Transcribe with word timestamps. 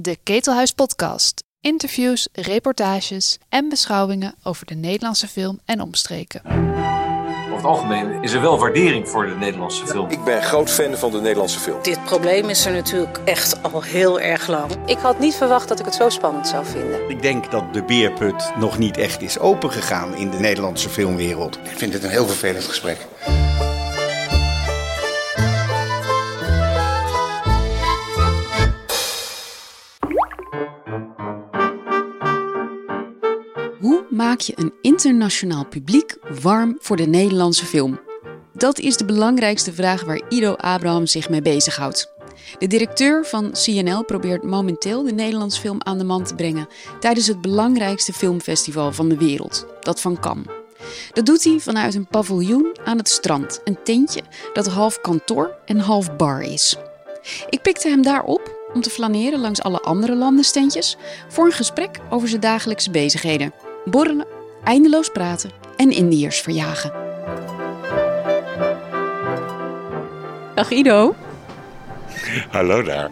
De 0.00 0.18
Ketelhuis 0.22 0.72
Podcast. 0.72 1.44
Interviews, 1.60 2.28
reportages 2.32 3.38
en 3.48 3.68
beschouwingen 3.68 4.34
over 4.42 4.66
de 4.66 4.74
Nederlandse 4.74 5.28
film 5.28 5.60
en 5.64 5.80
omstreken. 5.80 6.42
Over 6.44 7.56
het 7.56 7.64
algemeen 7.64 8.22
is 8.22 8.32
er 8.32 8.40
wel 8.40 8.58
waardering 8.58 9.08
voor 9.08 9.26
de 9.26 9.34
Nederlandse 9.34 9.86
film. 9.86 10.10
Ik 10.10 10.24
ben 10.24 10.42
groot 10.42 10.70
fan 10.70 10.96
van 10.96 11.10
de 11.10 11.20
Nederlandse 11.20 11.58
film. 11.58 11.82
Dit 11.82 12.04
probleem 12.04 12.48
is 12.48 12.66
er 12.66 12.72
natuurlijk 12.72 13.20
echt 13.24 13.62
al 13.62 13.82
heel 13.82 14.20
erg 14.20 14.46
lang. 14.46 14.70
Ik 14.86 14.98
had 14.98 15.18
niet 15.18 15.34
verwacht 15.34 15.68
dat 15.68 15.78
ik 15.78 15.84
het 15.84 15.94
zo 15.94 16.08
spannend 16.08 16.48
zou 16.48 16.66
vinden. 16.66 17.10
Ik 17.10 17.22
denk 17.22 17.50
dat 17.50 17.72
de 17.72 17.82
beerput 17.82 18.52
nog 18.58 18.78
niet 18.78 18.96
echt 18.96 19.22
is 19.22 19.38
opengegaan 19.38 20.16
in 20.16 20.30
de 20.30 20.38
Nederlandse 20.38 20.88
filmwereld. 20.88 21.58
Ik 21.62 21.78
vind 21.78 21.92
het 21.92 22.04
een 22.04 22.10
heel 22.10 22.26
vervelend 22.26 22.64
gesprek. 22.64 23.06
Maak 34.28 34.40
je 34.40 34.52
een 34.56 34.72
internationaal 34.82 35.66
publiek 35.66 36.16
warm 36.42 36.76
voor 36.80 36.96
de 36.96 37.06
Nederlandse 37.06 37.64
film? 37.64 38.00
Dat 38.52 38.78
is 38.78 38.96
de 38.96 39.04
belangrijkste 39.04 39.72
vraag 39.72 40.04
waar 40.04 40.20
Ido 40.28 40.52
Abraham 40.52 41.06
zich 41.06 41.28
mee 41.28 41.42
bezighoudt. 41.42 42.12
De 42.58 42.66
directeur 42.66 43.26
van 43.26 43.50
CNL 43.52 44.04
probeert 44.04 44.42
momenteel 44.42 45.02
de 45.02 45.12
Nederlandse 45.12 45.60
film 45.60 45.78
aan 45.82 45.98
de 45.98 46.04
man 46.04 46.24
te 46.24 46.34
brengen 46.34 46.66
tijdens 47.00 47.26
het 47.26 47.40
belangrijkste 47.40 48.12
filmfestival 48.12 48.92
van 48.92 49.08
de 49.08 49.16
wereld, 49.16 49.66
dat 49.80 50.00
van 50.00 50.20
Cannes. 50.20 50.46
Dat 51.12 51.26
doet 51.26 51.44
hij 51.44 51.58
vanuit 51.58 51.94
een 51.94 52.06
paviljoen 52.06 52.76
aan 52.84 52.98
het 52.98 53.08
strand, 53.08 53.60
een 53.64 53.78
tentje 53.84 54.22
dat 54.52 54.66
half 54.66 55.00
kantoor 55.00 55.56
en 55.64 55.78
half 55.78 56.16
bar 56.16 56.42
is. 56.42 56.76
Ik 57.50 57.62
pikte 57.62 57.88
hem 57.88 58.02
daar 58.02 58.24
op 58.24 58.70
om 58.74 58.80
te 58.80 58.90
flaneren 58.90 59.40
langs 59.40 59.62
alle 59.62 59.80
andere 59.80 60.16
landenstentjes 60.16 60.96
voor 61.28 61.44
een 61.44 61.52
gesprek 61.52 61.98
over 62.10 62.28
zijn 62.28 62.40
dagelijkse 62.40 62.90
bezigheden. 62.90 63.67
Borrelen, 63.90 64.26
eindeloos 64.64 65.08
praten 65.08 65.50
en 65.76 65.90
Indiërs 65.90 66.40
verjagen. 66.40 66.92
Dag 70.54 70.70
Ido. 70.70 71.14
Hallo 72.50 72.82
daar. 72.82 73.10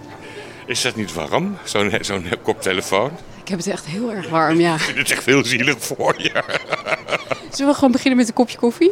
Is 0.66 0.82
dat 0.82 0.96
niet 0.96 1.14
warm, 1.14 1.56
zo'n 1.64 1.92
zo'n 2.00 2.24
koptelefoon? 2.42 3.10
Ik 3.42 3.48
heb 3.48 3.58
het 3.58 3.66
echt 3.66 3.86
heel 3.86 4.12
erg 4.12 4.28
warm, 4.28 4.60
ja. 4.60 4.74
Ik 4.74 4.80
vind 4.80 4.98
het 4.98 5.10
echt 5.10 5.24
heel 5.24 5.44
zielig 5.44 5.76
voor 5.78 6.14
je. 6.18 6.42
Zullen 7.50 7.72
we 7.72 7.74
gewoon 7.74 7.92
beginnen 7.92 8.18
met 8.18 8.28
een 8.28 8.34
kopje 8.34 8.58
koffie? 8.58 8.90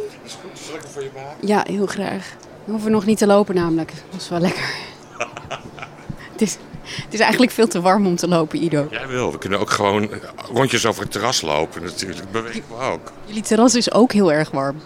Zal 0.53 0.75
ik 0.75 0.83
er 0.83 0.89
voor 0.89 1.03
je 1.03 1.09
maken? 1.13 1.47
Ja, 1.47 1.63
heel 1.67 1.85
graag. 1.85 2.35
We 2.63 2.71
hoeven 2.71 2.91
nog 2.91 3.05
niet 3.05 3.17
te 3.17 3.27
lopen 3.27 3.55
namelijk. 3.55 3.91
Dat 4.11 4.21
is 4.21 4.29
wel 4.29 4.39
lekker. 4.39 4.69
het, 6.31 6.41
is, 6.41 6.57
het 6.85 7.13
is 7.13 7.19
eigenlijk 7.19 7.51
veel 7.51 7.67
te 7.67 7.81
warm 7.81 8.07
om 8.07 8.15
te 8.15 8.27
lopen, 8.27 8.63
Ido. 8.63 8.87
Jij 8.91 9.07
wil. 9.07 9.31
We 9.31 9.37
kunnen 9.37 9.59
ook 9.59 9.69
gewoon 9.69 10.09
rondjes 10.53 10.85
over 10.85 11.01
het 11.01 11.11
terras 11.11 11.41
lopen 11.41 11.83
natuurlijk. 11.83 12.31
Bewegen 12.31 12.63
we 12.69 12.83
ook. 12.83 13.11
Jullie 13.25 13.41
terras 13.41 13.75
is 13.75 13.91
ook 13.91 14.11
heel 14.11 14.31
erg 14.31 14.51
warm. 14.51 14.81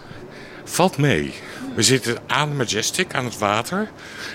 Valt 0.64 0.96
mee. 0.96 1.34
We 1.74 1.82
zitten 1.82 2.16
aan 2.26 2.56
Majestic, 2.56 3.14
aan 3.14 3.24
het 3.24 3.38
water. 3.38 3.90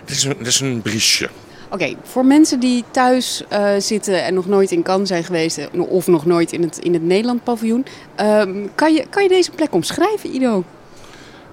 Dit 0.05 0.15
is 0.15 0.23
een, 0.23 0.35
dit 0.37 0.47
is 0.47 0.59
een 0.59 0.81
briesje. 0.81 1.29
Oké, 1.69 1.95
voor 2.03 2.25
mensen 2.25 2.59
die 2.59 2.83
thuis 2.91 3.43
eh, 3.49 3.73
zitten 3.77 4.23
en 4.23 4.33
nog 4.33 4.45
nooit 4.45 4.71
in 4.71 4.83
Cannes 4.83 5.07
zijn 5.07 5.23
geweest... 5.23 5.57
eh, 5.57 5.81
of 5.81 6.07
nog 6.07 6.25
nooit 6.25 6.51
in 6.51 6.61
het, 6.61 6.77
in 6.77 6.93
het 6.93 7.03
Nederland 7.03 7.43
paviljoen... 7.43 7.85
ehm, 8.15 8.67
kan, 8.75 8.93
je, 8.93 9.05
kan 9.09 9.23
je 9.23 9.29
deze 9.29 9.51
plek 9.51 9.73
omschrijven, 9.73 10.35
Ido? 10.35 10.63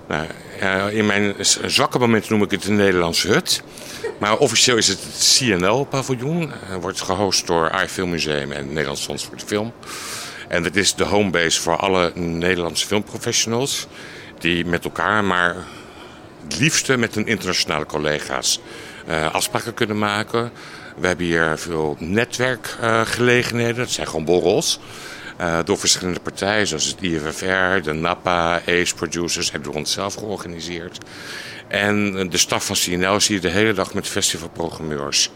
Nou, 0.08 0.26
ja, 0.60 0.88
in 0.88 1.06
mijn 1.06 1.34
zwakke 1.66 1.98
moment 1.98 2.30
noem 2.30 2.42
ik 2.42 2.50
het 2.50 2.64
een 2.64 2.76
Nederlandse 2.76 3.28
hut. 3.28 3.62
Maar 4.22 4.38
officieel 4.38 4.76
is 4.76 4.88
het 4.88 5.00
het 5.02 5.36
CNL-paviljoen. 5.38 6.52
Het 6.54 6.80
wordt 6.82 7.00
gehost 7.00 7.46
door 7.46 7.70
AI 7.70 7.88
Filmmuseum 7.88 8.52
en 8.52 8.58
het 8.58 8.66
Nederlands 8.66 9.04
Fonds 9.04 9.24
voor 9.24 9.36
de 9.36 9.46
Film. 9.46 9.72
En 10.48 10.64
het 10.64 10.76
is 10.76 10.94
de 10.94 11.04
homebase 11.04 11.60
voor 11.60 11.76
alle 11.76 12.12
Nederlandse 12.14 12.86
filmprofessionals... 12.86 13.86
die 14.38 14.64
met 14.64 14.84
elkaar, 14.84 15.24
maar 15.24 15.56
het 16.44 16.58
liefste 16.58 16.96
met 16.96 17.14
hun 17.14 17.26
internationale 17.26 17.86
collega's... 17.86 18.60
eh, 19.06 19.34
afspraken 19.34 19.74
kunnen 19.74 19.98
maken. 19.98 20.50
We 20.96 21.06
hebben 21.06 21.26
hier 21.26 21.58
veel 21.58 21.96
netwerkgelegenheden. 21.98 23.76
dat 23.76 23.90
zijn 23.90 24.06
gewoon 24.06 24.24
borrels. 24.24 24.80
Eh, 25.36 25.58
door 25.64 25.78
verschillende 25.78 26.20
partijen, 26.20 26.66
zoals 26.66 26.86
het 26.86 27.00
IFFR, 27.00 27.82
de 27.82 27.92
NAPA, 27.92 28.60
ACE 28.66 28.94
Producers, 28.94 29.50
hebben 29.50 29.70
door 29.70 29.80
onszelf 29.80 30.14
georganiseerd. 30.14 30.98
En 31.68 32.28
de 32.30 32.38
staf 32.38 32.66
van 32.66 32.76
CNL 32.76 33.20
zie 33.20 33.34
je 33.34 33.40
de 33.40 33.48
hele 33.48 33.72
dag 33.72 33.94
met 33.94 34.08
festivalprogrammeurs 34.08 35.30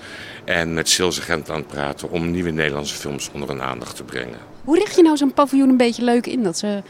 en 0.44 0.74
met 0.74 0.88
salesagenten 0.88 1.54
aan 1.54 1.60
het 1.60 1.68
praten 1.68 2.10
om 2.10 2.30
nieuwe 2.30 2.50
Nederlandse 2.50 2.94
films 2.94 3.30
onder 3.32 3.48
hun 3.48 3.62
aandacht 3.62 3.96
te 3.96 4.04
brengen. 4.04 4.38
Hoe 4.64 4.78
richt 4.78 4.96
je 4.96 5.02
nou 5.02 5.16
zo'n 5.16 5.32
paviljoen 5.32 5.68
een 5.68 5.76
beetje 5.76 6.04
leuk 6.04 6.26
in? 6.26 6.42
Dat 6.42 6.58
ze... 6.58 6.82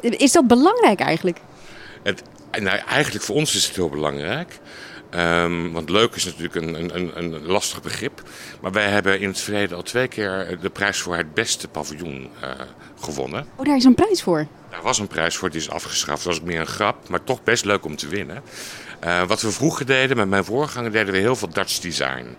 Is 0.00 0.32
dat 0.32 0.46
belangrijk 0.46 1.00
eigenlijk? 1.00 1.38
Het, 2.02 2.22
nou, 2.50 2.78
eigenlijk 2.78 3.24
voor 3.24 3.36
ons 3.36 3.54
is 3.54 3.66
het 3.66 3.76
heel 3.76 3.88
belangrijk. 3.88 4.58
Ehm, 5.10 5.70
want 5.70 5.90
leuk 5.90 6.14
is 6.14 6.24
natuurlijk 6.24 6.54
een, 6.54 6.96
een, 6.96 7.18
een, 7.18 7.46
lastig 7.46 7.82
begrip. 7.82 8.22
Maar 8.60 8.72
wij 8.72 8.88
hebben 8.88 9.20
in 9.20 9.28
het 9.28 9.40
verleden 9.40 9.76
al 9.76 9.82
twee 9.82 10.08
keer 10.08 10.58
de 10.60 10.70
prijs 10.70 10.98
voor 10.98 11.16
het 11.16 11.34
beste 11.34 11.68
paviljoen 11.68 12.30
eh, 12.40 12.50
gewonnen. 13.00 13.46
Oh, 13.56 13.66
daar 13.66 13.76
is 13.76 13.84
een 13.84 13.94
prijs 13.94 14.22
voor. 14.22 14.46
Daar 14.70 14.82
was 14.82 14.98
een 14.98 15.06
prijs 15.06 15.36
voor, 15.36 15.50
die 15.50 15.60
is 15.60 15.70
afgeschaft. 15.70 16.24
Dat 16.24 16.32
was 16.38 16.42
meer 16.42 16.60
een 16.60 16.66
grap, 16.66 17.08
maar 17.08 17.24
toch 17.24 17.42
best 17.42 17.64
leuk 17.64 17.84
om 17.84 17.96
te 17.96 18.08
winnen. 18.08 18.42
Eh, 19.00 19.22
wat 19.22 19.42
we 19.42 19.50
vroeger 19.50 19.86
deden, 19.86 20.16
met 20.16 20.28
mijn 20.28 20.44
voorganger 20.44 20.92
deden 20.92 21.12
we 21.14 21.20
heel 21.20 21.36
veel 21.36 21.48
Dutch 21.48 21.78
design. 21.78 22.36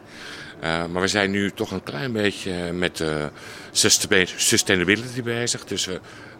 Eh, 0.59 0.85
maar 0.85 1.01
we 1.01 1.07
zijn 1.07 1.31
nu 1.31 1.51
toch 1.51 1.71
een 1.71 1.83
klein 1.83 2.11
beetje 2.11 2.71
met 2.71 2.97
de 2.97 3.29
sustainability 3.71 5.23
bezig. 5.23 5.63
Dus 5.65 5.85
we, 5.85 5.99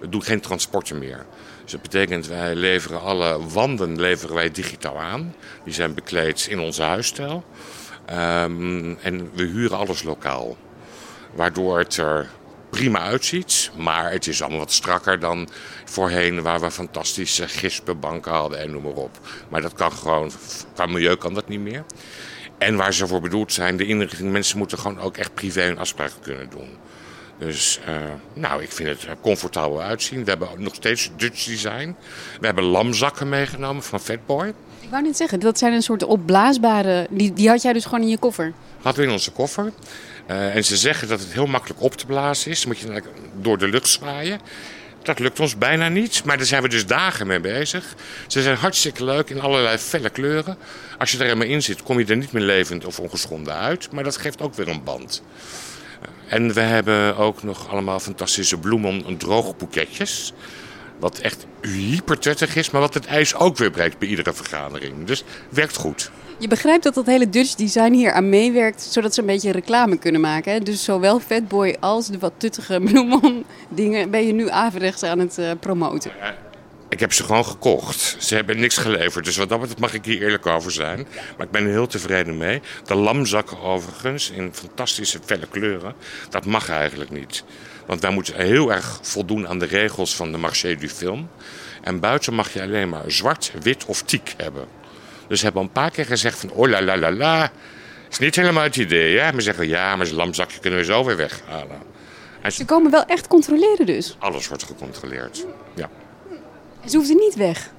doen 0.10 0.24
geen 0.24 0.40
transporten 0.40 1.00
meer. 1.00 1.26
Dus 1.64 1.72
dat 1.72 1.82
betekent, 1.82 2.28
wij 2.28 2.56
leveren 2.56 3.02
alle 3.02 3.48
wanden 3.48 4.00
leveren 4.00 4.36
wij 4.36 4.52
digitaal 4.52 5.00
aan. 5.00 5.36
Die 5.64 5.74
zijn 5.74 5.94
bekleed 5.94 6.48
in 6.50 6.60
onze 6.60 6.82
huisstijl. 6.84 7.44
Ehm, 8.06 8.96
en 9.02 9.30
we 9.34 9.44
huren 9.44 9.78
alles 9.78 10.04
lokaal. 10.04 10.58
Waardoor 11.34 11.80
het 11.80 11.98
er 11.98 12.30
prima 12.72 13.00
uitziet. 13.00 13.72
Maar 13.78 14.12
het 14.12 14.28
is 14.28 14.42
allemaal 14.42 14.60
wat 14.60 14.72
strakker 14.72 15.20
dan 15.20 15.50
voorheen, 15.86 16.42
waar 16.42 16.60
we 16.60 16.72
fantastische 16.72 17.48
gispenbanken 17.48 18.32
hadden 18.32 18.60
en 18.60 18.72
noem 18.72 18.84
maar 18.84 18.92
op. 18.92 19.20
Maar 19.50 19.62
dat 19.62 19.74
kan 19.74 19.92
gewoon, 19.92 20.32
qua 20.74 20.86
milieu 20.86 21.16
kan 21.16 21.34
dat 21.34 21.48
niet 21.48 21.60
meer. 21.60 21.84
En 22.58 22.76
waar 22.76 22.94
ze 22.94 23.08
voor 23.08 23.22
bedoeld 23.22 23.54
zijn, 23.54 23.78
de 23.78 23.86
inrichting, 23.86 24.32
mensen 24.32 24.58
moeten 24.58 24.78
gewoon 24.78 25.00
ook 25.00 25.18
echt 25.18 25.34
privé 25.34 25.62
hun 25.62 25.80
afspraken 25.80 26.22
kunnen 26.22 26.50
doen. 26.50 26.78
Dus 27.46 27.80
eh, 27.86 27.96
nou, 28.34 28.64
ik 28.64 28.72
vind 28.72 28.90
het 28.90 29.04
er 29.04 29.18
comfortabel 29.22 29.82
uitzien. 29.82 30.24
We 30.24 30.30
hebben 30.30 30.48
nog 30.58 30.76
steeds 30.76 31.10
Dutch 31.18 31.46
design. 31.46 31.96
We 32.40 32.46
hebben 32.46 32.64
lamzakken 32.64 33.30
meegenomen 33.30 33.84
van 33.84 34.00
Fatboy. 34.00 34.54
Ik 34.80 34.90
wou 34.90 35.04
net 35.04 35.18
zeggen, 35.18 35.40
dat 35.40 35.58
zijn 35.58 35.74
een 35.74 35.82
soort 35.82 36.04
opblaasbare... 36.04 37.08
Die, 37.10 37.34
die 37.34 37.50
had 37.50 37.62
jij 37.62 37.74
dus 37.74 37.86
gewoon 37.86 38.02
in 38.02 38.10
je 38.10 38.18
koffer. 38.18 38.54
Hadden 38.82 39.02
we 39.02 39.08
in 39.08 39.14
onze 39.14 39.32
koffer. 39.32 39.72
Eh, 40.26 40.56
en 40.56 40.66
ze 40.66 40.78
zeggen 40.78 41.08
dat 41.08 41.20
het 41.20 41.34
heel 41.34 41.46
makkelijk 41.46 41.82
op 41.82 41.96
te 41.96 42.06
blazen 42.06 42.52
is. 42.52 42.60
Dan 42.62 42.68
moet 42.68 42.80
je 42.80 43.04
door 43.42 43.58
de 43.58 43.68
lucht 43.68 43.88
zwaaien. 43.88 44.40
Dat 45.04 45.20
lukt 45.20 45.40
ons 45.40 45.58
bijna 45.58 45.90
niet, 45.90 46.24
maar 46.24 46.38
daar 46.38 46.46
zijn 46.46 46.62
we 46.62 46.70
dus 46.70 46.86
dagen 46.86 47.28
mee 47.28 47.40
bezig. 47.40 47.96
Ze 48.28 48.42
zijn 48.42 48.58
hartstikke 48.58 49.04
leuk 49.04 49.30
in 49.30 49.42
allerlei 49.42 49.78
felle 49.78 50.10
kleuren. 50.10 50.58
Als 50.98 51.12
je 51.12 51.18
er 51.18 51.24
helemaal 51.24 51.48
in 51.48 51.64
zit, 51.64 51.84
kom 51.84 52.00
je 52.00 52.06
er 52.06 52.18
niet 52.18 52.32
meer 52.32 52.44
levend 52.44 52.86
of 52.86 53.00
ongeschonden 53.00 53.56
uit. 53.56 53.92
Maar 53.92 54.04
dat 54.04 54.18
geeft 54.18 54.42
ook 54.42 54.54
weer 54.54 54.68
een 54.68 54.84
band. 54.84 55.24
En 56.32 56.54
we 56.54 56.62
hebben 56.62 57.18
ook 57.18 57.44
nog 57.44 57.70
allemaal 57.70 58.00
fantastische 58.00 58.58
bloemen 58.58 59.04
en 59.06 59.18
droogboeketjes. 59.18 60.34
Wat 61.00 61.20
echt 61.20 61.46
hyper 61.62 62.20
tuttig 62.20 62.56
is, 62.56 62.70
maar 62.70 62.82
wat 62.82 62.94
het 62.94 63.06
ijs 63.06 63.36
ook 63.36 63.58
weer 63.58 63.72
breekt 63.72 63.98
bij 63.98 64.08
iedere 64.08 64.34
vergadering. 64.34 65.06
Dus 65.06 65.24
werkt 65.50 65.78
goed. 65.78 66.12
Je 66.38 66.48
begrijpt 66.48 66.84
dat 66.84 66.94
dat 66.94 67.06
hele 67.06 67.30
Dutch 67.30 67.56
design 67.56 67.94
hier 67.94 68.12
aan 68.12 68.30
meewerkt, 68.30 68.82
zodat 68.82 69.14
ze 69.14 69.20
een 69.20 69.26
beetje 69.26 69.52
reclame 69.52 69.98
kunnen 69.98 70.22
maken. 70.22 70.54
Hè? 70.54 70.60
Dus 70.60 70.84
zowel 70.84 71.20
Fatboy 71.20 71.78
als 71.80 72.08
de 72.08 72.20
wat 72.20 72.34
tuttige 72.38 72.80
bloemon 72.92 73.46
dingen 73.70 74.10
ben 74.10 74.26
je 74.26 74.34
nu 74.34 74.50
averechts 74.50 75.04
aan 75.04 75.20
het 75.20 75.38
eh, 75.38 75.52
promoten. 75.60 76.12
Ik 76.92 77.00
heb 77.00 77.14
ze 77.14 77.24
gewoon 77.24 77.46
gekocht. 77.46 78.16
Ze 78.20 78.36
hebben 78.36 78.60
niks 78.60 78.78
geleverd, 78.78 79.26
dus 79.26 79.38
wat 79.38 79.50
dat 79.50 79.60
betreft 79.60 79.80
mag 79.82 79.94
ik 79.94 80.06
hier 80.06 80.22
eerlijk 80.22 80.46
over 80.46 80.72
zijn. 80.72 81.08
Maar 81.38 81.46
ik 81.46 81.52
ben 81.52 81.64
er 81.64 81.70
heel 81.70 81.88
tevreden 81.88 82.38
mee. 82.38 82.62
De 82.86 82.96
lamzakken 82.96 83.60
overigens, 83.62 84.30
in 84.30 84.54
fantastische 84.54 85.20
felle 85.26 85.48
kleuren, 85.48 85.96
dat 86.30 86.46
mag 86.46 86.70
eigenlijk 86.70 87.10
niet. 87.10 87.44
Want 87.86 88.02
wij 88.02 88.12
moeten 88.12 88.36
heel 88.36 88.72
erg 88.74 89.00
voldoen 89.02 89.48
aan 89.48 89.60
de 89.60 89.66
regels 89.66 90.16
van 90.16 90.32
de 90.32 90.38
marché 90.38 90.76
du 90.76 90.90
film. 90.90 91.30
En 91.82 92.00
buiten 92.00 92.34
mag 92.34 92.54
je 92.54 92.62
alleen 92.62 92.90
maar 92.90 93.04
zwart, 93.12 93.52
wit 93.62 93.86
of 93.86 94.02
teak 94.02 94.28
hebben. 94.38 94.66
Dus 95.28 95.40
ze 95.40 95.46
hebben 95.46 95.64
een 95.64 95.72
paar 95.72 95.92
keer 95.92 96.06
gezegd 96.06 96.40
van, 96.40 96.50
oh 96.52 96.70
la 96.70 96.82
la 96.82 96.98
la 96.98 97.12
la. 97.12 97.52
Is 98.10 98.20
niet 98.20 98.36
helemaal 98.36 98.64
het 98.64 98.76
idee, 98.76 99.18
hè? 99.20 99.32
Maar 99.32 99.42
zeggen, 99.42 99.68
ja, 99.68 99.96
maar 99.96 100.06
zo'n 100.06 100.18
lamzakje 100.18 100.60
kunnen 100.60 100.80
we 100.80 100.86
zo 100.86 101.06
weer 101.06 101.18
weghalen. 101.18 101.78
En 102.42 102.52
Ze 102.52 102.66
komen 102.66 102.92
wel 102.92 103.06
echt 103.06 103.28
controleren 103.28 103.86
dus. 103.86 104.16
alles 104.20 104.48
wordt 104.48 104.64
gecontroleerd. 104.64 105.46
Ja. 105.76 105.90
En 106.82 106.90
ze 106.90 106.98
hoefden 106.98 107.18
niet 107.18 107.36
weg. 107.36 107.70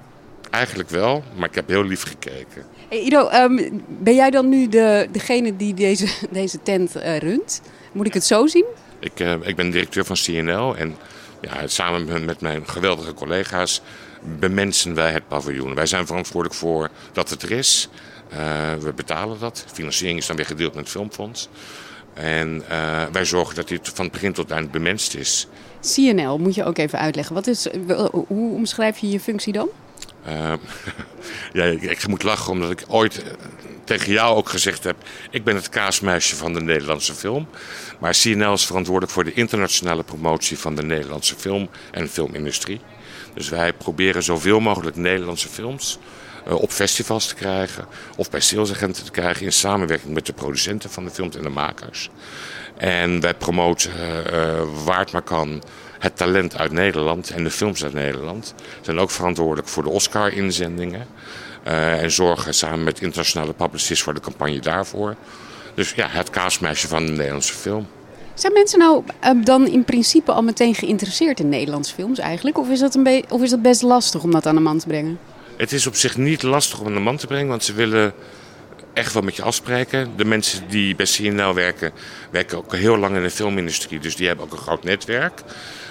eigenlijk 0.51 0.91
wel, 0.91 1.25
maar 1.37 1.49
ik 1.49 1.55
heb 1.55 1.69
heel 1.69 1.85
lief 1.85 2.03
gekeken. 2.03 2.65
Hey 2.89 3.01
Ido, 3.01 3.29
ehm, 3.29 3.71
ben 3.87 4.15
jij 4.15 4.31
dan 4.31 4.49
nu 4.49 4.69
de, 4.69 5.09
degene 5.13 5.57
die 5.57 5.75
deze, 5.75 6.07
deze 6.31 6.63
tent 6.63 6.97
uh, 6.97 7.19
runt? 7.19 7.61
Moet 7.93 8.07
ik 8.07 8.15
het 8.15 8.25
zo 8.25 8.47
zien? 8.47 8.65
Ik, 8.99 9.21
uh, 9.21 9.33
ik 9.43 9.57
ben 9.57 9.71
directeur 9.71 10.05
van 10.05 10.17
CNL 10.17 10.77
en 10.77 10.97
ja, 11.41 11.67
samen 11.67 12.25
met 12.25 12.41
mijn 12.41 12.69
geweldige 12.69 13.15
collega's 13.15 13.83
bemensen 14.39 14.95
wij 14.95 15.13
het 15.13 15.29
paviljoen. 15.29 15.75
Wij 15.75 15.87
zijn 15.87 16.07
verantwoordelijk 16.07 16.61
voor 16.61 16.91
dat 17.13 17.31
het 17.31 17.43
er 17.43 17.51
is. 17.51 17.89
Uh, 18.33 18.39
we 18.81 18.93
betalen 18.93 19.39
dat. 19.39 19.65
Financiering 19.73 20.19
is 20.19 20.27
dan 20.27 20.37
weer 20.37 20.47
gedeeld 20.47 20.75
met 20.75 20.85
het 20.85 20.93
Filmfonds. 20.93 21.49
En 22.15 22.63
uh, 22.71 23.03
wij 23.13 23.25
zorgen 23.25 23.55
dat 23.55 23.69
dit 23.69 23.91
van 23.95 24.05
het 24.05 24.13
begin 24.13 24.33
tot 24.33 24.51
eind 24.51 24.71
bemenst 24.71 25.15
is. 25.15 25.47
CNL 25.95 26.39
moet 26.39 26.55
je 26.55 26.65
ook 26.65 26.79
even 26.79 26.99
uitleggen. 26.99 27.35
Wat 27.35 27.47
is, 27.47 27.67
hoe 28.27 28.55
omschrijf 28.55 28.99
je 28.99 29.11
je 29.11 29.21
functie 29.21 29.53
dan? 29.53 29.69
Uh, 30.29 30.53
ja, 31.53 31.65
ik, 31.65 31.83
ik, 31.83 32.07
moet 32.07 32.23
lachen 32.23 32.53
omdat 32.53 32.71
ik 32.71 32.85
ooit 32.89 33.25
tegen 33.85 34.13
jou 34.13 34.37
ook 34.37 34.49
gezegd 34.49 34.85
heb... 34.85 34.97
ik 35.31 35.45
ben 35.45 35.55
het 35.55 35.69
kaasmeisje 35.69 36.37
van 36.37 36.53
de 36.53 36.61
Nederlandse 36.61 37.15
film. 37.15 37.49
Maar 37.99 38.17
CNL 38.23 38.53
is 38.53 38.67
verantwoordelijk 38.67 39.13
voor 39.13 39.25
de 39.25 39.33
internationale 39.33 40.03
promotie 40.03 40.59
van 40.59 40.75
de 40.75 40.83
Nederlandse 40.83 41.35
film 41.35 41.69
en 41.91 42.09
filmindustrie. 42.09 42.81
Dus 43.35 43.49
wij 43.49 43.73
proberen 43.73 44.23
zoveel 44.23 44.61
mogelijk 44.61 44.97
Nederlandse 44.97 45.49
films 45.49 45.99
op 46.49 46.71
festivals 46.71 47.27
te 47.27 47.35
krijgen 47.35 47.85
of 48.17 48.31
bij 48.31 48.41
salesagenten 48.41 49.05
te 49.05 49.11
krijgen 49.11 49.45
in 49.45 49.53
samenwerking 49.53 50.15
met 50.15 50.27
de 50.27 50.33
producenten 50.33 50.91
van 50.91 51.05
de 51.05 51.11
films 51.11 51.37
en 51.37 51.43
de 51.43 51.49
makers. 51.49 52.11
En 52.77 53.21
wij 53.21 53.35
promoten 53.35 53.91
uh, 53.91 54.63
waar 54.85 54.99
het 54.99 55.13
maar 55.13 55.23
kan 55.23 55.63
het 55.99 56.17
talent 56.17 56.59
uit 56.59 56.73
Nederland 56.73 57.31
en 57.31 57.45
de 57.45 57.51
films 57.51 57.85
uit 57.85 57.93
Nederland. 57.93 58.55
Zijn 58.81 58.99
ook 58.99 59.11
verantwoordelijk 59.11 59.69
voor 59.69 59.83
de 59.83 59.89
Oscar-inzendingen 59.89 61.07
en 61.63 62.11
zorgen 62.11 62.55
samen 62.55 62.85
met 62.85 63.01
internationale 63.01 63.53
publicists 63.53 64.05
voor 64.05 64.15
de 64.15 64.21
campagne 64.21 64.61
daarvoor. 64.61 65.15
Dus 65.75 65.93
ja, 65.93 66.07
het 66.09 66.31
kaasmeisje 66.31 66.89
van 66.89 67.07
de 67.07 67.13
Nederlandse 67.13 67.55
film. 67.55 67.87
Zijn 68.35 68.53
mensen 68.53 68.79
nou 68.79 69.05
dan 69.45 69.67
in 69.67 69.85
principe 69.85 70.33
al 70.33 70.43
meteen 70.43 70.75
geïnteresseerd 70.75 71.41
in 71.41 71.49
Nederlandse 71.49 71.95
films 71.95 72.19
eigenlijk? 72.19 72.59
Of 72.59 72.69
is, 72.69 72.81
dat 72.81 72.95
een 72.95 73.25
of 73.29 73.43
is 73.43 73.51
dat 73.51 73.63
best 73.63 73.83
lastig 73.83 74.23
om 74.23 74.31
dat 74.31 74.47
aan 74.47 74.55
de 74.55 74.61
man 74.61 74.79
te 74.79 74.87
brengen? 74.87 75.19
Het 75.57 75.73
is 75.73 75.87
op 75.87 75.95
zich 75.95 76.17
niet 76.17 76.43
lastig 76.43 76.81
om 76.81 76.95
de 76.95 77.01
man 77.01 77.17
te 77.17 77.27
brengen, 77.27 77.49
want 77.49 77.65
ze 77.65 77.73
willen 77.73 78.15
echt 78.93 79.13
wel 79.13 79.23
met 79.23 79.37
je 79.37 79.43
afspreken. 79.43 80.13
De 80.17 80.25
mensen 80.25 80.69
die 80.69 80.95
bij 80.95 81.07
CNL 81.07 81.55
werken, 81.55 81.93
werken 82.31 82.59
ook 82.59 82.75
heel 82.75 82.97
lang 82.97 83.17
in 83.17 83.23
de 83.23 83.31
filmindustrie, 83.31 84.01
dus 84.01 84.17
die 84.17 84.27
hebben 84.27 84.45
ook 84.45 84.53
een 84.53 84.59
groot 84.59 84.85
netwerk. 84.85 85.43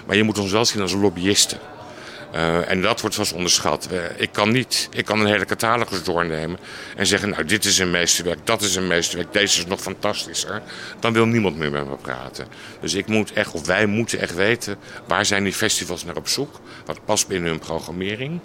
Maar 0.05 0.15
je 0.15 0.23
moet 0.23 0.39
ons 0.39 0.51
wel 0.51 0.65
zien 0.65 0.81
als 0.81 0.93
lobbyisten. 0.93 1.59
Uh, 2.35 2.69
en 2.69 2.81
dat 2.81 3.01
wordt 3.01 3.15
zoals 3.15 3.33
onderschat. 3.33 3.87
Uh, 3.91 3.99
ik 4.15 4.31
kan 4.31 4.51
niet, 4.51 4.89
ik 4.91 5.05
kan 5.05 5.19
een 5.19 5.25
hele 5.25 5.45
catalogus 5.45 6.03
doornemen 6.03 6.59
en 6.95 7.07
zeggen, 7.07 7.29
nou 7.29 7.45
dit 7.45 7.65
is 7.65 7.79
een 7.79 7.91
meesterwerk, 7.91 8.39
dat 8.43 8.61
is 8.61 8.75
een 8.75 8.87
meesterwerk, 8.87 9.33
deze 9.33 9.59
is 9.59 9.65
nog 9.65 9.81
fantastischer. 9.81 10.61
Dan 10.99 11.13
wil 11.13 11.25
niemand 11.25 11.57
meer 11.57 11.71
met 11.71 11.89
me 11.89 11.95
praten. 11.95 12.47
Dus 12.81 12.93
ik 12.93 13.07
moet 13.07 13.33
echt, 13.33 13.51
of 13.53 13.65
wij 13.65 13.85
moeten 13.85 14.19
echt 14.19 14.35
weten, 14.35 14.75
waar 15.07 15.25
zijn 15.25 15.43
die 15.43 15.53
festivals 15.53 16.03
naar 16.03 16.15
op 16.15 16.27
zoek? 16.27 16.59
Wat 16.85 17.05
past 17.05 17.27
binnen 17.27 17.49
hun 17.49 17.59
programmering? 17.59 18.39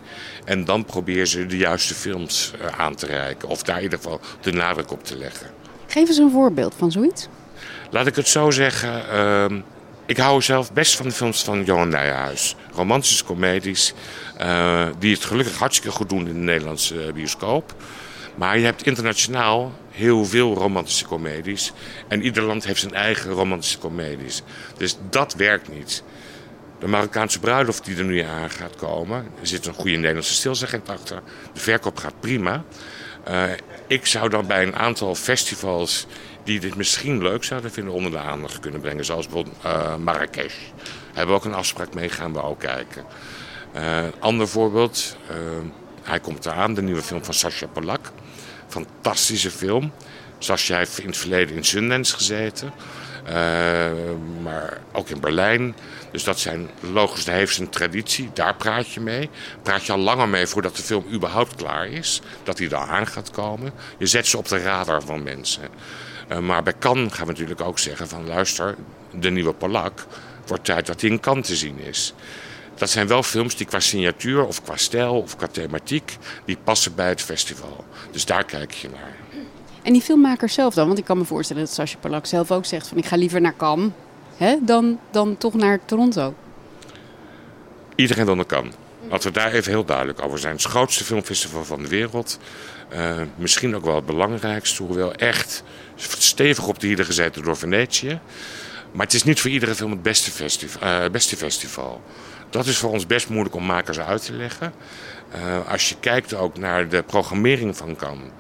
En 0.45 0.65
dan 0.65 0.85
proberen 0.85 1.27
ze 1.27 1.47
de 1.47 1.57
juiste 1.57 1.95
films 1.95 2.53
uh, 2.61 2.81
aan 2.81 2.95
te 2.95 3.07
reiken, 3.07 3.49
of 3.49 3.63
daar 3.63 3.77
in 3.77 3.83
ieder 3.83 3.99
geval 3.99 4.21
de 4.41 4.53
nadruk 4.53 4.91
op 4.91 5.05
te 5.05 5.17
leggen. 5.17 5.51
Geef 5.87 6.09
eens 6.09 6.19
een 6.19 6.31
voorbeeld 6.31 6.75
van 6.79 6.93
zoiets. 6.93 7.29
Laat 7.91 8.07
ik 8.07 8.17
het 8.17 8.29
zo 8.29 8.51
zeggen. 8.51 9.03
Ik 10.07 10.17
hou 10.17 10.43
zelf 10.43 10.73
best 10.73 10.97
van 10.97 11.07
de 11.07 11.13
films 11.13 11.45
van 11.45 11.65
Johan 11.65 11.89
Nijhuis. 11.89 12.57
Romantische 12.73 13.25
comedies. 13.25 13.93
Uh, 14.41 14.87
die 14.99 15.15
het 15.15 15.25
gelukkig 15.25 15.59
hartstikke 15.59 15.97
goed 15.97 16.09
doen 16.09 16.27
in 16.27 16.33
de 16.33 16.41
Nederlandse 16.41 17.11
bioscoop. 17.15 17.75
Maar 18.35 18.59
je 18.59 18.65
hebt 18.65 18.87
internationaal 18.87 19.73
heel 19.91 20.25
veel 20.25 20.55
romantische 20.55 21.05
comedies. 21.05 21.73
En 22.09 22.23
ieder 22.23 22.43
land 22.43 22.65
heeft 22.65 22.81
zijn 22.81 22.95
eigen 22.95 23.31
romantische 23.31 23.79
comedies. 23.79 24.43
Dus 24.77 24.97
dat 25.11 25.35
werkt 25.35 25.69
niet. 25.69 26.03
De 26.79 26.87
Marokkaanse 26.87 27.41
bruiloft 27.41 27.85
die 27.85 27.97
er 27.97 28.05
nu 28.05 28.21
aan 28.21 28.51
gaat 28.51 28.77
komen. 28.77 29.27
Er 29.41 29.47
zit 29.47 29.67
een 29.67 29.75
goede 29.75 29.97
Nederlandse 29.97 30.35
stilzegend 30.35 30.89
achter. 30.89 31.23
De 31.53 31.61
verkoop 31.61 31.99
gaat 31.99 32.21
prima. 32.21 32.65
Uh, 33.29 33.43
ik 33.87 34.07
zou 34.07 34.29
dan 34.29 34.47
bij 34.47 34.63
een 34.63 34.77
aantal 34.77 35.15
festivals 35.15 36.07
die 36.47 36.61
dit 36.61 36.77
misschien 36.77 37.23
leuk 37.23 37.45
zouden 37.45 37.71
vinden 37.71 37.95
onder 37.95 38.11
de 38.11 38.19
aandacht 38.19 38.61
kunnen 38.61 38.81
brengen. 38.81 39.05
Zoals 39.05 39.27
bijvoorbeeld 39.27 39.57
uh, 39.67 39.97
Marrakesh. 39.97 40.55
Hebben 41.07 41.35
we 41.35 41.41
ook 41.41 41.45
een 41.45 41.55
afspraak 41.55 41.95
mee, 41.95 42.09
gaan 42.09 42.33
we 42.33 42.43
ook 42.43 42.59
kijken. 42.59 43.05
Uh, 43.77 43.99
ander 44.19 44.49
voorbeeld, 44.49 45.17
uh, 45.31 45.37
hij 46.03 46.21
komt 46.21 46.47
eraan, 46.47 46.75
de 46.75 46.83
nieuwe 46.83 47.03
film 47.03 47.25
van 47.25 47.35
Sascha 47.35 47.67
Polak. 47.67 48.13
Fantastische 48.69 49.51
film. 49.51 49.93
Sascha 50.39 50.77
heeft 50.77 50.99
in 50.99 51.07
het 51.07 51.17
verleden 51.17 51.57
in 51.57 51.65
Sundance 51.65 52.15
gezeten. 52.15 52.73
maar 54.43 54.81
ook 54.93 55.09
in 55.09 55.21
Berlijn. 55.21 55.75
Dus 56.11 56.25
dat 56.25 56.39
zijn 56.39 56.71
logisch, 56.81 57.25
daar 57.25 57.35
heeft 57.35 57.55
zijn 57.55 57.69
traditie. 57.69 58.31
Daar 58.35 58.55
praat 58.55 58.93
je 58.93 59.01
mee. 59.01 59.31
Praat 59.63 59.87
je 59.87 59.93
al 59.93 59.99
langer 59.99 60.29
mee 60.29 60.47
voordat 60.47 60.77
de 60.77 60.83
film 60.83 61.05
überhaupt 61.13 61.55
klaar 61.55 61.89
is. 61.89 62.21
Dat 62.43 62.59
hij 62.59 62.69
daar 62.69 62.89
aan 62.89 63.07
gaat 63.07 63.31
komen. 63.31 63.73
Je 63.99 64.07
zet 64.07 64.27
ze 64.27 64.39
op 64.39 64.49
de 64.49 64.63
radar 64.63 65.03
van 65.03 65.23
mensen. 65.23 65.69
Uh, 66.29 66.39
maar 66.39 66.63
bij 66.63 66.75
Cannes 66.79 67.13
gaan 67.13 67.27
we 67.27 67.33
natuurlijk 67.33 67.61
ook 67.61 67.79
zeggen 67.79 68.09
van 68.09 68.27
luister, 68.27 68.75
de 69.11 69.31
nieuwe 69.31 69.53
Polak, 69.53 70.07
wordt 70.47 70.65
tijd 70.65 70.87
dat 70.87 71.01
hij 71.01 71.11
in 71.11 71.21
Cannes 71.21 71.47
te 71.47 71.57
zien 71.57 71.79
is. 71.79 72.15
Dat 72.75 72.91
zijn 72.91 73.07
wel 73.07 73.23
films 73.23 73.57
die 73.57 73.67
qua 73.67 73.81
signatuur 73.81 74.47
of 74.47 74.63
qua 74.63 74.77
stijl 74.77 75.21
of 75.21 75.37
qua 75.37 75.47
thematiek, 75.47 76.17
die 76.45 76.57
passen 76.65 76.95
bij 76.95 77.09
het 77.09 77.23
festival. 77.23 77.85
Dus 78.11 78.25
daar 78.25 78.45
kijk 78.45 78.73
je 78.73 78.89
naar. 78.89 79.17
En 79.83 79.93
die 79.93 80.03
filmmaker 80.03 80.49
zelf 80.49 80.75
dan? 80.75 80.87
Want 80.87 80.99
ik 80.99 81.05
kan 81.05 81.19
me 81.19 81.25
voorstellen 81.25 81.63
dat 81.63 81.73
Sascha 81.73 81.99
Polak 82.01 82.27
zelf 82.27 82.51
ook 82.51 82.65
zegt 82.65 82.89
van 82.89 82.99
ik 82.99 83.07
ga 83.07 83.17
liever 83.17 83.41
naar 83.41 83.57
Cannes 83.57 83.91
hè, 84.37 84.57
dan, 84.61 84.99
dan 85.11 85.37
toch 85.37 85.55
naar 85.55 85.81
Toronto. 85.85 86.35
Iedereen 87.95 88.25
wil 88.25 88.35
naar 88.35 88.47
Cannes. 88.47 88.75
Laten 89.11 89.33
we 89.33 89.39
daar 89.39 89.53
even 89.53 89.73
heel 89.73 89.85
duidelijk 89.85 90.23
over 90.23 90.39
zijn. 90.39 90.55
Het 90.55 90.65
grootste 90.65 91.05
filmfestival 91.05 91.65
van 91.65 91.83
de 91.83 91.89
wereld. 91.89 92.39
Uh, 92.93 93.17
misschien 93.37 93.77
ook 93.77 93.85
wel 93.85 93.95
het 93.95 94.07
belangrijkste, 94.07 94.83
hoewel 94.83 95.13
echt 95.15 95.63
stevig 96.19 96.67
op 96.67 96.79
de 96.79 96.87
hielen 96.87 97.05
gezeten 97.05 97.43
door 97.43 97.57
Venetië. 97.57 98.21
Maar 98.93 99.05
het 99.05 99.15
is 99.15 99.25
niet 99.25 99.41
voor 99.41 99.51
iedere 99.51 99.75
film 99.75 99.91
het 99.91 100.03
beste, 100.03 100.31
festiv 100.31 100.77
uh, 100.83 101.05
beste 101.13 101.37
festival. 101.37 102.03
Dat 102.51 102.67
is 102.67 102.79
voor 102.79 102.91
ons 102.91 103.07
best 103.07 103.29
moeilijk 103.29 103.55
om 103.55 103.65
makers 103.65 103.99
uit 103.99 104.25
te 104.25 104.33
leggen. 104.33 104.73
Uh, 105.37 105.71
als 105.71 105.89
je 105.89 105.95
kijkt 106.01 106.35
ook 106.35 106.59
naar 106.59 106.89
de 106.89 107.03
programmering 107.03 107.77
van 107.77 107.97
Cannes. 107.97 108.31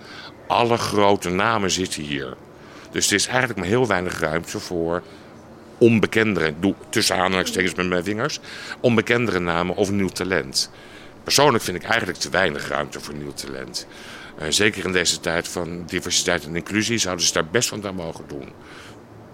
Alle 0.47 0.77
grote 0.77 1.31
namen 1.31 1.71
zitten 1.71 2.03
hier. 2.03 2.37
Dus 2.91 3.07
er 3.09 3.15
is 3.15 3.27
eigenlijk 3.27 3.59
maar 3.59 3.69
heel 3.69 3.87
weinig 3.87 4.21
ruimte 4.21 4.61
voor 4.61 5.03
onbekendere, 5.79 6.55
doe 6.61 6.75
tussen 6.89 7.17
aanhalingstekens 7.17 7.75
met 7.75 7.87
mijn 7.87 8.05
vingers, 8.05 8.41
onbekendere 8.81 9.39
namen 9.39 9.77
of 9.77 9.91
nieuw 9.91 10.09
talent. 10.09 10.71
Persoonlijk 11.23 11.65
vind 11.65 11.77
ik 11.77 11.85
eigenlijk 11.85 12.19
te 12.19 12.31
weinig 12.31 12.69
ruimte 12.69 13.01
voor 13.01 13.15
nieuw 13.15 13.33
talent. 13.33 13.87
Uh, 14.43 14.47
zeker 14.49 14.85
in 14.85 14.93
deze 14.93 15.21
tijd 15.21 15.49
van 15.49 15.85
diversiteit 15.87 16.45
en 16.45 16.57
inclusie 16.57 16.99
zouden 16.99 17.27
ze 17.27 17.33
daar 17.33 17.47
best 17.47 17.71
wat 17.71 17.87
aan 17.87 17.95
mogen 17.95 18.25
doen. 18.29 18.49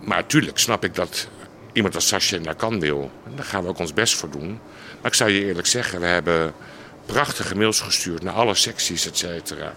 Maar 0.00 0.16
natuurlijk 0.16 0.58
snap 0.58 0.84
ik 0.84 0.94
dat 0.94 1.28
iemand 1.72 1.94
als 1.94 2.08
Sascha 2.08 2.38
naar 2.38 2.54
kan 2.54 2.80
wil. 2.80 3.10
Daar 3.34 3.44
gaan 3.44 3.62
we 3.62 3.68
ook 3.68 3.78
ons 3.78 3.92
best 3.92 4.14
voor 4.14 4.30
doen. 4.30 4.48
Maar 5.00 5.10
ik 5.10 5.14
zou 5.14 5.30
je 5.30 5.44
eerlijk 5.44 5.66
zeggen, 5.66 6.00
we 6.00 6.06
hebben 6.06 6.54
prachtige 7.06 7.56
mails 7.56 7.80
gestuurd 7.80 8.22
naar 8.22 8.34
alle 8.34 8.54
secties, 8.54 9.06
et 9.06 9.18
cetera. 9.18 9.74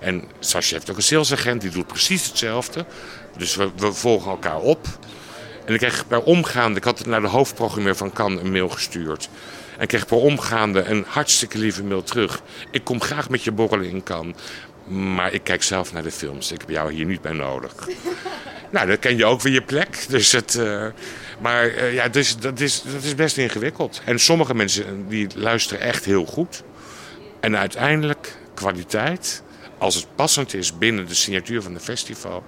En 0.00 0.24
Sascha 0.38 0.74
heeft 0.74 0.90
ook 0.90 0.96
een 0.96 1.02
salesagent, 1.02 1.60
die 1.60 1.70
doet 1.70 1.86
precies 1.86 2.26
hetzelfde. 2.26 2.86
Dus 3.36 3.54
we 3.54 3.92
volgen 3.92 4.30
elkaar 4.30 4.60
op. 4.60 4.86
En 5.66 5.72
ik 5.74 5.78
kreeg 5.78 6.06
per 6.06 6.22
omgaande, 6.22 6.78
ik 6.78 6.84
had 6.84 6.98
het 6.98 7.06
naar 7.06 7.20
de 7.20 7.26
hoofdprogrammeur 7.26 7.96
van 7.96 8.12
Cannes 8.12 8.42
een 8.42 8.52
mail 8.52 8.68
gestuurd. 8.68 9.28
En 9.76 9.82
ik 9.82 9.88
kreeg 9.88 10.06
per 10.06 10.16
omgaande 10.16 10.82
een 10.82 11.04
hartstikke 11.08 11.58
lieve 11.58 11.84
mail 11.84 12.02
terug. 12.02 12.42
Ik 12.70 12.84
kom 12.84 13.00
graag 13.00 13.28
met 13.28 13.42
je 13.42 13.52
borrelen 13.52 13.88
in 13.88 14.02
Cannes. 14.02 14.36
Maar 14.86 15.32
ik 15.32 15.44
kijk 15.44 15.62
zelf 15.62 15.92
naar 15.92 16.02
de 16.02 16.10
films. 16.10 16.52
Ik 16.52 16.60
heb 16.60 16.70
jou 16.70 16.92
hier 16.92 17.04
niet 17.04 17.20
bij 17.20 17.32
nodig. 17.32 17.74
nou, 18.72 18.86
dan 18.86 18.98
ken 18.98 19.16
je 19.16 19.24
ook 19.24 19.40
weer 19.40 19.52
je 19.52 19.62
plek. 19.62 20.04
Dus 20.08 20.32
het, 20.32 20.54
uh, 20.54 20.86
maar 21.40 21.66
uh, 21.66 21.94
ja, 21.94 22.08
dus, 22.08 22.36
dat, 22.36 22.60
is, 22.60 22.82
dat 22.82 23.02
is 23.02 23.14
best 23.14 23.36
ingewikkeld. 23.36 24.02
En 24.04 24.18
sommige 24.18 24.54
mensen 24.54 25.08
die 25.08 25.28
luisteren 25.34 25.82
echt 25.82 26.04
heel 26.04 26.24
goed. 26.24 26.62
En 27.40 27.56
uiteindelijk 27.56 28.36
kwaliteit. 28.54 29.42
Als 29.78 29.94
het 29.94 30.06
passend 30.14 30.54
is 30.54 30.78
binnen 30.78 31.06
de 31.06 31.14
signatuur 31.14 31.62
van 31.62 31.74
het 31.74 31.82
festival, 31.82 32.44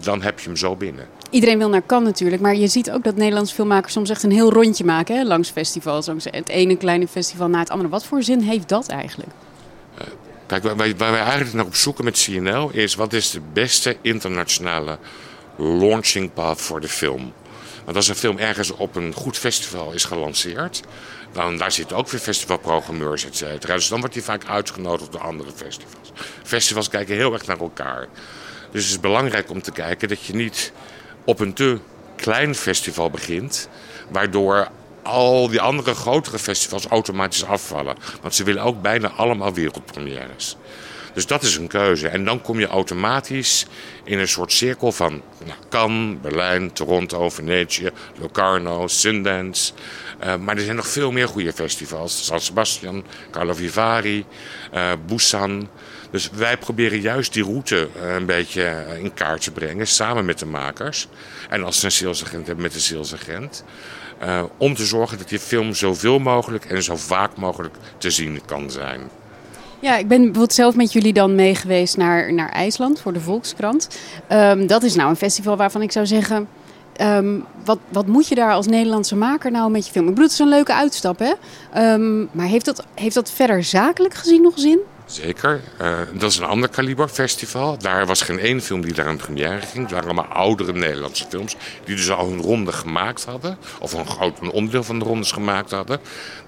dan 0.00 0.22
heb 0.22 0.40
je 0.40 0.46
hem 0.46 0.56
zo 0.56 0.76
binnen. 0.76 1.06
Iedereen 1.32 1.58
wil 1.58 1.68
naar 1.68 1.86
Cannes 1.86 2.08
natuurlijk, 2.08 2.42
maar 2.42 2.56
je 2.56 2.66
ziet 2.66 2.90
ook 2.90 3.04
dat 3.04 3.16
Nederlandse 3.16 3.54
filmmakers 3.54 3.92
soms 3.92 4.10
echt 4.10 4.22
een 4.22 4.32
heel 4.32 4.52
rondje 4.52 4.84
maken 4.84 5.16
hè, 5.16 5.24
langs 5.24 5.50
festivals. 5.50 6.06
Langs 6.06 6.24
het 6.30 6.48
ene 6.48 6.76
kleine 6.76 7.08
festival 7.08 7.48
na 7.48 7.58
het 7.58 7.70
andere. 7.70 7.88
Wat 7.88 8.04
voor 8.04 8.22
zin 8.22 8.40
heeft 8.40 8.68
dat 8.68 8.88
eigenlijk? 8.88 9.30
Uh, 10.00 10.06
kijk, 10.46 10.62
waar 10.62 10.76
wij, 10.76 10.96
wij 10.96 11.14
eigenlijk 11.14 11.52
naar 11.52 11.64
op 11.64 11.74
zoeken 11.74 12.04
met 12.04 12.22
CNL 12.22 12.70
is 12.72 12.94
wat 12.94 13.12
is 13.12 13.30
de 13.30 13.40
beste 13.52 13.96
internationale 14.00 14.98
launching 15.56 16.32
path 16.32 16.60
voor 16.60 16.80
de 16.80 16.88
film. 16.88 17.32
Want 17.84 17.96
als 17.96 18.08
een 18.08 18.14
film 18.14 18.38
ergens 18.38 18.70
op 18.70 18.96
een 18.96 19.12
goed 19.12 19.38
festival 19.38 19.92
is 19.92 20.04
gelanceerd, 20.04 20.82
dan 21.32 21.56
daar 21.56 21.72
zitten 21.72 21.96
ook 21.96 22.08
weer 22.08 22.20
festivalprogrammeurs, 22.20 23.26
et 23.26 23.36
cetera. 23.36 23.74
Dus 23.74 23.88
dan 23.88 24.00
wordt 24.00 24.14
hij 24.14 24.24
vaak 24.24 24.44
uitgenodigd 24.46 25.12
door 25.12 25.20
andere 25.20 25.50
festivals. 25.54 26.12
Festivals 26.42 26.88
kijken 26.88 27.14
heel 27.14 27.32
erg 27.32 27.46
naar 27.46 27.60
elkaar. 27.60 28.08
Dus 28.70 28.82
het 28.82 28.92
is 28.92 29.00
belangrijk 29.00 29.50
om 29.50 29.62
te 29.62 29.72
kijken 29.72 30.08
dat 30.08 30.24
je 30.24 30.34
niet 30.34 30.72
op 31.24 31.40
een 31.40 31.52
te 31.52 31.78
klein 32.16 32.54
festival 32.54 33.10
begint, 33.10 33.68
waardoor 34.08 34.68
al 35.02 35.48
die 35.48 35.60
andere 35.60 35.94
grotere 35.94 36.38
festivals 36.38 36.86
automatisch 36.86 37.44
afvallen. 37.44 37.96
Want 38.20 38.34
ze 38.34 38.44
willen 38.44 38.62
ook 38.62 38.82
bijna 38.82 39.10
allemaal 39.10 39.54
wereldpremières. 39.54 40.56
Dus 41.12 41.26
dat 41.26 41.42
is 41.42 41.56
een 41.56 41.66
keuze. 41.66 42.08
En 42.08 42.24
dan 42.24 42.42
kom 42.42 42.58
je 42.58 42.66
automatisch 42.66 43.66
in 44.04 44.18
een 44.18 44.28
soort 44.28 44.52
cirkel 44.52 44.92
van 44.92 45.22
nou, 45.44 45.58
Cannes, 45.68 46.20
Berlijn, 46.20 46.72
Toronto, 46.72 47.30
Venetië, 47.30 47.90
Locarno, 48.18 48.86
Sundance. 48.86 49.72
Uh, 50.24 50.36
maar 50.36 50.56
er 50.56 50.62
zijn 50.62 50.76
nog 50.76 50.86
veel 50.86 51.12
meer 51.12 51.28
goede 51.28 51.52
festivals. 51.52 52.24
San 52.24 52.40
Sebastian, 52.40 53.04
Carlo 53.30 53.54
Vivari, 53.54 54.24
uh, 54.74 54.92
Busan. 55.06 55.68
Dus 56.12 56.30
wij 56.30 56.56
proberen 56.56 57.00
juist 57.00 57.32
die 57.32 57.44
route 57.44 57.88
uh, 57.96 58.14
een 58.14 58.26
beetje 58.26 58.84
in 59.02 59.14
kaart 59.14 59.42
te 59.42 59.50
brengen, 59.50 59.86
samen 59.86 60.24
met 60.24 60.38
de 60.38 60.46
makers. 60.46 61.08
En 61.48 61.64
als 61.64 61.80
ze 61.80 61.84
een 61.84 61.92
salesagent 61.92 62.46
hebben, 62.46 62.64
met 62.64 62.72
de 62.72 62.80
salesagent. 62.80 63.64
Uh, 64.24 64.42
om 64.56 64.74
te 64.74 64.84
zorgen 64.84 65.18
dat 65.18 65.28
die 65.28 65.38
film 65.38 65.74
zoveel 65.74 66.18
mogelijk 66.18 66.64
en 66.64 66.82
zo 66.82 66.96
vaak 66.96 67.36
mogelijk 67.36 67.74
te 67.98 68.10
zien 68.10 68.40
kan 68.46 68.70
zijn. 68.70 69.00
Ja, 69.80 69.96
ik 69.96 70.08
ben 70.08 70.18
bijvoorbeeld 70.18 70.52
zelf 70.52 70.74
met 70.74 70.92
jullie 70.92 71.12
dan 71.12 71.34
mee 71.34 71.54
geweest 71.54 71.96
naar, 71.96 72.32
naar 72.32 72.48
IJsland 72.48 73.00
voor 73.00 73.12
de 73.12 73.20
Volkskrant. 73.20 73.88
Um, 74.32 74.66
dat 74.66 74.82
is 74.82 74.94
nou 74.94 75.10
een 75.10 75.16
festival 75.16 75.56
waarvan 75.56 75.82
ik 75.82 75.92
zou 75.92 76.06
zeggen. 76.06 76.48
Um, 77.00 77.44
wat, 77.64 77.78
wat 77.88 78.06
moet 78.06 78.28
je 78.28 78.34
daar 78.34 78.52
als 78.52 78.66
Nederlandse 78.66 79.16
maker 79.16 79.50
nou 79.50 79.70
met 79.70 79.86
je 79.86 79.92
film? 79.92 80.04
Ik 80.04 80.10
bedoel, 80.10 80.24
het 80.24 80.32
is 80.32 80.38
een 80.38 80.48
leuke 80.48 80.74
uitstap, 80.74 81.18
hè? 81.18 81.32
Um, 81.92 82.28
maar 82.32 82.46
heeft 82.46 82.64
dat, 82.64 82.86
heeft 82.94 83.14
dat 83.14 83.30
verder 83.30 83.64
zakelijk 83.64 84.14
gezien 84.14 84.42
nog 84.42 84.58
zin? 84.58 84.78
Zeker. 85.12 85.60
Uh, 85.80 85.98
dat 86.14 86.30
is 86.30 86.38
een 86.38 86.44
ander 86.44 86.68
kaliber 86.68 87.08
festival. 87.08 87.78
Daar 87.78 88.06
was 88.06 88.22
geen 88.22 88.38
één 88.38 88.60
film 88.60 88.80
die 88.80 88.92
daar 88.92 89.06
aan 89.06 89.16
première 89.16 89.60
ging. 89.60 89.82
Het 89.82 89.90
waren 89.90 90.04
allemaal 90.04 90.24
oudere 90.24 90.72
Nederlandse 90.72 91.26
films 91.28 91.56
die 91.84 91.96
dus 91.96 92.10
al 92.10 92.28
hun 92.28 92.40
ronde 92.40 92.72
gemaakt 92.72 93.24
hadden. 93.24 93.58
Of 93.80 93.92
een 93.92 94.06
groot 94.06 94.40
een 94.40 94.50
onderdeel 94.50 94.82
van 94.82 94.98
de 94.98 95.04
rondes 95.04 95.32
gemaakt 95.32 95.70
hadden. 95.70 96.00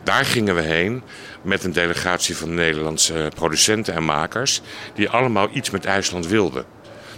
Daar 0.03 0.25
gingen 0.25 0.55
we 0.55 0.61
heen 0.61 1.03
met 1.43 1.65
een 1.65 1.73
delegatie 1.73 2.37
van 2.37 2.55
Nederlandse 2.55 3.31
producenten 3.35 3.95
en 3.95 4.05
makers. 4.05 4.61
Die 4.95 5.11
allemaal 5.11 5.49
iets 5.53 5.71
met 5.71 5.85
IJsland 5.85 6.27
wilden. 6.27 6.65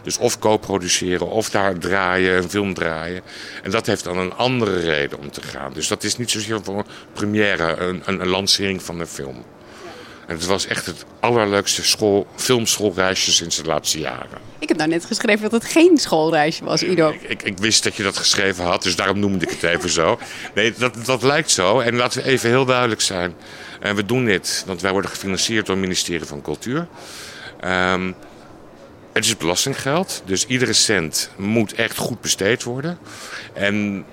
Dus 0.03 0.19
of 0.19 0.39
co-produceren 0.39 1.31
of 1.31 1.51
daar 1.51 1.79
draaien, 1.79 2.37
een 2.37 2.51
film 2.51 2.75
draaien. 2.75 3.23
En 3.63 3.71
dat 3.71 3.87
heeft 3.87 4.05
dan 4.05 4.19
een 4.19 4.35
andere 4.35 4.81
reden 4.81 5.19
om 5.19 5.31
te 5.31 5.43
gaan. 5.43 5.73
Dus 5.73 5.89
dat 5.89 6.05
is 6.05 6.17
niet 6.17 6.31
zozeer 6.31 6.61
voor 6.63 6.79
een 6.79 6.85
première, 7.13 7.77
een, 7.77 8.03
een, 8.05 8.21
een 8.21 8.29
lancering 8.29 8.83
van 8.83 9.01
een 9.01 9.07
film. 9.07 9.45
En 10.27 10.35
het 10.35 10.47
was 10.47 10.67
echt 10.67 10.87
het 10.87 11.05
allerleukste 11.21 11.85
school, 11.85 12.27
filmschoolreisje 12.37 13.33
sinds 13.33 13.57
de 13.57 13.65
laatste 13.65 13.99
jaren. 13.99 14.39
Ik 14.59 14.69
heb 14.69 14.77
nou 14.77 14.91
net 14.91 15.05
geschreven 15.05 15.43
dat 15.43 15.53
het 15.63 15.71
geen 15.71 15.99
schoolreisje 15.99 16.65
was, 16.65 16.83
Ido. 16.83 17.11
Ik, 17.11 17.23
ik, 17.23 17.43
ik, 17.43 17.59
wist 17.59 17.85
dat 17.85 17.97
je 17.97 18.03
dat 18.03 18.17
geschreven 18.17 18.65
had, 18.65 18.83
dus 18.83 18.97
daarom 18.97 19.19
noemde 19.19 19.45
ik 19.45 19.51
het 19.51 19.63
even 19.63 19.91
zo. 19.91 20.19
Nee, 20.55 20.73
dat, 20.79 21.05
dat 21.05 21.23
lijkt 21.23 21.51
zo. 21.51 21.81
En 21.81 21.97
laten 21.97 22.23
we 22.23 22.29
even 22.29 22.49
heel 22.49 22.65
duidelijk 22.65 23.01
zijn. 23.01 23.35
En 23.81 23.97
we 23.97 24.05
doen 24.05 24.25
dit, 24.25 24.63
want 24.67 24.81
wij 24.81 24.93
worden 24.93 25.11
gefinancierd 25.11 25.67
door 25.67 25.75
het 25.75 25.85
ministerie 25.85 26.27
van 26.27 26.43
Cultuur. 26.43 26.87
Um, 27.65 28.15
het 29.13 29.25
is 29.25 29.37
belastinggeld, 29.37 30.23
dus 30.25 30.47
iedere 30.47 30.73
cent 30.73 31.31
moet 31.37 31.73
echt 31.73 31.97
goed 31.97 32.21
besteed 32.21 32.63
worden. 32.63 32.99
En 33.53 34.05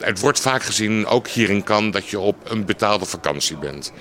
het 0.00 0.20
wordt 0.20 0.40
vaak 0.40 0.62
gezien, 0.62 1.06
ook 1.06 1.28
hierin 1.28 1.62
kan, 1.62 1.90
dat 1.90 2.08
je 2.08 2.18
op 2.18 2.36
een 2.44 2.64
betaalde 2.64 3.04
vakantie 3.04 3.56
bent. 3.56 3.92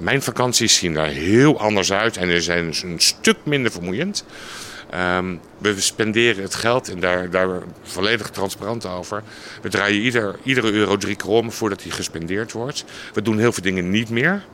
Mijn 0.00 0.22
vakanties 0.22 0.76
zien 0.76 0.96
er 0.96 1.06
heel 1.06 1.60
anders 1.60 1.92
uit 1.92 2.16
en 2.16 2.42
zijn 2.42 2.66
dus 2.66 2.82
een 2.82 3.00
stuk 3.00 3.36
minder 3.42 3.72
vermoeiend. 3.72 4.24
Um, 5.16 5.40
we 5.58 5.80
spenderen 5.80 6.42
het 6.42 6.54
geld 6.54 6.88
en 6.88 7.00
daar, 7.00 7.30
daar 7.30 7.62
volledig 7.82 8.30
transparant 8.30 8.86
over. 8.86 9.22
We 9.62 9.68
draaien 9.68 10.00
ieder, 10.00 10.38
iedere 10.42 10.72
euro 10.72 10.96
drie 10.96 11.16
keer 11.16 11.28
om 11.28 11.52
voordat 11.52 11.82
hij 11.82 11.90
gespendeerd 11.90 12.52
wordt. 12.52 12.84
We 13.12 13.22
doen 13.22 13.38
heel 13.38 13.52
veel 13.52 13.62
dingen 13.62 13.90
niet 13.90 14.10
meer 14.10 14.44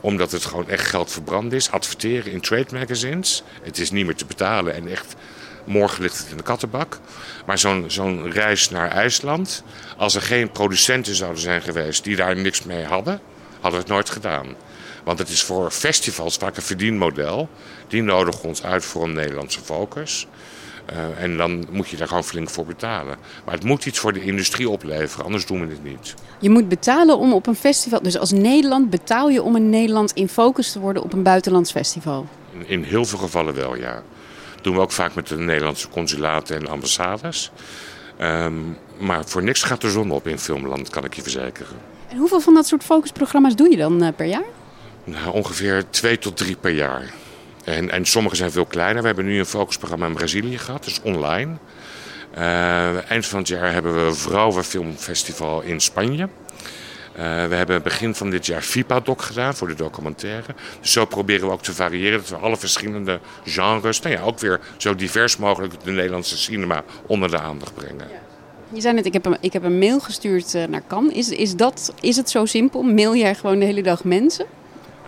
omdat 0.00 0.32
het 0.32 0.44
gewoon 0.44 0.68
echt 0.68 0.86
geld 0.86 1.12
verbrand 1.12 1.52
is. 1.52 1.70
Adverteren 1.70 2.32
in 2.32 2.40
trade 2.40 2.78
magazines. 2.78 3.42
Het 3.62 3.78
is 3.78 3.90
niet 3.90 4.04
meer 4.06 4.16
te 4.16 4.26
betalen 4.26 4.74
en 4.74 4.88
echt 4.88 5.14
morgen 5.64 6.02
ligt 6.02 6.18
het 6.18 6.30
in 6.30 6.36
de 6.36 6.42
kattenbak. 6.42 6.98
Maar 7.46 7.58
zo'n 7.58 7.84
zo'n 7.86 8.30
reis 8.30 8.70
naar 8.70 8.90
IJsland, 8.90 9.62
als 9.96 10.14
er 10.14 10.22
geen 10.22 10.50
producenten 10.50 11.14
zouden 11.14 11.40
zijn 11.40 11.62
geweest 11.62 12.04
die 12.04 12.16
daar 12.16 12.36
niks 12.36 12.62
mee 12.62 12.84
hadden, 12.84 13.20
hadden 13.60 13.80
we 13.80 13.86
het 13.86 13.88
nooit 13.88 14.10
gedaan. 14.10 14.46
Want 15.06 15.18
het 15.18 15.28
is 15.28 15.42
voor 15.42 15.70
festivals 15.70 16.36
vaak 16.36 16.56
een 16.56 16.62
verdienmodel. 16.62 17.48
Die 17.88 18.02
nodigen 18.02 18.48
ons 18.48 18.62
uit 18.62 18.84
voor 18.84 19.04
een 19.04 19.12
Nederlandse 19.12 19.60
focus. 19.60 20.26
Uh, 20.92 21.22
en 21.22 21.36
dan 21.36 21.66
moet 21.70 21.88
je 21.88 21.96
daar 21.96 22.08
gewoon 22.08 22.24
flink 22.24 22.50
voor 22.50 22.64
betalen. 22.64 23.16
Maar 23.44 23.54
het 23.54 23.64
moet 23.64 23.86
iets 23.86 23.98
voor 23.98 24.12
de 24.12 24.20
industrie 24.20 24.68
opleveren, 24.68 25.24
anders 25.24 25.46
doen 25.46 25.60
we 25.60 25.72
het 25.72 25.84
niet. 25.84 26.14
Je 26.40 26.50
moet 26.50 26.68
betalen 26.68 27.18
om 27.18 27.32
op 27.32 27.46
een 27.46 27.54
festival, 27.54 28.02
dus 28.02 28.18
als 28.18 28.32
Nederland 28.32 28.90
betaal 28.90 29.28
je 29.28 29.42
om 29.42 29.56
in 29.56 29.70
Nederland 29.70 30.12
in 30.12 30.28
focus 30.28 30.72
te 30.72 30.80
worden 30.80 31.02
op 31.02 31.12
een 31.12 31.22
buitenlands 31.22 31.70
festival? 31.70 32.26
In, 32.52 32.68
in 32.68 32.82
heel 32.82 33.04
veel 33.04 33.18
gevallen 33.18 33.54
wel, 33.54 33.76
ja. 33.76 34.02
Dat 34.54 34.64
doen 34.64 34.74
we 34.74 34.80
ook 34.80 34.92
vaak 34.92 35.14
met 35.14 35.28
de 35.28 35.38
Nederlandse 35.38 35.88
consulaten 35.88 36.56
en 36.56 36.68
ambassades. 36.68 37.50
Um, 38.20 38.76
maar 38.98 39.24
voor 39.24 39.42
niks 39.42 39.62
gaat 39.62 39.80
de 39.80 39.90
zon 39.90 40.10
op 40.10 40.26
in 40.26 40.38
filmland, 40.38 40.90
kan 40.90 41.04
ik 41.04 41.14
je 41.14 41.22
verzekeren. 41.22 41.76
En 42.08 42.16
hoeveel 42.16 42.40
van 42.40 42.54
dat 42.54 42.66
soort 42.66 42.84
focusprogramma's 42.84 43.56
doe 43.56 43.70
je 43.70 43.76
dan 43.76 44.02
uh, 44.02 44.08
per 44.16 44.26
jaar? 44.26 44.44
Nou, 45.06 45.32
ongeveer 45.32 45.84
twee 45.90 46.18
tot 46.18 46.36
drie 46.36 46.56
per 46.56 46.70
jaar. 46.70 47.12
En, 47.64 47.90
en 47.90 48.04
sommige 48.04 48.36
zijn 48.36 48.50
veel 48.50 48.64
kleiner. 48.64 49.00
We 49.00 49.06
hebben 49.06 49.24
nu 49.24 49.38
een 49.38 49.46
focusprogramma 49.46 50.06
in 50.06 50.14
Brazilië 50.14 50.58
gehad, 50.58 50.84
dus 50.84 51.00
online. 51.02 51.56
Uh, 52.38 53.10
eind 53.10 53.26
van 53.26 53.38
het 53.38 53.48
jaar 53.48 53.72
hebben 53.72 53.94
we 53.94 54.00
een 54.00 54.14
Vrouwenfilmfestival 54.14 55.62
in 55.62 55.80
Spanje. 55.80 56.22
Uh, 56.22 57.22
we 57.46 57.54
hebben 57.54 57.82
begin 57.82 58.14
van 58.14 58.30
dit 58.30 58.46
jaar 58.46 58.62
FIPA-doc 58.62 59.26
gedaan 59.26 59.54
voor 59.54 59.68
de 59.68 59.74
documentaire. 59.74 60.54
Dus 60.80 60.92
zo 60.92 61.04
proberen 61.04 61.46
we 61.46 61.52
ook 61.52 61.62
te 61.62 61.72
variëren 61.72 62.18
dat 62.18 62.28
we 62.28 62.36
alle 62.36 62.56
verschillende 62.56 63.20
genres, 63.44 64.00
nou 64.00 64.14
ja, 64.14 64.22
ook 64.22 64.38
weer 64.38 64.60
zo 64.76 64.94
divers 64.94 65.36
mogelijk 65.36 65.84
de 65.84 65.90
Nederlandse 65.90 66.36
cinema 66.36 66.84
onder 67.06 67.30
de 67.30 67.38
aandacht 67.38 67.74
brengen. 67.74 68.08
Je 68.72 68.80
zei 68.80 68.94
net, 68.94 69.06
ik 69.06 69.12
heb 69.12 69.26
een, 69.26 69.36
ik 69.40 69.52
heb 69.52 69.62
een 69.62 69.78
mail 69.78 70.00
gestuurd 70.00 70.54
uh, 70.54 70.64
naar 70.64 70.82
Cannes. 70.86 71.14
Is, 71.14 71.28
is, 71.28 71.56
dat, 71.56 71.94
is 72.00 72.16
het 72.16 72.30
zo 72.30 72.44
simpel? 72.44 72.82
Mail 72.82 73.16
jij 73.16 73.34
gewoon 73.34 73.58
de 73.58 73.64
hele 73.64 73.82
dag 73.82 74.04
mensen? 74.04 74.46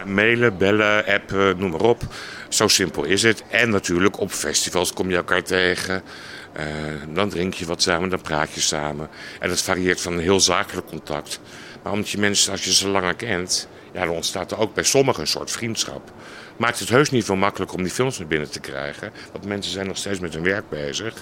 Mailen, 0.06 0.56
bellen, 0.56 1.06
appen, 1.06 1.58
noem 1.58 1.70
maar 1.70 1.80
op. 1.80 2.02
Zo 2.48 2.68
simpel 2.68 3.04
is 3.04 3.22
het. 3.22 3.42
En 3.50 3.70
natuurlijk 3.70 4.20
op 4.20 4.30
festivals 4.30 4.92
kom 4.92 5.10
je 5.10 5.16
elkaar 5.16 5.42
tegen. 5.42 6.02
Uh, 6.56 6.64
dan 7.14 7.28
drink 7.28 7.54
je 7.54 7.66
wat 7.66 7.82
samen, 7.82 8.08
dan 8.08 8.20
praat 8.20 8.52
je 8.54 8.60
samen. 8.60 9.08
En 9.40 9.48
dat 9.48 9.62
varieert 9.62 10.00
van 10.00 10.12
een 10.12 10.18
heel 10.18 10.40
zakelijk 10.40 10.86
contact. 10.86 11.40
Maar 11.82 11.92
omdat 11.92 12.10
je 12.10 12.18
mensen, 12.18 12.52
als 12.52 12.64
je 12.64 12.74
ze 12.74 12.88
langer 12.88 13.14
kent, 13.14 13.68
ja, 13.92 14.04
dan 14.04 14.14
ontstaat 14.14 14.50
er 14.50 14.58
ook 14.58 14.74
bij 14.74 14.84
sommigen 14.84 15.20
een 15.20 15.28
soort 15.28 15.50
vriendschap. 15.50 16.12
Maakt 16.56 16.78
het 16.78 16.88
heus 16.88 17.10
niet 17.10 17.24
veel 17.24 17.36
makkelijker 17.36 17.76
om 17.76 17.82
die 17.82 17.92
films 17.92 18.18
naar 18.18 18.28
binnen 18.28 18.50
te 18.50 18.60
krijgen. 18.60 19.12
Want 19.32 19.44
mensen 19.44 19.72
zijn 19.72 19.86
nog 19.86 19.96
steeds 19.96 20.18
met 20.18 20.34
hun 20.34 20.42
werk 20.42 20.68
bezig. 20.68 21.14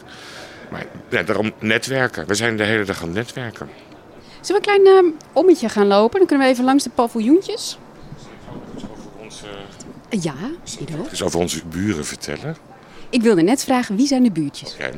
Maar 0.71 0.87
daarom 1.09 1.53
netwerken. 1.59 2.27
We 2.27 2.35
zijn 2.35 2.57
de 2.57 2.65
hele 2.65 2.85
dag 2.85 3.01
aan 3.01 3.07
het 3.07 3.17
netwerken. 3.17 3.69
Zullen 4.41 4.63
we 4.63 4.69
een 4.71 4.83
klein 4.83 5.05
uh, 5.05 5.13
ommetje 5.33 5.69
gaan 5.69 5.87
lopen? 5.87 6.19
Dan 6.19 6.29
kunnen 6.29 6.47
we 6.47 6.53
even 6.53 6.65
langs 6.65 6.85
de 6.85 6.91
paviljoentjes. 6.91 7.79
Ja, 10.09 10.35
Ido. 10.81 11.07
Dus 11.11 11.23
over 11.23 11.39
onze 11.39 11.67
buren 11.67 12.07
vertellen. 12.07 12.57
Ik 13.11 13.23
wilde 13.23 13.43
net 13.43 13.65
vragen, 13.65 13.97
wie 13.97 14.07
zijn 14.07 14.23
de 14.23 14.31
buurtjes? 14.31 14.75
Okay, 14.75 14.93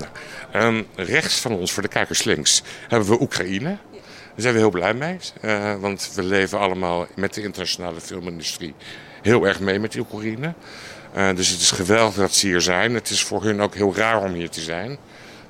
nou, 0.53 0.67
um, 0.67 0.87
rechts 0.95 1.41
van 1.41 1.53
ons, 1.53 1.73
voor 1.73 1.83
de 1.83 1.89
kijkers 1.89 2.25
links, 2.25 2.63
hebben 2.89 3.09
we 3.09 3.21
Oekraïne. 3.21 3.79
Daar 3.93 4.47
zijn 4.47 4.55
we 4.55 4.61
heel 4.61 4.71
blij 4.71 4.95
mee. 4.95 5.19
Uh, 5.43 5.75
want 5.75 6.11
we 6.15 6.23
leven 6.23 6.59
allemaal 6.59 7.07
met 7.17 7.35
de 7.35 7.43
internationale 7.43 8.01
filmindustrie 8.01 8.75
heel 9.23 9.47
erg 9.47 9.61
mee 9.61 9.79
met 9.79 9.97
Oekraïne. 9.97 10.55
Uh, 11.17 11.35
dus 11.35 11.49
het 11.49 11.61
is 11.61 11.71
geweldig 11.71 12.15
dat 12.15 12.35
ze 12.35 12.47
hier 12.47 12.61
zijn. 12.61 12.95
Het 12.95 13.11
is 13.11 13.23
voor 13.23 13.43
hun 13.43 13.61
ook 13.61 13.75
heel 13.75 13.95
raar 13.95 14.23
om 14.23 14.33
hier 14.33 14.51
te 14.51 14.61
zijn. 14.61 14.99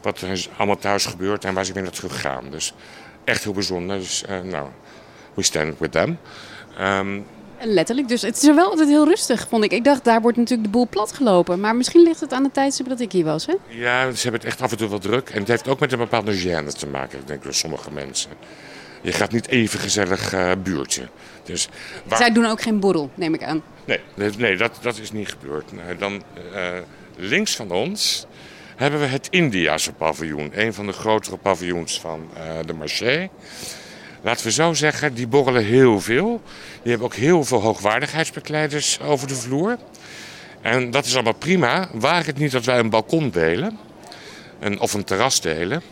Wat 0.02 0.20
er 0.20 0.46
allemaal 0.56 0.78
thuis 0.78 1.06
gebeurt 1.06 1.44
en 1.44 1.54
waar 1.54 1.64
ze 1.64 1.72
weer 1.72 1.82
naartoe 1.82 2.10
gaan. 2.10 2.50
Dus 2.50 2.74
echt 3.24 3.44
heel 3.44 3.52
bijzonder. 3.52 3.98
Dus 3.98 4.24
uh, 4.30 4.40
nou, 4.40 4.68
we 5.34 5.42
stand 5.42 5.78
with 5.78 5.92
them. 5.92 6.18
Um, 6.80 7.26
Letterlijk, 7.62 8.08
dus 8.08 8.22
het 8.22 8.36
is 8.36 8.48
er 8.48 8.54
wel 8.54 8.70
altijd 8.70 8.88
heel 8.88 9.04
rustig, 9.04 9.46
vond 9.48 9.64
ik. 9.64 9.72
Ik 9.72 9.84
dacht, 9.84 10.04
daar 10.04 10.20
wordt 10.20 10.36
natuurlijk 10.36 10.64
de 10.64 10.72
boel 10.72 10.88
plat 10.88 11.12
gelopen. 11.12 11.60
Maar 11.60 11.76
misschien 11.76 12.02
ligt 12.02 12.20
het 12.20 12.32
aan 12.32 12.44
het 12.44 12.54
tijdstip 12.54 12.88
dat 12.88 13.00
ik 13.00 13.12
hier 13.12 13.24
was, 13.24 13.46
hè? 13.46 13.54
Ja, 13.68 14.10
ze 14.10 14.22
hebben 14.22 14.40
het 14.40 14.50
echt 14.50 14.60
af 14.60 14.70
en 14.70 14.76
toe 14.76 14.88
wel 14.88 14.98
druk. 14.98 15.28
En 15.28 15.38
het 15.38 15.48
heeft 15.48 15.68
ook 15.68 15.80
met 15.80 15.92
een 15.92 15.98
bepaalde 15.98 16.40
gêne 16.40 16.78
te 16.78 16.86
maken, 16.86 17.18
denk 17.24 17.38
ik, 17.38 17.44
door 17.44 17.54
sommige 17.54 17.90
mensen. 17.92 18.30
Je 19.02 19.12
gaat 19.12 19.32
niet 19.32 19.48
even 19.48 19.80
gezellig 19.80 20.34
uh, 20.34 20.52
buurtje. 20.62 21.08
Dus 21.44 21.68
waar... 22.04 22.18
Zij 22.18 22.32
doen 22.32 22.46
ook 22.46 22.62
geen 22.62 22.80
borrel, 22.80 23.10
neem 23.14 23.34
ik 23.34 23.42
aan. 23.42 23.62
Nee, 23.84 24.00
nee 24.36 24.56
dat, 24.56 24.78
dat 24.80 24.98
is 24.98 25.12
niet 25.12 25.28
gebeurd. 25.28 25.72
Nou, 25.72 25.96
dan 25.96 26.22
uh, 26.54 26.68
links 27.16 27.56
van 27.56 27.70
ons 27.70 28.26
hebben 28.76 29.00
we 29.00 29.06
het 29.06 29.26
Indiase 29.30 29.92
paviljoen. 29.92 30.50
Een 30.54 30.74
van 30.74 30.86
de 30.86 30.92
grotere 30.92 31.36
paviljoens 31.36 32.00
van 32.00 32.28
uh, 32.36 32.42
de 32.66 32.72
Marché. 32.72 33.28
Laten 34.28 34.44
we 34.46 34.52
zo 34.52 34.74
zeggen, 34.74 35.14
die 35.14 35.26
borrelen 35.26 35.64
heel 35.64 36.00
veel. 36.00 36.40
Die 36.82 36.90
hebben 36.90 37.06
ook 37.06 37.14
heel 37.14 37.44
veel 37.44 37.60
hoogwaardigheidsbekleiders 37.60 39.00
over 39.00 39.28
de 39.28 39.34
vloer. 39.34 39.76
En 40.60 40.90
dat 40.90 41.04
is 41.04 41.14
allemaal 41.14 41.32
prima. 41.32 41.88
Waar 41.92 42.26
het 42.26 42.38
niet 42.38 42.52
dat 42.52 42.64
wij 42.64 42.78
een 42.78 42.90
balkon 42.90 43.30
delen. 43.30 43.78
Of 44.78 44.94
een 44.94 45.04
terras 45.04 45.40
delen. 45.40 45.82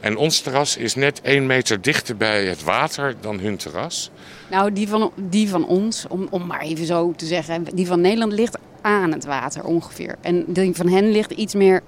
En 0.00 0.16
ons 0.16 0.40
terras 0.40 0.76
is 0.76 0.94
net 0.94 1.20
één 1.20 1.46
meter 1.46 1.82
dichter 1.82 2.16
bij 2.16 2.44
het 2.44 2.62
water 2.62 3.14
dan 3.20 3.38
hun 3.38 3.56
terras. 3.56 4.10
Nou, 4.50 4.72
die 4.72 4.88
van, 4.88 5.12
die 5.16 5.48
van 5.48 5.66
ons, 5.66 6.06
om, 6.08 6.26
om 6.30 6.46
maar 6.46 6.60
even 6.60 6.86
zo 6.86 7.12
te 7.16 7.26
zeggen, 7.26 7.64
die 7.74 7.86
van 7.86 8.00
Nederland 8.00 8.32
ligt 8.32 8.58
aan 8.80 9.12
het 9.12 9.24
water 9.24 9.64
ongeveer. 9.64 10.16
En 10.20 10.44
die 10.46 10.74
van 10.74 10.88
hen 10.88 11.10
ligt 11.10 11.30
iets 11.30 11.54
meer 11.54 11.82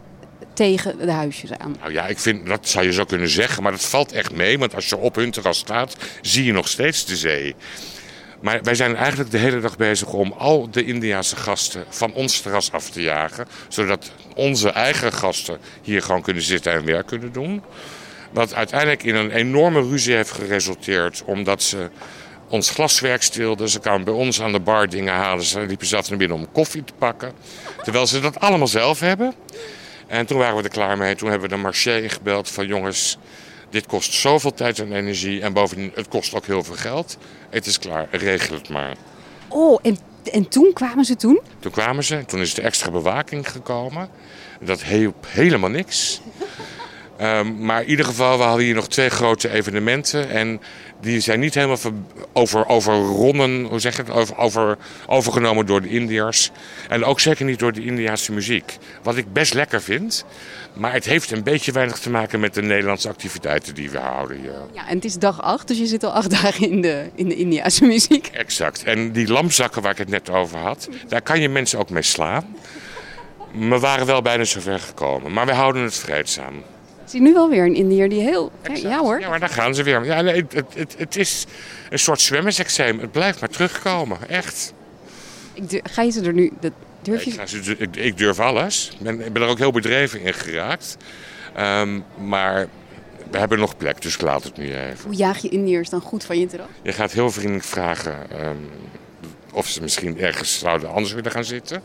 tegen 0.59 0.99
de 0.99 1.13
huisjes 1.13 1.53
aan. 1.53 1.77
Nou 1.81 1.93
ja, 1.93 2.07
ik 2.07 2.19
vind, 2.19 2.47
dat 2.47 2.69
zou 2.69 2.85
je 2.85 2.93
zo 2.93 3.05
kunnen 3.05 3.29
zeggen, 3.29 3.63
maar 3.63 3.73
dat 3.73 3.85
valt 3.85 4.13
echt 4.13 4.33
mee. 4.33 4.59
Want 4.59 4.75
als 4.75 4.89
je 4.89 4.97
op 4.97 5.15
hun 5.15 5.31
terras 5.31 5.59
staat, 5.59 5.97
zie 6.21 6.45
je 6.45 6.53
nog 6.53 6.69
steeds 6.69 7.05
de 7.05 7.17
zee. 7.17 7.55
Maar 8.41 8.63
wij 8.63 8.75
zijn 8.75 8.97
eigenlijk 8.97 9.31
de 9.31 9.39
hele 9.39 9.61
dag 9.61 9.77
bezig 9.77 10.13
om 10.13 10.33
al 10.33 10.71
de 10.71 10.85
Indiaanse 10.85 11.37
gasten 11.37 11.85
van 11.89 12.13
ons 12.13 12.41
terras 12.41 12.73
af 12.73 12.91
te 12.91 13.03
jagen. 13.03 13.47
Zodat 13.69 14.11
onze 14.35 14.71
eigen 14.71 15.13
gasten 15.13 15.59
hier 15.83 16.03
gewoon 16.03 16.23
kunnen 16.23 16.43
zitten 16.43 16.73
en 16.73 16.85
werk 16.85 17.07
kunnen 17.07 17.33
doen. 17.33 17.63
Wat 18.33 18.55
uiteindelijk 18.55 19.03
in 19.03 19.15
een 19.15 19.31
enorme 19.31 19.81
ruzie 19.81 20.15
heeft 20.15 20.31
geresulteerd. 20.31 21.23
Omdat 21.25 21.63
ze 21.63 21.91
ons 22.49 22.71
glaswerk 22.71 23.23
stilden. 23.23 23.69
Ze 23.69 23.81
kwamen 23.81 24.05
bij 24.05 24.15
ons 24.15 24.43
aan 24.43 24.53
de 24.53 24.61
bar 24.61 24.89
dingen 24.89 25.15
halen. 25.15 25.45
Ze 25.45 25.61
liepen 25.61 25.87
zelf 25.87 26.09
naar 26.09 26.19
binnen 26.19 26.37
om 26.37 26.53
koffie 26.53 26.85
te 26.85 26.93
pakken. 26.99 27.33
Terwijl 27.83 28.07
ze 28.07 28.21
dat 28.21 28.41
allemaal 28.41 28.69
zelf 28.69 29.01
hebben. 29.01 29.35
En 30.09 30.27
toen 30.27 30.39
waren 30.39 30.57
we 30.57 30.63
er 30.63 30.69
klaar 30.69 30.97
mee. 30.97 31.15
Toen 31.15 31.31
hebben 31.31 31.49
we 31.49 31.57
de 31.57 31.63
marché 31.63 32.09
gebeld 32.09 32.49
van 32.51 32.67
jongens, 32.67 33.19
dit 33.71 33.87
kost 33.87 34.13
zoveel 34.13 34.55
tijd 34.55 34.79
en 34.79 34.93
energie. 34.93 35.41
En 35.41 35.53
bovendien, 35.53 35.93
het 35.95 36.09
kost 36.09 36.35
ook 36.35 36.47
heel 36.47 36.65
veel 36.65 36.75
geld. 36.75 37.19
Het 37.51 37.67
is 37.67 37.79
klaar, 37.79 38.09
regel 38.11 38.55
het 38.55 38.69
maar. 38.69 38.97
Oh, 39.49 39.79
en, 39.83 39.99
en 40.33 40.49
toen 40.49 40.71
kwamen 40.73 41.05
ze 41.05 41.17
toen? 41.17 41.41
Toen 41.59 41.73
kwamen 41.73 42.05
ze, 42.05 42.25
toen 42.27 42.41
is 42.41 42.55
de 42.55 42.63
extra 42.63 42.91
bewaking 42.91 43.51
gekomen. 43.51 44.09
Dat 44.61 44.83
hielp 44.83 45.27
helemaal 45.29 45.71
niks. 45.71 46.21
Um, 47.23 47.65
maar 47.65 47.83
in 47.83 47.89
ieder 47.89 48.05
geval, 48.05 48.39
we 48.39 48.45
hadden 48.45 48.65
hier 48.65 48.75
nog 48.75 48.89
twee 48.89 49.09
grote 49.09 49.51
evenementen. 49.51 50.31
En 50.31 50.61
die 51.01 51.21
zijn 51.21 51.41
niet 51.41 51.55
helemaal 51.55 51.79
over, 52.33 52.67
overronnen, 52.67 53.65
hoe 53.65 53.79
zeg 53.79 53.97
je 53.97 54.03
het, 54.03 54.11
over, 54.11 54.37
over, 54.37 54.79
overgenomen 55.07 55.67
door 55.67 55.83
de 55.83 55.89
Indiërs. 55.89 56.51
En 56.89 57.05
ook 57.05 57.21
zeker 57.21 57.45
niet 57.45 57.59
door 57.59 57.73
de 57.73 57.85
Indiaanse 57.85 58.33
muziek. 58.33 58.77
Wat 59.03 59.17
ik 59.17 59.33
best 59.33 59.55
lekker 59.55 59.83
vind. 59.83 60.25
Maar 60.73 60.93
het 60.93 61.05
heeft 61.05 61.31
een 61.31 61.43
beetje 61.43 61.73
weinig 61.73 61.99
te 61.99 62.11
maken 62.11 62.41
met 62.41 62.55
de 62.55 62.63
Nederlandse 62.63 63.09
activiteiten 63.09 63.75
die 63.75 63.91
we 63.91 63.99
houden 63.99 64.41
hier. 64.41 64.61
Ja, 64.73 64.89
en 64.89 64.95
het 64.95 65.05
is 65.05 65.15
dag 65.15 65.43
acht, 65.43 65.69
dus 65.69 65.79
je 65.79 65.87
zit 65.87 66.05
al 66.05 66.13
acht 66.13 66.31
dagen 66.43 66.71
in 66.71 66.81
de, 66.81 67.11
in 67.15 67.29
de 67.29 67.37
Indiaanse 67.37 67.85
muziek. 67.85 68.27
Exact. 68.33 68.83
En 68.83 69.13
die 69.13 69.29
lamzakken 69.29 69.83
waar 69.83 69.93
ik 69.93 69.99
het 69.99 70.09
net 70.09 70.31
over 70.31 70.59
had, 70.59 70.89
daar 71.09 71.23
kan 71.23 71.41
je 71.41 71.49
mensen 71.49 71.79
ook 71.79 71.91
mee 71.91 72.03
slaan. 72.03 72.57
We 73.53 73.79
waren 73.79 74.07
wel 74.07 74.23
bijna 74.23 74.45
zover 74.45 74.79
gekomen, 74.79 75.33
maar 75.33 75.47
we 75.47 75.53
houden 75.53 75.83
het 75.83 75.97
vreedzaam. 75.97 76.63
Ik 77.09 77.15
zie 77.15 77.23
nu 77.23 77.33
wel 77.33 77.49
weer 77.49 77.65
een 77.65 77.75
Indiër 77.75 78.09
die 78.09 78.21
heel... 78.21 78.53
Ja 78.75 78.99
hoor. 78.99 79.21
Ja, 79.21 79.29
maar 79.29 79.41
daar 79.41 79.49
gaan 79.49 79.75
ze 79.75 79.83
weer. 79.83 80.05
Ja, 80.05 80.21
nee, 80.21 80.47
het, 80.49 80.75
het, 80.75 80.95
het 80.99 81.17
is 81.17 81.47
een 81.91 81.99
soort 81.99 82.21
zwemmersexeem. 82.21 82.99
Het 82.99 83.13
blijft 83.13 83.41
maar 83.41 83.49
terugkomen, 83.49 84.19
echt. 84.29 84.73
Ik 85.55 85.81
ga 85.83 86.03
je 86.03 86.11
ze 86.11 86.23
er 86.23 86.33
nu... 86.33 86.53
Dat 86.61 86.73
durf 87.03 87.23
je... 87.25 87.31
ik, 87.31 87.79
ik, 87.79 87.97
ik, 87.97 88.19
durf 88.19 88.41
alles. 88.41 88.91
Ik 88.93 89.05
ben, 89.05 89.27
ik 89.27 89.33
ben 89.33 89.43
er 89.43 89.49
ook 89.49 89.59
heel 89.59 89.71
bedreven 89.71 90.21
in 90.21 90.35
geraakt. 90.35 90.97
Um, 91.59 92.05
maar 92.19 92.69
we 93.31 93.39
hebben 93.39 93.59
nog 93.59 93.77
plek, 93.77 94.03
dus 94.03 94.15
ik 94.15 94.21
laat 94.21 94.45
het 94.45 94.57
nu 94.57 94.75
even. 94.75 95.05
Hoe 95.05 95.15
jaag 95.15 95.39
je 95.39 95.49
Indiërs 95.49 95.89
dan 95.89 96.01
goed 96.01 96.25
van 96.25 96.39
je 96.39 96.47
terras? 96.47 96.69
Je 96.83 96.93
gaat 96.93 97.13
heel 97.13 97.31
vriendelijk 97.31 97.65
vragen 97.65 98.47
um, 98.47 98.69
of 99.53 99.69
ze 99.69 99.81
misschien 99.81 100.21
ergens 100.21 100.59
zouden 100.59 100.91
anders 100.91 101.13
willen 101.13 101.31
gaan 101.31 101.45
zitten. 101.45 101.83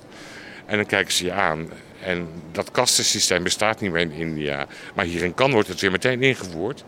En 0.65 0.75
dan 0.75 0.85
kijken 0.85 1.13
ze 1.13 1.25
je 1.25 1.31
aan. 1.31 1.69
En 2.03 2.27
dat 2.51 2.71
kastensysteem 2.71 3.43
bestaat 3.43 3.79
niet 3.79 3.91
meer 3.91 4.01
in 4.01 4.11
India. 4.11 4.67
Maar 4.95 5.05
hier 5.05 5.23
in 5.23 5.33
Cannes 5.33 5.53
wordt 5.53 5.69
het 5.69 5.81
weer 5.81 5.91
meteen 5.91 6.23
ingevoerd. 6.23 6.83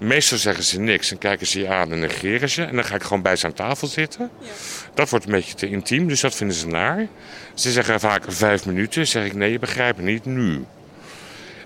Meestal 0.00 0.38
zeggen 0.38 0.64
ze 0.64 0.80
niks 0.80 1.10
en 1.10 1.18
kijken 1.18 1.46
ze 1.46 1.60
je 1.60 1.68
aan 1.68 1.92
en 1.92 1.98
negeren 1.98 2.50
ze. 2.50 2.62
En 2.62 2.74
dan 2.74 2.84
ga 2.84 2.94
ik 2.94 3.02
gewoon 3.02 3.22
bij 3.22 3.36
ze 3.36 3.46
aan 3.46 3.52
tafel 3.52 3.86
zitten. 3.86 4.30
Ja. 4.40 4.48
Dat 4.94 5.10
wordt 5.10 5.24
een 5.24 5.30
beetje 5.30 5.54
te 5.54 5.68
intiem, 5.68 6.08
dus 6.08 6.20
dat 6.20 6.34
vinden 6.34 6.56
ze 6.56 6.66
naar. 6.66 7.06
Ze 7.54 7.72
zeggen 7.72 8.00
vaak 8.00 8.24
vijf 8.28 8.66
minuten. 8.66 9.06
zeg 9.06 9.24
ik 9.24 9.34
nee, 9.34 9.50
je 9.50 9.58
begrijpt 9.58 9.98
niet 9.98 10.24
nu. 10.24 10.64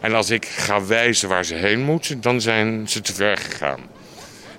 En 0.00 0.14
als 0.14 0.30
ik 0.30 0.46
ga 0.46 0.86
wijzen 0.86 1.28
waar 1.28 1.44
ze 1.44 1.54
heen 1.54 1.80
moeten, 1.80 2.20
dan 2.20 2.40
zijn 2.40 2.88
ze 2.88 3.00
te 3.00 3.14
ver 3.14 3.36
gegaan. 3.36 3.80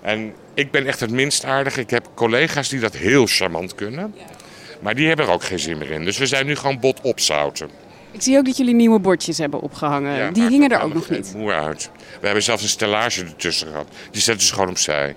En 0.01 0.33
ik 0.53 0.71
ben 0.71 0.87
echt 0.87 0.99
het 0.99 1.11
minst 1.11 1.45
aardig. 1.45 1.77
Ik 1.77 1.89
heb 1.89 2.09
collega's 2.13 2.69
die 2.69 2.79
dat 2.79 2.93
heel 2.93 3.25
charmant 3.25 3.75
kunnen. 3.75 4.15
Maar 4.79 4.95
die 4.95 5.07
hebben 5.07 5.25
er 5.25 5.31
ook 5.31 5.43
geen 5.43 5.59
zin 5.59 5.77
meer 5.77 5.91
in. 5.91 6.05
Dus 6.05 6.17
we 6.17 6.25
zijn 6.25 6.45
nu 6.45 6.55
gewoon 6.55 6.79
bot 6.79 7.01
opzouten. 7.01 7.69
Ik 8.13 8.21
zie 8.21 8.37
ook 8.37 8.45
dat 8.45 8.57
jullie 8.57 8.73
nieuwe 8.73 8.99
bordjes 8.99 9.37
hebben 9.37 9.61
opgehangen. 9.61 10.33
die 10.33 10.47
hingen 10.47 10.69
er 10.69 10.81
ook 10.81 10.93
nog 10.93 11.09
niet. 11.09 11.33
Moe 11.35 11.51
uit. 11.51 11.89
We 12.19 12.25
hebben 12.25 12.43
zelfs 12.43 12.63
een 12.63 12.69
stellage 12.69 13.23
ertussen 13.23 13.67
gehad. 13.67 13.87
Die 14.11 14.21
zetten 14.21 14.47
ze 14.47 14.53
gewoon 14.53 14.69
opzij. 14.69 15.15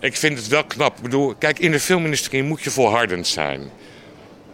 Ik 0.00 0.16
vind 0.16 0.38
het 0.38 0.48
wel 0.48 0.64
knap. 0.64 0.96
Ik 0.96 1.02
bedoel, 1.02 1.34
kijk, 1.34 1.58
in 1.58 1.70
de 1.70 1.80
filmindustrie 1.80 2.42
moet 2.42 2.62
je 2.62 2.70
volhardend 2.70 3.26
zijn. 3.26 3.70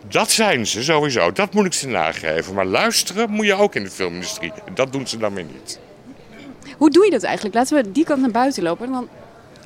Dat 0.08 0.30
zijn 0.30 0.66
ze 0.66 0.82
sowieso. 0.82 1.32
Dat 1.32 1.54
moet 1.54 1.66
ik 1.66 1.72
ze 1.72 1.88
nageven. 1.88 2.54
Maar 2.54 2.66
luisteren 2.66 3.30
moet 3.30 3.46
je 3.46 3.54
ook 3.54 3.74
in 3.74 3.82
de 3.82 3.90
filmindustrie. 3.90 4.52
Dat 4.74 4.92
doen 4.92 5.06
ze 5.06 5.18
dan 5.18 5.34
weer 5.34 5.44
niet. 5.44 5.78
Hoe 6.76 6.90
doe 6.90 7.04
je 7.04 7.10
dat 7.10 7.22
eigenlijk? 7.22 7.54
Laten 7.54 7.76
we 7.76 7.92
die 7.92 8.04
kant 8.04 8.20
naar 8.20 8.30
buiten 8.30 8.62
lopen. 8.62 8.92
Dan... 8.92 9.08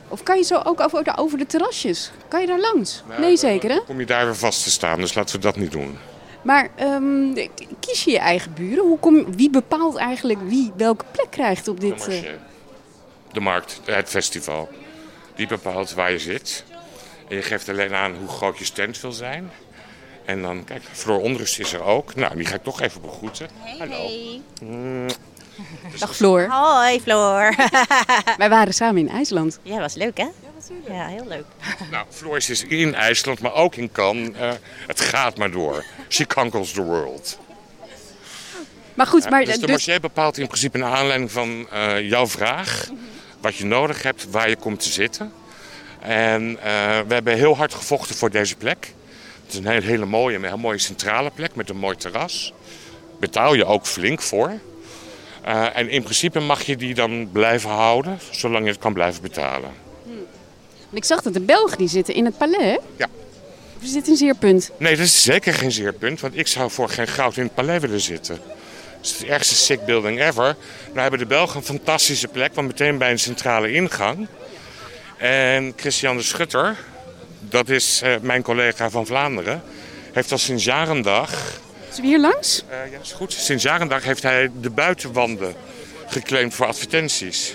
Of 0.09 0.23
kan 0.23 0.37
je 0.37 0.45
zo 0.45 0.61
ook 0.65 0.81
over 0.81 1.05
de, 1.05 1.17
over 1.17 1.39
de 1.39 1.47
terrasjes? 1.47 2.11
Kan 2.29 2.41
je 2.41 2.47
daar 2.47 2.61
langs? 2.61 3.03
Nou, 3.09 3.21
nee, 3.21 3.37
zeker 3.37 3.69
hè? 3.69 3.77
Dan 3.77 3.85
kom 3.85 4.01
je 4.01 4.07
daar 4.07 4.25
weer 4.25 4.37
vast 4.37 4.63
te 4.63 4.71
staan. 4.71 5.01
Dus 5.01 5.15
laten 5.15 5.37
we 5.37 5.43
dat 5.43 5.57
niet 5.57 5.73
doen. 5.73 5.99
Maar 6.43 6.71
um, 6.81 7.35
kies 7.81 8.05
je 8.05 8.11
je 8.11 8.19
eigen 8.19 8.53
buren? 8.55 8.85
Hoe 8.85 8.99
kom, 8.99 9.37
wie 9.37 9.51
bepaalt 9.51 9.97
eigenlijk 9.97 10.39
wie 10.43 10.73
welke 10.77 11.05
plek 11.11 11.31
krijgt 11.31 11.69
op 11.69 11.81
dit... 11.81 12.05
De, 12.05 12.23
uh... 12.23 12.31
de 13.33 13.41
markt, 13.41 13.81
het 13.85 14.09
festival. 14.09 14.69
Die 15.35 15.47
bepaalt 15.47 15.95
waar 15.95 16.11
je 16.11 16.19
zit. 16.19 16.65
En 17.29 17.37
je 17.37 17.43
geeft 17.43 17.69
alleen 17.69 17.95
aan 17.95 18.15
hoe 18.15 18.29
groot 18.29 18.59
je 18.59 18.65
stand 18.65 19.01
wil 19.01 19.13
zijn. 19.13 19.51
En 20.25 20.43
dan, 20.43 20.65
kijk, 20.65 20.83
Floor 20.93 21.21
Onrust 21.21 21.59
is 21.59 21.73
er 21.73 21.83
ook. 21.83 22.15
Nou, 22.15 22.37
die 22.37 22.47
ga 22.47 22.55
ik 22.55 22.63
toch 22.63 22.81
even 22.81 23.01
begroeten. 23.01 23.49
Hey, 23.59 23.79
Hallo. 23.79 24.07
Hey. 24.07 24.41
Mm. 24.63 25.07
Dag 25.99 26.17
Floor. 26.17 26.47
Hoi 26.51 27.01
Floor. 27.01 27.55
Wij 28.37 28.49
waren 28.49 28.75
samen 28.75 29.01
in 29.01 29.09
IJsland. 29.09 29.59
Ja, 29.63 29.79
was 29.79 29.95
leuk 29.95 30.19
hè? 30.19 30.27
Ja, 30.89 31.07
heel 31.07 31.27
leuk. 31.27 31.45
Nou, 31.91 32.07
Floris 32.11 32.51
is 32.51 32.65
in 32.65 32.95
IJsland, 32.95 33.41
maar 33.41 33.55
ook 33.55 33.75
in 33.75 33.93
Cannes. 33.93 34.29
Uh, 34.41 34.53
het 34.87 35.01
gaat 35.01 35.37
maar 35.37 35.51
door. 35.51 35.85
She 36.09 36.27
conquers 36.27 36.73
the 36.73 36.83
world. 36.83 37.39
Maar 38.95 39.07
goed, 39.07 39.31
maar... 39.31 39.45
dus 39.45 39.59
de 39.59 39.69
marché 39.69 40.01
bepaalt 40.01 40.39
in 40.39 40.47
principe 40.47 40.79
naar 40.79 40.93
aanleiding 40.93 41.33
van 41.33 41.69
uh, 41.73 42.01
jouw 42.01 42.27
vraag... 42.27 42.89
wat 43.41 43.57
je 43.57 43.65
nodig 43.65 44.03
hebt, 44.03 44.31
waar 44.31 44.49
je 44.49 44.57
komt 44.57 44.81
te 44.81 44.89
zitten. 44.89 45.33
En 46.01 46.51
uh, 46.51 46.57
we 47.07 47.15
hebben 47.15 47.37
heel 47.37 47.57
hard 47.57 47.75
gevochten 47.75 48.17
voor 48.17 48.31
deze 48.31 48.57
plek. 48.57 48.93
Het 49.43 49.53
is 49.53 49.59
een 49.59 49.67
hele, 49.67 49.87
hele 49.87 50.05
mooie, 50.05 50.37
een 50.37 50.45
hele 50.45 50.57
mooie 50.57 50.79
centrale 50.79 51.31
plek 51.31 51.55
met 51.55 51.71
een 51.71 51.77
mooi 51.77 51.97
terras. 51.97 52.53
Betaal 53.21 53.55
je 53.55 53.65
ook 53.65 53.87
flink 53.87 54.23
voor. 54.23 54.59
Uh, 55.47 55.77
en 55.77 55.89
in 55.89 56.03
principe 56.03 56.41
mag 56.41 56.63
je 56.63 56.77
die 56.77 56.95
dan 56.95 57.29
blijven 57.33 57.71
houden, 57.71 58.19
zolang 58.31 58.65
je 58.65 58.71
het 58.71 58.81
kan 58.81 58.93
blijven 58.93 59.23
betalen. 59.23 59.71
Ik 60.93 61.05
zag 61.05 61.23
dat 61.23 61.33
de 61.33 61.41
Belgen 61.41 61.79
die 61.79 61.89
zitten 61.89 62.15
in 62.15 62.25
het 62.25 62.39
palais. 62.39 62.79
Ja. 62.97 63.09
Of 63.77 63.83
is 63.83 63.93
dit 63.93 64.09
een 64.09 64.17
zeerpunt? 64.17 64.71
Nee, 64.77 64.97
dat 64.97 65.07
is 65.07 65.23
zeker 65.23 65.55
geen 65.55 65.73
zeerpunt. 65.73 66.21
Want 66.21 66.37
ik 66.37 66.47
zou 66.47 66.71
voor 66.71 66.89
geen 66.89 67.07
goud 67.07 67.37
in 67.37 67.43
het 67.43 67.55
palais 67.55 67.81
willen 67.81 68.01
zitten. 68.01 68.35
Het 68.97 69.07
is 69.07 69.19
de 69.19 69.27
ergste 69.27 69.55
sick 69.55 69.85
building 69.85 70.21
ever. 70.21 70.57
Nou 70.87 71.01
hebben 71.01 71.19
de 71.19 71.27
Belgen 71.27 71.57
een 71.57 71.65
fantastische 71.65 72.29
plek, 72.29 72.55
want 72.55 72.67
meteen 72.67 72.99
bij 72.99 73.11
een 73.11 73.19
centrale 73.19 73.73
ingang. 73.73 74.27
En 75.17 75.73
Christian 75.77 76.17
de 76.17 76.23
Schutter, 76.23 76.77
dat 77.41 77.69
is 77.69 78.01
uh, 78.05 78.15
mijn 78.21 78.43
collega 78.43 78.91
van 78.91 79.07
Vlaanderen, 79.07 79.63
heeft 80.13 80.33
al 80.33 80.39
sinds 80.39 80.65
jarendag... 80.65 81.61
Is 81.91 81.97
we 81.97 82.07
hier 82.07 82.21
langs? 82.21 82.63
Uh, 82.71 82.93
ja, 82.93 82.99
is 83.03 83.13
goed. 83.13 83.33
Sinds 83.33 83.63
jarendag 83.63 84.05
heeft 84.05 84.23
hij 84.23 84.51
de 84.61 84.71
buitenwanden 84.71 85.55
geclaimd 86.07 86.55
voor 86.55 86.67
advertenties. 86.67 87.55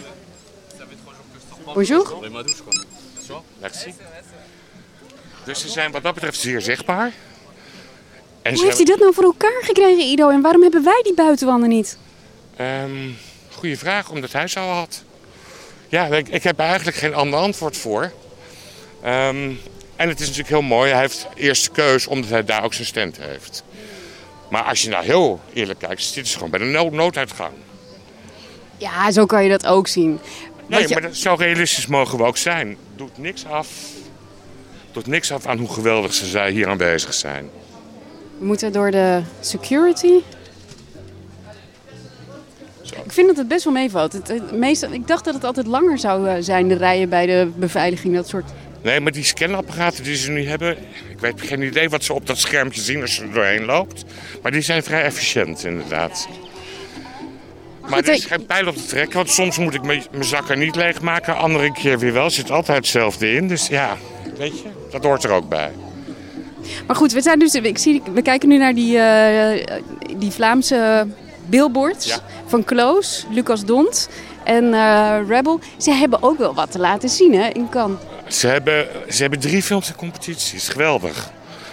Bonjour. 1.73 2.13
Merci. 3.65 3.93
Dus 5.43 5.60
ze 5.60 5.69
zijn 5.69 5.91
wat 5.91 6.04
dat 6.04 6.13
betreft 6.13 6.39
zeer 6.39 6.62
zichtbaar. 6.62 7.12
En 8.41 8.54
Hoe 8.54 8.63
heeft 8.63 8.78
hij 8.78 8.86
dat 8.86 8.99
nou 8.99 9.13
voor 9.13 9.23
elkaar 9.23 9.62
gekregen, 9.62 10.04
Ido? 10.04 10.30
En 10.30 10.41
waarom 10.41 10.62
hebben 10.62 10.84
wij 10.84 11.01
die 11.04 11.13
buitenwanden 11.13 11.69
niet? 11.69 11.97
Um, 12.62 13.17
goeie 13.51 13.78
vraag, 13.78 14.10
omdat 14.10 14.32
hij 14.32 14.47
zo 14.47 14.62
had. 14.62 15.04
Ja, 15.88 16.06
ik, 16.06 16.28
ik 16.28 16.43
heb 16.43 16.60
eigenlijk 16.60 16.97
geen 16.97 17.13
ander 17.13 17.39
antwoord 17.39 17.78
voor. 17.78 18.12
Um, 19.06 19.60
en 19.95 20.10
het 20.10 20.19
is 20.19 20.28
natuurlijk 20.28 20.49
heel 20.49 20.62
mooi. 20.62 20.91
Hij 20.91 20.99
heeft 20.99 21.28
eerste 21.36 21.69
keus 21.69 22.08
omdat 22.08 22.30
hij 22.30 22.43
daar 22.43 22.63
ook 22.63 22.73
zijn 22.73 22.88
stand 22.88 23.17
heeft. 23.17 23.63
Maar 24.49 24.63
als 24.63 24.82
je 24.82 24.89
nou 24.89 25.06
heel 25.06 25.39
eerlijk 25.54 25.80
kijkt, 25.80 26.04
zitten 26.04 26.25
ze 26.25 26.34
gewoon 26.34 26.49
bij 26.49 26.60
de 26.60 26.65
nood 26.65 26.91
nooduitgang. 26.91 27.54
Ja, 28.78 29.12
zo 29.12 29.25
kan 29.25 29.43
je 29.43 29.49
dat 29.49 29.65
ook 29.65 29.88
zien. 29.88 30.19
Nee, 30.67 30.88
maar 30.88 31.01
dat, 31.01 31.15
zo 31.15 31.36
realistisch 31.38 31.88
mogen 31.88 32.17
we 32.17 32.23
ook 32.23 32.38
zijn. 32.38 32.78
Doet 32.95 33.17
niks 33.17 33.45
af. 33.45 33.67
Doet 34.91 35.08
niks 35.08 35.32
af 35.32 35.45
aan 35.45 35.58
hoe 35.58 35.73
geweldig 35.73 36.13
ze 36.13 36.25
zij 36.25 36.51
hier 36.51 36.67
aanwezig 36.67 37.13
zijn. 37.13 37.49
We 38.39 38.45
moeten 38.45 38.71
door 38.71 38.91
de 38.91 39.21
security. 39.39 40.13
Ik 43.04 43.12
vind 43.12 43.28
dat 43.28 43.38
het 43.38 43.47
best 43.47 43.63
wel 43.63 43.73
meevalt. 43.73 44.13
Het, 44.13 44.28
het 44.28 44.51
meestal, 44.51 44.91
ik 44.91 45.08
dacht 45.08 45.25
dat 45.25 45.34
het 45.34 45.43
altijd 45.43 45.67
langer 45.67 45.97
zou 45.97 46.28
eh, 46.30 46.36
zijn, 46.39 46.67
de 46.67 46.75
rijen 46.75 47.10
bij 47.10 47.25
de 47.25 47.51
beveiliging. 47.56 48.15
Dat 48.15 48.28
soort. 48.28 48.51
Nee, 48.82 48.99
maar 48.99 49.12
die 49.12 49.23
scanapparaten 49.23 50.04
die 50.04 50.15
ze 50.15 50.32
nu 50.32 50.47
hebben, 50.47 50.78
ik 51.10 51.19
weet 51.19 51.41
geen 51.41 51.62
idee 51.62 51.89
wat 51.89 52.04
ze 52.04 52.13
op 52.13 52.28
dat 52.28 52.38
schermpje 52.38 52.82
zien 52.82 53.01
als 53.01 53.15
je 53.15 53.21
er 53.21 53.34
doorheen 53.34 53.65
loopt. 53.65 54.06
Maar 54.41 54.51
die 54.51 54.62
zijn 54.62 54.84
vrij 54.84 55.04
efficiënt, 55.04 55.63
inderdaad. 55.63 56.28
Maar 57.89 57.99
er 58.03 58.13
is 58.13 58.25
geen 58.25 58.45
pijl 58.45 58.67
op 58.67 58.75
te 58.75 58.85
trekken, 58.85 59.15
want 59.17 59.29
soms 59.29 59.57
moet 59.57 59.73
ik 59.73 59.83
mijn 59.83 60.03
zakken 60.19 60.59
niet 60.59 60.75
leegmaken, 60.75 61.37
andere 61.37 61.71
keer 61.71 61.99
weer 61.99 62.13
wel. 62.13 62.29
Zit 62.29 62.51
altijd 62.51 62.77
hetzelfde 62.77 63.33
in, 63.33 63.47
dus 63.47 63.67
ja, 63.67 63.97
weet 64.37 64.59
je, 64.59 64.67
dat 64.91 65.03
hoort 65.03 65.23
er 65.23 65.31
ook 65.31 65.49
bij. 65.49 65.71
Maar 66.87 66.95
goed, 66.95 67.11
we, 67.11 67.21
zijn 67.21 67.39
dus, 67.39 67.53
ik 67.53 67.77
zie, 67.77 68.01
we 68.13 68.21
kijken 68.21 68.49
nu 68.49 68.57
naar 68.57 68.73
die, 68.73 68.97
eh, 68.99 69.79
die 70.17 70.31
Vlaamse 70.31 71.07
billboards 71.45 72.07
Ja. 72.07 72.17
van 72.45 72.63
Kloos, 72.63 73.25
Lucas 73.31 73.65
Dont 73.65 74.09
en 74.43 74.73
eh, 74.73 75.17
Rebel. 75.27 75.59
Ze 75.77 75.91
hebben 75.91 76.23
ook 76.23 76.37
wel 76.37 76.53
wat 76.53 76.71
te 76.71 76.79
laten 76.79 77.09
zien 77.09 77.33
hè, 77.33 77.47
in 77.47 77.69
Cannes. 77.69 77.99
Ze 78.27 78.47
hebben, 78.47 78.87
ze 79.09 79.21
hebben 79.21 79.39
drie 79.39 79.61
films 79.63 79.87
in 79.89 79.95
competitie. 79.95 80.55
is 80.57 80.67
geweldig. 80.69 81.29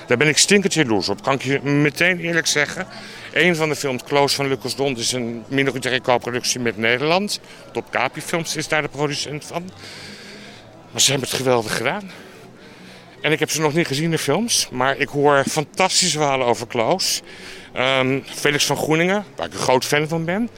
Daar 0.07 0.17
ben 0.17 0.29
ik 0.29 0.39
stinkend 0.39 0.75
jaloers 0.75 1.09
op. 1.09 1.23
Kan 1.23 1.35
ik 1.35 1.43
je 1.43 1.61
meteen 1.63 2.19
eerlijk 2.19 2.47
zeggen. 2.47 2.87
Een 3.33 3.57
van 3.57 3.69
de 3.69 3.77
films, 3.77 4.03
Close 4.03 4.37
van 4.37 4.49
Lucas 4.49 4.77
Dont, 4.77 4.99
is 4.99 5.13
een 5.13 5.45
minoritaire 5.49 6.01
co-productie 6.01 6.61
met 6.61 6.77
Nederland. 6.77 7.41
Top 7.73 7.91
Capi 7.91 8.21
Films 8.21 8.57
is 8.57 8.69
daar 8.69 8.83
de 8.83 8.89
producent 8.89 9.45
van. 9.45 9.71
Maar 10.91 11.01
ze 11.01 11.11
hebben 11.11 11.29
het 11.29 11.39
geweldig 11.39 11.77
gedaan. 11.77 12.11
En 13.21 13.33
ik 13.33 13.39
heb 13.39 13.51
ze 13.51 13.61
nog 13.61 13.75
niet 13.75 13.87
gezien, 13.87 14.11
de 14.11 14.19
films. 14.19 14.69
Maar 14.71 14.97
ik 14.97 15.09
hoor 15.09 15.45
fantastische 15.49 16.19
verhalen 16.19 16.47
over 16.47 16.67
Klaus. 16.67 17.23
Ehm, 17.73 18.21
Felix 18.25 18.65
van 18.67 18.77
Groeningen, 18.77 19.25
waar 19.37 19.47
ik 19.47 19.53
een 19.53 19.59
groot 19.59 19.85
fan 19.85 20.09
van 20.09 20.25
ben. 20.25 20.49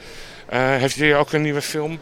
eh, 0.49 0.75
heeft 0.75 0.95
hier 0.95 1.17
ook 1.17 1.31
een 1.31 1.41
nieuwe 1.41 1.61
film. 1.61 1.99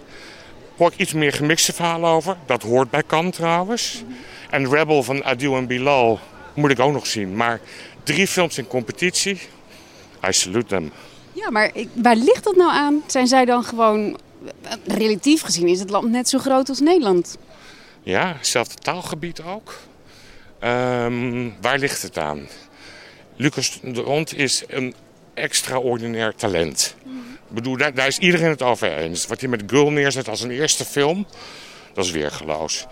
Hoor 0.78 0.92
ik 0.92 1.00
iets 1.00 1.14
meer 1.14 1.34
gemixte 1.34 1.74
verhalen 1.74 2.10
over. 2.10 2.36
Dat 2.46 2.62
hoort 2.64 2.90
bij 2.90 3.04
Cannes 3.08 3.36
trouwens. 3.36 4.04
En 4.50 4.70
Rebel 4.70 5.04
van 5.04 5.24
Adil 5.24 5.56
en 5.56 5.68
Bilal 5.68 6.20
moet 6.54 6.72
ik 6.72 6.80
ook 6.80 6.94
nog 6.94 7.08
zien. 7.08 7.36
Maar 7.36 7.60
drie 8.04 8.28
films 8.28 8.58
in 8.58 8.68
competitie. 8.68 9.40
I 10.28 10.34
salute 10.34 10.66
them. 10.68 10.92
Ja, 11.34 11.52
maar 11.52 11.72
waar 11.94 12.16
ligt 12.16 12.44
dat 12.44 12.56
nou 12.56 12.72
aan? 12.72 13.04
Zijn 13.08 13.28
zij 13.28 13.46
dan 13.46 13.64
gewoon... 13.64 14.20
eh, 14.62 14.72
Relatief 14.86 15.42
gezien 15.42 15.68
is 15.68 15.80
het 15.80 15.90
land 15.90 16.10
net 16.10 16.30
zo 16.30 16.38
groot 16.40 16.70
als 16.70 16.80
Nederland. 16.80 17.38
Ja, 18.04 18.34
hetzelfde 18.38 18.76
taalgebied 18.76 19.42
ook. 19.42 19.80
Ehm, 20.60 21.50
waar 21.62 21.80
ligt 21.80 22.02
het 22.02 22.18
aan? 22.18 22.48
Lucas 23.36 23.80
de 23.82 24.02
Hond 24.02 24.36
is 24.38 24.64
een 24.68 24.94
extraordinair 25.34 26.36
talent. 26.36 26.96
Ik 27.50 27.56
bedoel, 27.56 27.78
daar, 27.78 27.94
daar 27.94 28.08
is 28.08 28.18
iedereen 28.18 28.50
het 28.50 28.62
over 28.62 28.98
eens. 28.98 29.28
Wat 29.28 29.40
hij 29.40 29.50
met 29.50 29.64
Girl 29.68 29.90
neerzet 29.92 30.30
als 30.30 30.42
een 30.42 30.52
eerste 30.52 30.86
film, 30.86 31.26
dat 31.94 32.06
is 32.06 32.12
weergeloos. 32.12 32.86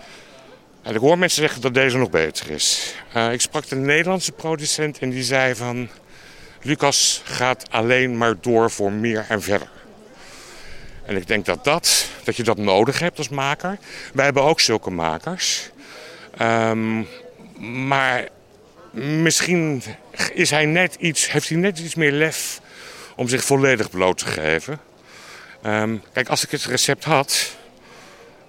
En 0.82 0.94
ik 0.94 1.00
hoor 1.00 1.18
mensen 1.18 1.42
zeggen 1.42 1.60
dat 1.60 1.74
deze 1.74 1.96
nog 1.98 2.10
beter 2.10 2.50
is. 2.50 2.94
Eh, 3.12 3.32
ik 3.32 3.40
sprak 3.40 3.68
de 3.68 3.76
Nederlandse 3.76 4.32
producent 4.32 4.98
en 4.98 5.10
die 5.10 5.22
zei 5.22 5.54
van... 5.54 5.88
Lucas 6.62 7.22
gaat 7.24 7.70
alleen 7.70 8.16
maar 8.16 8.34
door 8.40 8.70
voor 8.70 8.92
meer 8.92 9.24
en 9.28 9.42
verder. 9.42 9.70
En 11.06 11.16
ik 11.16 11.26
denk 11.26 11.44
dat, 11.44 11.64
dat, 11.64 12.06
dat 12.24 12.36
je 12.36 12.42
dat 12.42 12.56
nodig 12.56 12.98
hebt 12.98 13.18
als 13.18 13.28
maker. 13.28 13.78
Wij 14.14 14.24
hebben 14.24 14.42
ook 14.42 14.60
zulke 14.60 14.90
makers. 14.90 15.70
Ehm, 16.36 17.02
maar 17.86 18.28
misschien 18.90 19.82
is 20.32 20.50
hij 20.50 20.66
net 20.66 20.96
iets, 20.98 21.30
heeft 21.32 21.48
hij 21.48 21.58
net 21.58 21.78
iets 21.78 21.94
meer 21.94 22.12
lef 22.12 22.60
om 23.16 23.28
zich 23.28 23.44
volledig 23.44 23.90
bloot 23.90 24.18
te 24.18 24.24
geven. 24.26 24.80
Ehm, 25.62 25.96
kijk, 26.12 26.28
als 26.28 26.44
ik 26.44 26.50
het 26.50 26.64
recept 26.64 27.04
had, 27.04 27.50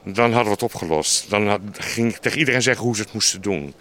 dan 0.04 0.26
hadden 0.26 0.44
we 0.46 0.52
het 0.52 0.64
opgelost. 0.64 1.30
Dan 1.30 1.48
had- 1.48 1.62
ging 1.80 2.12
ik 2.12 2.18
tegen 2.18 2.40
iedereen 2.40 2.62
zeggen 2.62 2.84
hoe 2.86 2.96
ze 2.96 3.02
het 3.02 3.14
moesten 3.14 3.42
doen. 3.42 3.74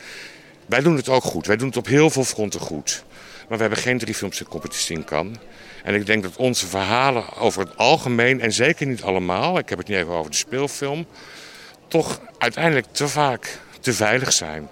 Wij 0.66 0.80
doen 0.80 0.96
het 0.96 1.08
ook 1.08 1.24
goed. 1.24 1.46
Wij 1.46 1.56
doen 1.56 1.68
het 1.68 1.76
op 1.76 1.86
heel 1.86 2.10
veel 2.10 2.24
fronten 2.24 2.60
goed. 2.60 3.04
Maar 3.48 3.59
we 3.59 3.64
hebben 3.64 3.83
geen 3.83 3.98
drie 3.98 4.14
films 4.14 4.40
in 4.40 4.46
competitie 4.46 4.96
in 4.96 5.05
Cannes. 5.05 5.38
En 5.83 5.94
ik 5.94 6.07
denk 6.07 6.22
dat 6.22 6.37
onze 6.37 6.66
verhalen 6.66 7.37
over 7.37 7.62
het 7.62 7.76
algemeen, 7.76 8.40
en 8.40 8.52
zeker 8.52 8.87
niet 8.87 9.02
allemaal, 9.02 9.59
ik 9.59 9.68
heb 9.68 9.78
het 9.78 9.88
niet 9.88 9.98
even 9.98 10.12
over 10.12 10.31
de 10.31 10.37
speelfilm, 10.37 11.07
toch 11.88 12.20
uiteindelijk 12.38 12.87
te 12.92 13.09
vaak 13.09 13.59
te 13.81 13.92
veilig 13.92 14.33
zijn. 14.33 14.68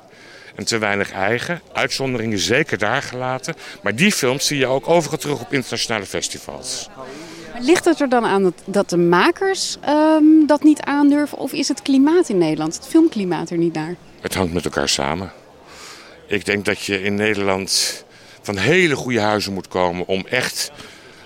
En 0.54 0.64
te 0.64 0.78
weinig 0.78 1.12
eigen. 1.12 1.61
Uitzonderingen 1.72 2.38
zeker 2.38 2.78
daar 2.78 3.02
gelaten. 3.02 3.54
Maar 3.83 3.94
die 3.96 4.12
films 4.12 4.46
zie 4.46 4.59
je 4.59 4.66
ook 4.66 4.88
overal 4.88 5.18
terug 5.18 5.40
op 5.40 5.52
internationale 5.52 6.06
festivals. 6.06 6.88
Ligt 7.61 7.85
het 7.85 8.00
er 8.00 8.09
dan 8.09 8.24
aan 8.24 8.42
dat, 8.42 8.62
dat 8.64 8.90
de 8.90 8.96
makers 8.96 9.76
ehm, 9.80 10.46
dat 10.46 10.62
niet 10.62 10.80
aandurven? 10.80 11.38
Of 11.38 11.52
is 11.52 11.68
het 11.68 11.83
klimaat 11.83 12.28
in 12.28 12.38
Nederland, 12.38 12.74
het 12.74 12.87
filmklimaat 12.87 13.50
er 13.50 13.56
niet 13.56 13.72
naar? 13.72 13.94
Het 14.20 14.35
hangt 14.35 14.52
met 14.52 14.64
elkaar 14.64 14.88
samen. 14.88 15.33
Ik 16.26 16.44
denk 16.44 16.64
dat 16.64 16.85
je 16.85 17.02
in 17.02 17.14
Nederland 17.14 18.04
van 18.42 18.57
hele 18.57 18.96
goede 18.96 19.20
huizen 19.20 19.53
moet 19.53 19.68
komen 19.68 20.07
om 20.07 20.26
echt 20.26 20.72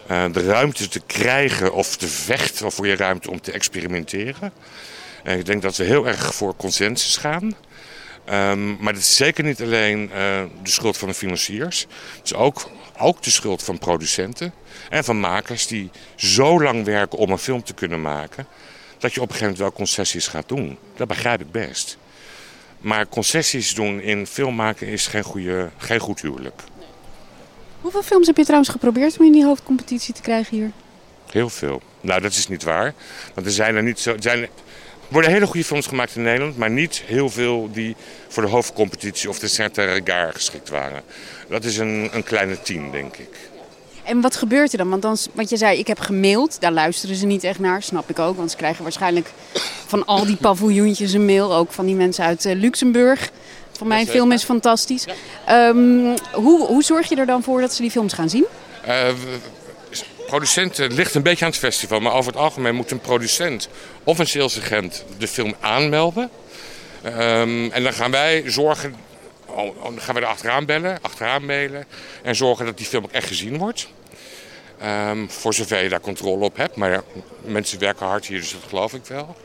eh, 0.06 0.24
de 0.32 0.44
ruimte 0.44 0.88
te 0.88 1.00
krijgen 1.06 1.72
of 1.72 1.96
te 1.96 2.08
vechten 2.08 2.72
voor 2.72 2.86
je 2.86 2.96
ruimte 2.96 3.30
om 3.30 3.40
te 3.40 3.52
experimenteren. 3.52 4.52
En 5.22 5.38
ik 5.38 5.46
denk 5.46 5.62
dat 5.62 5.76
we 5.76 5.84
heel 5.84 6.06
erg 6.06 6.34
voor 6.34 6.56
consensus 6.56 7.16
gaan. 7.16 7.54
Ehm, 8.24 8.76
maar 8.76 8.92
dat 8.92 9.02
is 9.02 9.16
zeker 9.16 9.44
niet 9.44 9.62
alleen 9.62 10.10
eh, 10.12 10.42
de 10.62 10.70
schuld 10.70 10.96
van 10.96 11.08
de 11.08 11.14
financiers. 11.14 11.86
Het 12.16 12.24
is 12.24 12.34
ook, 12.34 12.70
ook 12.98 13.22
de 13.22 13.30
schuld 13.30 13.62
van 13.62 13.78
producenten 13.78 14.52
en 14.90 15.04
van 15.04 15.20
makers 15.20 15.66
die 15.66 15.90
zo 16.16 16.62
lang 16.62 16.84
werken 16.84 17.18
om 17.18 17.30
een 17.30 17.38
film 17.38 17.62
te 17.62 17.74
kunnen 17.74 18.02
maken. 18.02 18.46
Dat 18.98 19.14
je 19.14 19.20
op 19.20 19.28
een 19.28 19.34
gegeven 19.34 19.52
moment 19.52 19.58
wel 19.58 19.72
concessies 19.72 20.26
gaat 20.26 20.48
doen. 20.48 20.78
Dat 20.96 21.08
begrijp 21.08 21.40
ik 21.40 21.50
best. 21.50 21.98
Maar 22.80 23.08
concessies 23.08 23.74
doen 23.74 24.00
in 24.00 24.26
film 24.26 24.54
maken 24.54 24.86
is 24.86 25.06
geen, 25.06 25.22
goede, 25.22 25.70
geen 25.76 26.00
goed 26.00 26.20
huwelijk. 26.20 26.62
Hoeveel 27.84 28.02
films 28.02 28.26
heb 28.26 28.36
je 28.36 28.42
trouwens 28.42 28.70
geprobeerd 28.70 29.18
om 29.18 29.26
in 29.26 29.32
die 29.32 29.44
hoofdcompetitie 29.44 30.14
te 30.14 30.22
krijgen 30.22 30.56
hier? 30.56 30.70
Heel 31.30 31.48
veel. 31.48 31.82
Nou, 32.00 32.20
dat 32.20 32.30
is 32.30 32.48
niet 32.48 32.62
waar. 32.62 32.94
Want 33.34 33.46
er 33.46 33.52
zijn 33.52 33.76
er 33.76 33.82
niet 33.82 33.98
zo. 33.98 34.12
Er 34.12 34.22
zijn, 34.22 34.42
er 34.42 34.48
worden 35.08 35.30
hele 35.30 35.46
goede 35.46 35.64
films 35.64 35.86
gemaakt 35.86 36.16
in 36.16 36.22
Nederland, 36.22 36.56
maar 36.56 36.70
niet 36.70 37.02
heel 37.06 37.30
veel 37.30 37.68
die 37.72 37.96
voor 38.28 38.42
de 38.42 38.48
hoofdcompetitie 38.48 39.28
of 39.28 39.38
de 39.38 39.48
Saint-Regard 39.48 40.34
geschikt 40.34 40.68
waren. 40.68 41.02
Dat 41.48 41.64
is 41.64 41.78
een, 41.78 42.08
een 42.12 42.22
kleine 42.22 42.62
tien, 42.62 42.90
denk 42.90 43.16
ik. 43.16 43.28
En 44.04 44.20
wat 44.20 44.36
gebeurt 44.36 44.72
er 44.72 44.78
dan? 44.78 44.90
Want, 44.90 45.02
dan? 45.02 45.16
want 45.32 45.50
je 45.50 45.56
zei, 45.56 45.78
ik 45.78 45.86
heb 45.86 45.98
gemaild. 45.98 46.60
Daar 46.60 46.72
luisteren 46.72 47.16
ze 47.16 47.26
niet 47.26 47.44
echt 47.44 47.58
naar, 47.58 47.82
snap 47.82 48.10
ik 48.10 48.18
ook. 48.18 48.36
Want 48.36 48.50
ze 48.50 48.56
krijgen 48.56 48.82
waarschijnlijk 48.82 49.30
van 49.86 50.04
al 50.04 50.26
die 50.26 50.36
paviljoentjes 50.48 51.12
een 51.12 51.24
mail. 51.24 51.54
Ook 51.54 51.72
van 51.72 51.86
die 51.86 51.94
mensen 51.94 52.24
uit 52.24 52.44
eh, 52.44 52.54
Luxemburg. 52.54 53.30
Van 53.78 53.86
mijn 53.86 54.06
film 54.06 54.32
is 54.32 54.44
fantastisch. 54.44 55.04
Ehm, 55.46 56.16
hoe, 56.32 56.66
hoe 56.66 56.82
zorg 56.82 57.08
je 57.08 57.16
er 57.16 57.26
dan 57.26 57.42
voor 57.42 57.60
dat 57.60 57.74
ze 57.74 57.82
die 57.82 57.90
films 57.90 58.12
gaan 58.12 58.28
zien? 58.30 58.44
Eh, 58.84 59.08
w- 59.08 60.00
producenten 60.26 60.92
ligt 60.92 61.14
een 61.14 61.22
beetje 61.22 61.44
aan 61.44 61.50
het 61.50 61.60
festival, 61.60 62.00
maar 62.00 62.12
over 62.12 62.32
het 62.32 62.40
algemeen 62.40 62.74
moet 62.74 62.90
een 62.90 63.00
producent 63.00 63.68
of 64.04 64.18
een 64.18 64.26
salesagent 64.26 65.04
de 65.18 65.28
film 65.28 65.54
aanmelden. 65.60 66.30
Ehm, 67.02 67.70
en 67.70 67.82
dan 67.82 67.92
gaan 67.92 68.10
wij 68.10 68.42
zorgen, 68.46 68.94
oh, 69.46 69.56
oh, 69.58 69.84
dan 69.84 70.00
gaan 70.00 70.14
we 70.14 70.20
er 70.20 70.26
achteraan 70.26 70.64
bellen, 70.64 70.98
achteraan 71.02 71.44
mailen 71.46 71.84
en 72.22 72.36
zorgen 72.36 72.64
dat 72.66 72.76
die 72.76 72.86
film 72.86 73.04
ook 73.04 73.12
echt 73.12 73.26
gezien 73.26 73.58
wordt. 73.58 73.88
Ehm, 74.80 75.28
voor 75.28 75.54
zover 75.54 75.82
je 75.82 75.88
daar 75.88 76.00
controle 76.00 76.44
op 76.44 76.56
hebt, 76.56 76.76
maar 76.76 76.90
ja, 76.90 77.02
mensen 77.40 77.78
werken 77.78 78.06
hard 78.06 78.26
hier, 78.26 78.40
dus 78.40 78.52
dat 78.52 78.60
geloof 78.68 78.92
ik 78.94 79.06
wel. 79.06 79.36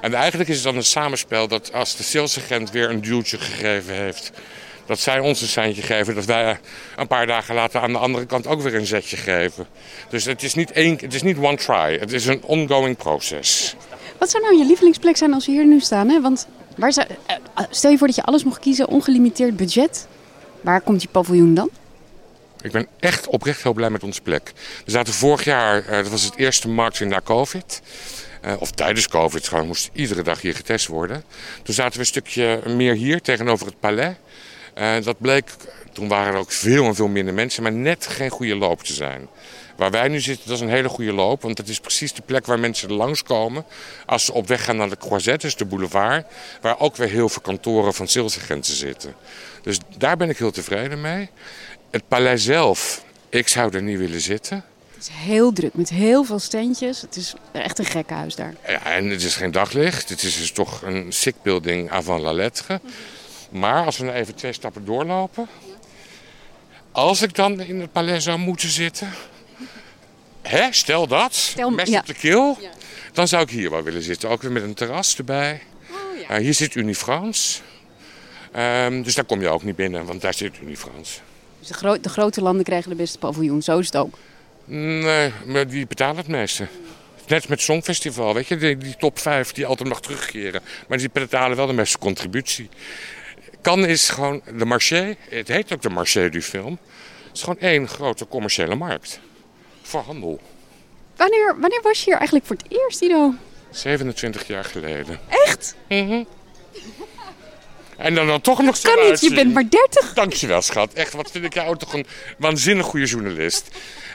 En 0.00 0.14
eigenlijk 0.14 0.48
is 0.48 0.54
het 0.54 0.64
dan 0.64 0.76
een 0.76 0.84
samenspel 0.84 1.48
dat 1.48 1.72
als 1.72 1.96
de 1.96 2.02
salesagent 2.02 2.70
weer 2.70 2.90
een 2.90 3.00
duwtje 3.00 3.38
gegeven 3.38 3.94
heeft, 3.94 4.30
dat 4.86 4.98
zij 4.98 5.18
ons 5.18 5.40
een 5.40 5.48
seintje 5.48 5.82
geven, 5.82 6.14
dat 6.14 6.24
wij 6.24 6.58
een 6.96 7.06
paar 7.06 7.26
dagen 7.26 7.54
later 7.54 7.80
aan 7.80 7.92
de 7.92 7.98
andere 7.98 8.26
kant 8.26 8.46
ook 8.46 8.62
weer 8.62 8.74
een 8.74 8.86
zetje 8.86 9.16
geven. 9.16 9.66
Dus 10.08 10.24
het 10.24 10.42
is 10.42 10.54
niet, 10.54 10.72
één, 10.72 10.98
het 11.00 11.14
is 11.14 11.22
niet 11.22 11.38
one 11.38 11.56
try, 11.56 11.98
het 11.98 12.12
is 12.12 12.26
een 12.26 12.42
ongoing 12.42 12.96
proces. 12.96 13.74
Wat 14.18 14.30
zou 14.30 14.42
nou 14.42 14.58
je 14.58 14.64
lievelingsplek 14.64 15.16
zijn 15.16 15.34
als 15.34 15.46
we 15.46 15.52
hier 15.52 15.66
nu 15.66 15.80
staan? 15.80 16.08
Hè? 16.08 16.20
Want 16.20 16.46
waar 16.76 16.92
zou, 16.92 17.06
eh, 17.26 17.64
stel 17.70 17.90
je 17.90 17.98
voor 17.98 18.06
dat 18.06 18.16
je 18.16 18.22
alles 18.22 18.44
mocht 18.44 18.58
kiezen, 18.58 18.88
ongelimiteerd 18.88 19.56
budget. 19.56 20.06
Waar 20.60 20.80
komt 20.80 21.00
die 21.00 21.08
paviljoen 21.08 21.54
dan? 21.54 21.70
Ik 22.60 22.72
ben 22.72 22.86
echt 23.00 23.26
oprecht 23.26 23.62
heel 23.62 23.72
blij 23.72 23.90
met 23.90 24.02
onze 24.02 24.20
plek. 24.20 24.52
We 24.84 24.90
zaten 24.90 25.12
vorig 25.12 25.44
jaar, 25.44 25.86
eh, 25.86 25.96
dat 25.96 26.08
was 26.08 26.22
het 26.22 26.36
eerste 26.36 26.68
marketing 26.68 27.10
na 27.10 27.20
COVID. 27.24 27.80
Eh, 28.40 28.52
of 28.58 28.70
tijdens 28.70 29.08
COVID, 29.08 29.48
gewoon 29.48 29.66
moest 29.66 29.90
iedere 29.92 30.22
dag 30.22 30.40
hier 30.40 30.54
getest 30.54 30.86
worden. 30.86 31.24
Toen 31.62 31.74
zaten 31.74 31.92
we 31.92 31.98
een 31.98 32.06
stukje 32.06 32.62
meer 32.66 32.94
hier 32.94 33.20
tegenover 33.20 33.66
het 33.66 33.80
Palais. 33.80 34.14
En 34.74 35.02
dat 35.02 35.18
bleek, 35.18 35.50
toen 35.92 36.08
waren 36.08 36.32
er 36.32 36.38
ook 36.38 36.52
veel 36.52 36.84
en 36.84 36.94
veel 36.94 37.08
minder 37.08 37.34
mensen, 37.34 37.62
maar 37.62 37.72
net 37.72 38.06
geen 38.06 38.30
goede 38.30 38.56
loop 38.56 38.82
te 38.82 38.92
zijn. 38.92 39.28
Waar 39.76 39.90
wij 39.90 40.08
nu 40.08 40.20
zitten, 40.20 40.48
dat 40.48 40.56
is 40.56 40.62
een 40.62 40.70
hele 40.70 40.88
goede 40.88 41.12
loop. 41.12 41.42
Want 41.42 41.56
dat 41.56 41.68
is 41.68 41.80
precies 41.80 42.12
de 42.12 42.22
plek 42.22 42.46
waar 42.46 42.58
mensen 42.58 42.92
langskomen. 42.92 43.64
Als 44.06 44.24
ze 44.24 44.32
op 44.32 44.48
weg 44.48 44.64
gaan 44.64 44.76
naar 44.76 44.88
de 44.88 44.96
Croisette, 44.96 45.46
dus 45.46 45.56
de 45.56 45.64
boulevard. 45.64 46.26
Waar 46.60 46.80
ook 46.80 46.96
weer 46.96 47.08
heel 47.08 47.28
veel 47.28 47.42
kantoren 47.42 47.94
van 47.94 48.08
salesagenten 48.08 48.74
zitten. 48.74 49.14
Dus 49.62 49.78
daar 49.96 50.16
ben 50.16 50.28
ik 50.28 50.38
heel 50.38 50.50
tevreden 50.50 51.00
mee. 51.00 51.30
Het 51.90 52.08
paleis 52.08 52.44
zelf, 52.44 53.04
ik 53.28 53.48
zou 53.48 53.74
er 53.74 53.82
niet 53.82 53.98
willen 53.98 54.20
zitten. 54.20 54.64
Het 54.98 55.08
is 55.08 55.14
heel 55.14 55.52
druk 55.52 55.74
met 55.74 55.88
heel 55.88 56.24
veel 56.24 56.38
standjes. 56.38 57.00
Het 57.00 57.16
is 57.16 57.34
echt 57.52 57.78
een 57.78 57.84
gekke 57.84 58.14
huis 58.14 58.34
daar. 58.34 58.54
Ja, 58.66 58.84
en 58.84 59.06
het 59.08 59.22
is 59.22 59.36
geen 59.36 59.50
daglicht. 59.50 60.08
Het 60.08 60.22
is 60.22 60.36
dus 60.38 60.50
toch 60.52 60.82
een 60.82 61.12
sick 61.12 61.34
building 61.42 61.90
avant 61.90 62.22
la 62.22 62.32
lettre. 62.32 62.80
Maar 63.50 63.84
als 63.84 63.96
we 63.98 64.04
nou 64.04 64.16
even 64.16 64.34
twee 64.34 64.52
stappen 64.52 64.84
doorlopen. 64.84 65.48
Als 66.92 67.22
ik 67.22 67.34
dan 67.34 67.60
in 67.60 67.80
het 67.80 67.92
paleis 67.92 68.24
zou 68.24 68.38
moeten 68.38 68.68
zitten. 68.68 69.08
Hè, 70.42 70.72
stel 70.72 71.06
dat. 71.06 71.34
Stel- 71.34 71.70
mes 71.70 71.88
ja. 71.88 71.98
op 71.98 72.06
de 72.06 72.14
keel. 72.14 72.58
Dan 73.12 73.28
zou 73.28 73.42
ik 73.42 73.50
hier 73.50 73.70
wel 73.70 73.82
willen 73.82 74.02
zitten. 74.02 74.28
Ook 74.28 74.42
weer 74.42 74.52
met 74.52 74.62
een 74.62 74.74
terras 74.74 75.16
erbij. 75.18 75.62
Oh, 75.90 76.30
Eh, 76.36 76.42
hier 76.42 76.54
zit 76.54 76.74
Unifrans. 76.74 77.62
Ehm 78.52 79.02
dus 79.02 79.14
daar 79.14 79.24
kom 79.24 79.40
je 79.40 79.48
ook 79.48 79.62
niet 79.62 79.76
binnen, 79.76 80.04
want 80.04 80.20
daar 80.20 80.34
zit 80.34 80.58
Unifrans. 80.62 81.20
Dus 81.58 81.68
de, 81.68 81.74
gro- 81.74 82.00
de 82.00 82.08
grote 82.08 82.40
landen 82.42 82.64
krijgen 82.64 82.90
de 82.90 82.96
beste 82.96 83.18
paviljoen. 83.18 83.62
Zo 83.62 83.78
is 83.78 83.86
het 83.86 83.96
ook. 83.96 84.18
Nee, 84.68 85.32
maar 85.46 85.66
die 85.66 85.86
betalen 85.86 86.16
het 86.16 86.28
meeste. 86.28 86.66
Net 87.26 87.40
met 87.40 87.48
het 87.48 87.60
Songfestival, 87.60 88.34
weet 88.34 88.46
je, 88.46 88.56
die, 88.56 88.76
die 88.76 88.96
top 88.96 89.18
5 89.18 89.52
die 89.52 89.66
altijd 89.66 89.88
mag 89.88 90.00
terugkeren. 90.00 90.62
Maar 90.88 90.98
die 90.98 91.10
betalen 91.12 91.56
wel 91.56 91.66
de 91.66 91.72
meeste 91.72 91.98
contributie. 91.98 92.68
Kan 93.60 93.86
is 93.86 94.08
gewoon 94.08 94.42
de 94.56 94.64
marché, 94.64 95.16
het 95.28 95.48
heet 95.48 95.72
ook 95.72 95.82
de 95.82 95.90
marché 95.90 96.28
du 96.28 96.42
film. 96.42 96.78
Het 97.26 97.36
is 97.36 97.42
gewoon 97.42 97.58
één 97.58 97.88
grote 97.88 98.28
commerciële 98.28 98.74
markt. 98.74 99.20
Voor 99.82 100.00
handel. 100.00 100.40
Wanneer, 101.16 101.56
wanneer 101.60 101.80
was 101.82 101.98
je 101.98 102.04
hier 102.04 102.16
eigenlijk 102.16 102.46
voor 102.46 102.56
het 102.56 102.66
eerst, 102.68 103.02
Ido? 103.02 103.34
27 103.70 104.46
jaar 104.46 104.64
geleden. 104.64 105.18
Echt? 105.28 105.74
En 107.98 108.14
dan, 108.14 108.26
dan 108.26 108.40
toch 108.40 108.62
nog 108.62 108.76
zo 108.76 108.94
Kan 108.94 109.10
niet, 109.10 109.20
je 109.20 109.34
bent 109.34 109.54
maar 109.54 109.68
30. 109.70 110.12
Dankjewel, 110.14 110.62
schat. 110.62 110.92
Echt, 110.92 111.12
wat 111.12 111.30
vind 111.30 111.44
ik 111.44 111.54
jou 111.54 111.76
toch 111.76 111.92
een 111.92 112.06
waanzinnig 112.36 112.86
goede 112.86 113.06
journalist. 113.06 113.68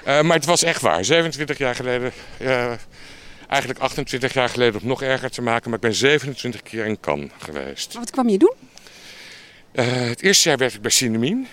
Eh, 0.03 0.21
maar 0.21 0.35
het 0.35 0.45
was 0.45 0.63
echt 0.63 0.81
waar. 0.81 1.05
27 1.05 1.57
jaar 1.57 1.75
geleden, 1.75 2.11
eh, 2.37 2.71
eigenlijk 3.47 3.79
28 3.79 4.33
jaar 4.33 4.49
geleden 4.49 4.81
om 4.81 4.87
nog 4.87 5.01
erger 5.01 5.29
te 5.29 5.41
maken. 5.41 5.69
Maar 5.69 5.79
ik 5.79 5.85
ben 5.85 5.93
27 5.93 6.61
keer 6.61 6.85
in 6.85 6.99
Cannes 6.99 7.31
geweest. 7.37 7.93
Wat 7.93 8.11
kwam 8.11 8.29
je 8.29 8.37
doen? 8.37 8.53
Eh, 9.71 9.85
het 9.85 10.21
eerste 10.21 10.49
jaar 10.49 10.57
werkte 10.57 10.75
ik 10.75 10.81
bij 10.81 10.91
Cinemien. 10.91 11.47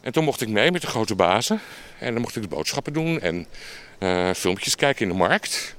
En 0.00 0.12
toen 0.12 0.24
mocht 0.24 0.40
ik 0.40 0.48
mee 0.48 0.72
met 0.72 0.80
de 0.80 0.86
grote 0.86 1.14
bazen. 1.14 1.60
En 1.98 2.12
dan 2.12 2.22
mocht 2.22 2.36
ik 2.36 2.42
de 2.42 2.48
boodschappen 2.48 2.92
doen 2.92 3.20
en 3.20 3.46
filmpjes 4.34 4.76
kijken 4.76 5.02
in 5.02 5.08
de 5.08 5.18
markt. 5.18 5.74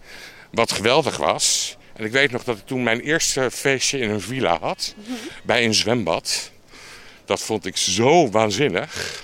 Wat 0.51 0.71
geweldig 0.71 1.17
was. 1.17 1.77
En 1.95 2.05
ik 2.05 2.11
weet 2.11 2.31
nog 2.31 2.43
dat 2.43 2.57
ik 2.57 2.65
toen 2.65 2.83
mijn 2.83 2.99
eerste 2.99 3.51
feestje 3.51 3.99
in 3.99 4.09
een 4.09 4.21
villa 4.21 4.57
had. 4.59 4.95
Bij 5.43 5.65
een 5.65 5.73
zwembad. 5.73 6.51
Dat 7.25 7.41
vond 7.41 7.65
ik 7.65 7.77
zo 7.77 8.29
waanzinnig. 8.29 9.23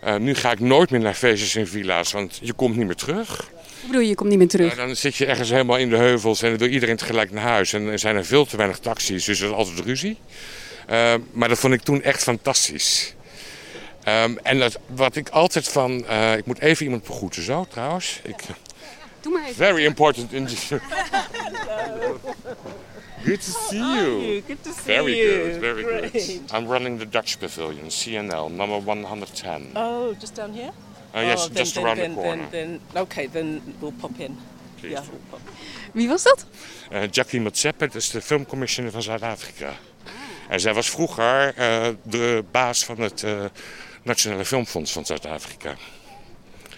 Eh, 0.00 0.16
nu 0.16 0.34
ga 0.34 0.50
ik 0.50 0.60
nooit 0.60 0.90
meer 0.90 1.00
naar 1.00 1.14
feestjes 1.14 1.56
in 1.56 1.66
villa's, 1.66 2.12
want 2.12 2.38
je 2.42 2.52
komt 2.52 2.76
niet 2.76 2.86
meer 2.86 2.94
terug. 2.94 3.50
Hoe 3.80 3.86
bedoel 3.88 4.00
je, 4.00 4.08
je 4.08 4.14
komt 4.14 4.28
niet 4.28 4.38
meer 4.38 4.48
terug? 4.48 4.76
Ja, 4.76 4.86
dan 4.86 4.96
zit 4.96 5.16
je 5.16 5.26
ergens 5.26 5.50
helemaal 5.50 5.76
in 5.76 5.90
de 5.90 5.96
heuvels 5.96 6.42
en 6.42 6.48
dan 6.48 6.58
wil 6.58 6.68
iedereen 6.68 6.96
tegelijk 6.96 7.30
naar 7.30 7.42
huis. 7.42 7.72
En 7.72 7.86
er 7.86 7.98
zijn 7.98 8.16
er 8.16 8.24
veel 8.24 8.46
te 8.46 8.56
weinig 8.56 8.78
taxis, 8.78 9.24
dus 9.24 9.40
er 9.40 9.46
is 9.46 9.52
altijd 9.52 9.78
ruzie. 9.78 10.16
Eh, 10.86 11.14
maar 11.32 11.48
dat 11.48 11.58
vond 11.58 11.74
ik 11.74 11.80
toen 11.82 12.02
echt 12.02 12.22
fantastisch. 12.22 13.14
Ehm, 14.04 14.36
en 14.42 14.58
dat, 14.58 14.78
wat 14.86 15.16
ik 15.16 15.28
altijd 15.28 15.68
van... 15.68 16.06
eh, 16.06 16.36
ik 16.36 16.46
moet 16.46 16.60
even 16.60 16.84
iemand 16.84 17.04
begroeten, 17.04 17.42
zo 17.42 17.66
trouwens. 17.70 18.20
Ik, 18.22 18.36
Doe 19.20 19.32
maar 19.32 19.42
even. 19.42 19.54
very 19.54 19.84
important 19.84 20.32
in 20.32 20.48
Good 23.24 23.40
to 23.42 23.50
see 23.50 23.76
you. 23.78 24.42
Good 24.46 24.62
to 24.62 24.72
see 24.72 24.86
Very 24.86 25.18
you. 25.18 25.28
good, 25.30 25.60
very 25.60 25.82
Great. 25.82 26.12
good. 26.12 26.40
I'm 26.52 26.66
running 26.66 26.98
the 26.98 27.08
Dutch 27.08 27.38
pavilion, 27.38 27.86
CNL, 27.90 28.50
number 28.50 28.78
110. 28.78 29.62
Oh, 29.74 30.14
just 30.20 30.34
down 30.34 30.52
here? 30.54 30.72
Uh, 31.14 31.20
yes, 31.20 31.44
oh, 31.44 31.48
then, 31.48 31.56
just 31.56 31.74
then, 31.74 31.84
around 31.84 31.96
then, 31.98 32.14
the 32.14 32.22
corner. 32.22 32.46
Then, 32.50 32.80
then, 32.92 33.02
okay, 33.02 33.26
then 33.26 33.60
we'll 33.80 33.92
pop 34.00 34.18
in. 34.20 34.36
Please. 34.78 34.92
Yeah, 34.92 35.02
we'll 35.10 35.20
pop. 35.30 35.40
Wie 35.92 36.08
was 36.08 36.22
dat? 36.22 36.46
Eh, 36.90 37.02
Jackie 37.10 37.40
Motsepe, 37.40 37.86
dat 37.86 37.94
is 37.94 38.10
de 38.10 38.20
filmcommissioner 38.22 38.92
van 38.92 39.02
Zuid-Afrika. 39.02 39.72
En 40.48 40.60
zij 40.60 40.74
was 40.74 40.90
vroeger 40.90 41.54
eh, 41.56 41.88
de 42.02 42.44
baas 42.50 42.84
van 42.84 43.00
het 43.00 43.22
eh, 43.22 43.44
Nationale 44.02 44.44
Filmfonds 44.44 44.92
van 44.92 45.06
Zuid-Afrika. 45.06 45.74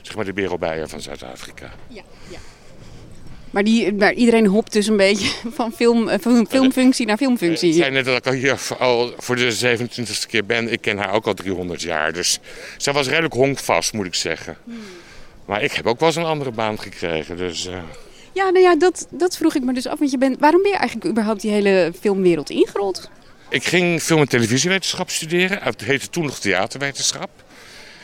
Zeg 0.03 0.17
maar 0.17 0.25
de 0.25 0.33
Bero 0.33 0.59
Beijer 0.59 0.89
van 0.89 1.01
Zuid-Afrika. 1.01 1.73
Maar, 3.53 3.65
die, 3.65 3.93
maar 3.95 4.13
iedereen 4.13 4.47
hopt 4.47 4.73
dus 4.73 4.87
een 4.87 4.97
beetje 4.97 5.31
van 5.59 5.73
film, 5.73 6.09
eh, 6.09 6.19
van 6.21 6.47
filmfunctie 6.51 7.07
naar 7.07 7.15
Ik 7.15 7.21
filmfunctie. 7.23 7.73
zei 7.73 7.91
net 7.91 8.05
dat 8.05 8.17
ik 8.17 8.27
al 8.27 8.33
hier 8.33 8.57
voor- 8.59 8.77
al 8.77 9.13
voor 9.19 9.37
de 9.37 9.53
27e 9.53 10.27
keer 10.29 10.45
ben. 10.47 10.73
Ik 10.73 10.81
ken 10.81 10.99
haar 10.99 11.13
ook 11.13 11.27
al 11.27 11.35
300 11.35 11.83
jaar. 11.83 12.13
Dus 12.13 12.39
zij 12.77 12.93
was 12.93 13.09
redelijk 13.09 13.35
honkvast, 13.35 13.93
moet 13.93 14.07
ik 14.07 14.15
zeggen. 14.15 14.57
Maar 15.47 15.63
ik 15.63 15.73
heb 15.73 15.87
ook 15.87 15.99
wel 15.99 16.09
eens 16.09 16.17
een 16.17 16.25
andere 16.25 16.51
baan 16.51 16.79
gekregen. 16.81 17.37
Dus, 17.37 17.67
eh, 17.67 17.77
Ja, 18.35 18.51
nou 18.51 18.65
ja, 18.65 18.77
dat, 18.77 19.07
dat 19.11 19.37
vroeg 19.37 19.55
ik 19.55 19.63
me 19.63 19.73
dus 19.73 19.87
af. 19.87 19.99
Want 19.99 20.11
je 20.11 20.19
bent, 20.19 20.37
waarom 20.41 20.63
ben 20.63 20.71
je 20.71 20.77
eigenlijk 20.77 21.11
überhaupt 21.11 21.41
die 21.41 21.51
hele 21.51 21.93
filmwereld 22.01 22.51
ingerold? 22.51 23.11
Ik 23.51 23.65
ging 23.65 24.03
film- 24.03 24.21
en 24.21 24.29
televisiewetenschap 24.29 25.11
studeren. 25.11 25.59
Het 25.63 25.81
heette 25.81 26.09
toen 26.11 26.25
nog 26.25 26.39
theaterwetenschap. 26.39 27.31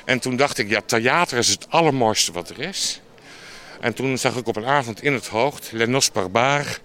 En 0.04 0.18
toen 0.18 0.36
dacht 0.36 0.58
ik, 0.58 0.68
ja, 0.70 0.80
theater 0.86 1.38
is 1.38 1.48
het 1.48 1.66
allermooiste 1.68 2.32
wat 2.32 2.50
er 2.50 2.60
is. 2.60 3.00
En 3.80 3.94
toen 3.94 4.18
zag 4.18 4.36
ik 4.36 4.46
op 4.46 4.56
een 4.56 4.66
avond 4.66 5.02
in 5.02 5.12
het 5.12 5.26
hoofd 5.26 5.70
Les 5.72 5.88
Noces 5.88 6.12
Barbares 6.12 6.80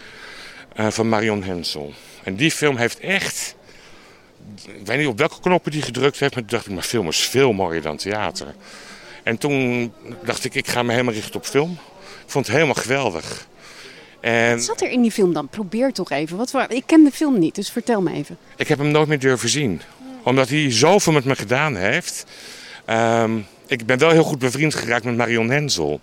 eh, 0.75 0.87
van 0.89 1.09
Marion 1.09 1.43
Hensel. 1.43 1.93
En 2.23 2.35
die 2.35 2.51
film 2.51 2.77
heeft 2.77 2.99
echt... 2.99 3.55
Ik 4.65 4.85
weet 4.85 4.97
niet 4.97 5.07
op 5.07 5.17
welke 5.17 5.39
knoppen 5.41 5.71
die 5.71 5.81
gedrukt 5.81 6.19
heeft, 6.19 6.33
maar 6.33 6.43
toen 6.43 6.51
dacht 6.57 6.65
ik, 6.67 6.73
maar 6.73 6.83
film 6.83 7.07
is 7.07 7.17
veel 7.19 7.53
mooier 7.53 7.81
dan 7.81 7.97
theater. 7.97 8.55
En 9.23 9.37
toen 9.37 9.93
dacht 10.23 10.43
ik, 10.45 10.55
ik 10.55 10.67
ga 10.67 10.83
me 10.83 10.91
helemaal 10.91 11.13
richten 11.13 11.35
op 11.35 11.45
film. 11.45 11.71
Ik 12.25 12.29
vond 12.31 12.45
het 12.45 12.55
helemaal 12.55 12.75
geweldig. 12.75 13.47
En 14.21 14.55
Wat 14.55 14.63
zat 14.63 14.81
er 14.81 14.89
in 14.89 15.01
die 15.01 15.11
film 15.11 15.33
dan? 15.33 15.47
Probeer 15.47 15.91
toch 15.93 16.11
even. 16.11 16.37
Wat, 16.37 16.51
voor- 16.51 16.65
ik 16.69 16.83
ken 16.85 17.03
de 17.03 17.11
film 17.11 17.39
niet, 17.39 17.55
dus 17.55 17.69
vertel 17.69 18.01
me 18.01 18.13
even. 18.13 18.37
Ik 18.57 18.67
heb 18.67 18.77
hem 18.77 18.91
nooit 18.91 19.07
meer 19.07 19.19
durven 19.19 19.49
zien. 19.49 19.81
Omdat 20.23 20.49
hij 20.49 20.71
zoveel 20.71 21.13
met 21.13 21.25
me 21.25 21.35
gedaan 21.35 21.75
heeft. 21.75 22.25
Ehm, 22.85 23.31
ik 23.67 23.85
ben 23.85 23.97
wel 23.97 24.09
heel 24.09 24.23
goed 24.23 24.39
bevriend 24.39 24.75
geraakt 24.75 25.03
met 25.03 25.15
Marion 25.17 25.49
Hensel. 25.49 26.01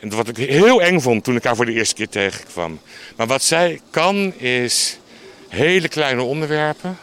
En 0.00 0.08
wat 0.08 0.28
ik 0.28 0.36
heel 0.36 0.82
eng 0.82 1.00
vond 1.00 1.24
toen 1.24 1.36
ik 1.36 1.44
haar 1.44 1.56
voor 1.56 1.66
de 1.66 1.72
eerste 1.72 1.94
keer 1.94 2.08
tegenkwam. 2.08 2.80
Maar 3.16 3.26
wat 3.26 3.42
zij 3.42 3.80
kan 3.90 4.34
is 4.38 4.98
hele 5.48 5.88
kleine 5.88 6.22
onderwerpen. 6.22 6.98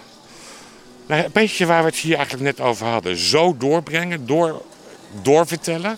Nou, 1.08 1.24
een 1.24 1.32
beetje 1.32 1.66
waar 1.66 1.82
we 1.82 1.90
het 1.90 1.98
hier 1.98 2.16
eigenlijk 2.16 2.44
net 2.44 2.68
over 2.68 2.86
hadden. 2.86 3.18
Zo 3.18 3.58
doorbrengen, 3.58 4.26
door, 4.26 4.62
doorvertellen. 5.22 5.98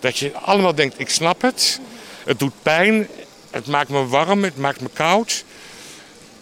Dat 0.00 0.18
je 0.18 0.32
allemaal 0.32 0.74
denkt, 0.74 1.00
ik 1.00 1.10
snap 1.10 1.42
het. 1.42 1.80
Het 2.24 2.38
doet 2.38 2.62
pijn. 2.62 3.08
Het 3.50 3.66
maakt 3.66 3.88
me 3.88 4.06
warm, 4.06 4.44
het 4.44 4.56
maakt 4.56 4.80
me 4.80 4.88
koud. 4.92 5.44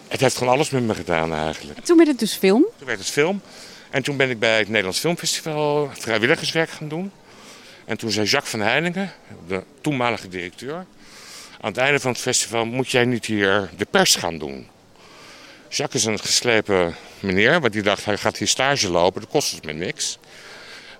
Het 0.09 0.21
heeft 0.21 0.37
gewoon 0.37 0.53
alles 0.53 0.71
met 0.71 0.83
me 0.83 0.95
gedaan 0.95 1.35
eigenlijk. 1.35 1.85
Toen 1.85 1.97
werd 1.97 2.09
het 2.09 2.19
dus 2.19 2.35
film. 2.35 2.67
Toen 2.79 2.87
werd 2.87 2.99
het 2.99 3.09
film. 3.09 3.41
En 3.91 4.03
toen 4.03 4.17
ben 4.17 4.31
ik 4.31 4.39
bij 4.39 4.59
het 4.59 4.69
Nederlands 4.69 4.99
Filmfestival 4.99 5.91
vrijwilligerswerk 5.93 6.71
gaan 6.71 6.89
doen. 6.89 7.13
En 7.89 7.99
toen 7.99 8.11
zei 8.11 8.27
Jacques 8.27 8.51
van 8.51 8.61
Heiningen, 8.61 9.13
de 9.47 9.63
toenmalige 9.81 10.29
directeur... 10.29 10.87
aan 11.61 11.71
het 11.71 11.77
einde 11.77 12.01
van 12.01 12.11
het 12.11 12.21
festival 12.21 12.65
moet 12.65 12.91
jij 12.91 13.05
niet 13.05 13.27
hier 13.27 13.71
de 13.77 13.87
pers 13.91 14.15
gaan 14.15 14.39
doen. 14.39 14.69
Jacques 15.69 16.03
is 16.03 16.05
een 16.05 16.19
geslepen 16.19 16.95
meneer, 17.21 17.61
want 17.61 17.73
die 17.73 17.83
dacht 17.83 18.05
hij 18.05 18.17
gaat 18.17 18.37
hier 18.37 18.49
stage 18.49 18.91
lopen, 18.91 19.21
dat 19.21 19.31
kost 19.31 19.53
het 19.53 19.65
me 19.65 19.73
niks. 19.73 20.19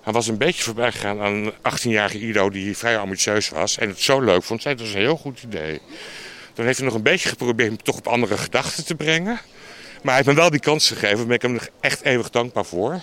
Hij 0.01 0.13
was 0.13 0.27
een 0.27 0.37
beetje 0.37 0.63
voorbij 0.63 0.91
gegaan 0.91 1.21
aan 1.21 1.33
een 1.33 1.53
18-jarige 1.53 2.19
Ido 2.19 2.49
die 2.49 2.77
vrij 2.77 2.97
ambitieus 2.97 3.49
was 3.49 3.77
en 3.77 3.89
het 3.89 3.99
zo 3.99 4.21
leuk 4.21 4.43
vond. 4.43 4.61
Zei, 4.61 4.75
dat 4.75 4.87
is 4.87 4.93
een 4.93 4.99
heel 4.99 5.17
goed 5.17 5.43
idee. 5.43 5.81
Toen 6.53 6.65
heeft 6.65 6.77
hij 6.77 6.87
nog 6.87 6.95
een 6.95 7.03
beetje 7.03 7.29
geprobeerd 7.29 7.71
me 7.71 7.77
toch 7.77 7.97
op 7.97 8.07
andere 8.07 8.37
gedachten 8.37 8.85
te 8.85 8.95
brengen. 8.95 9.39
Maar 10.01 10.13
hij 10.13 10.15
heeft 10.15 10.27
me 10.27 10.33
wel 10.33 10.49
die 10.49 10.59
kans 10.59 10.87
gegeven, 10.87 11.17
daar 11.17 11.25
ben 11.25 11.35
ik 11.35 11.41
hem 11.41 11.59
echt 11.79 12.01
eeuwig 12.01 12.29
dankbaar 12.29 12.65
voor. 12.65 13.01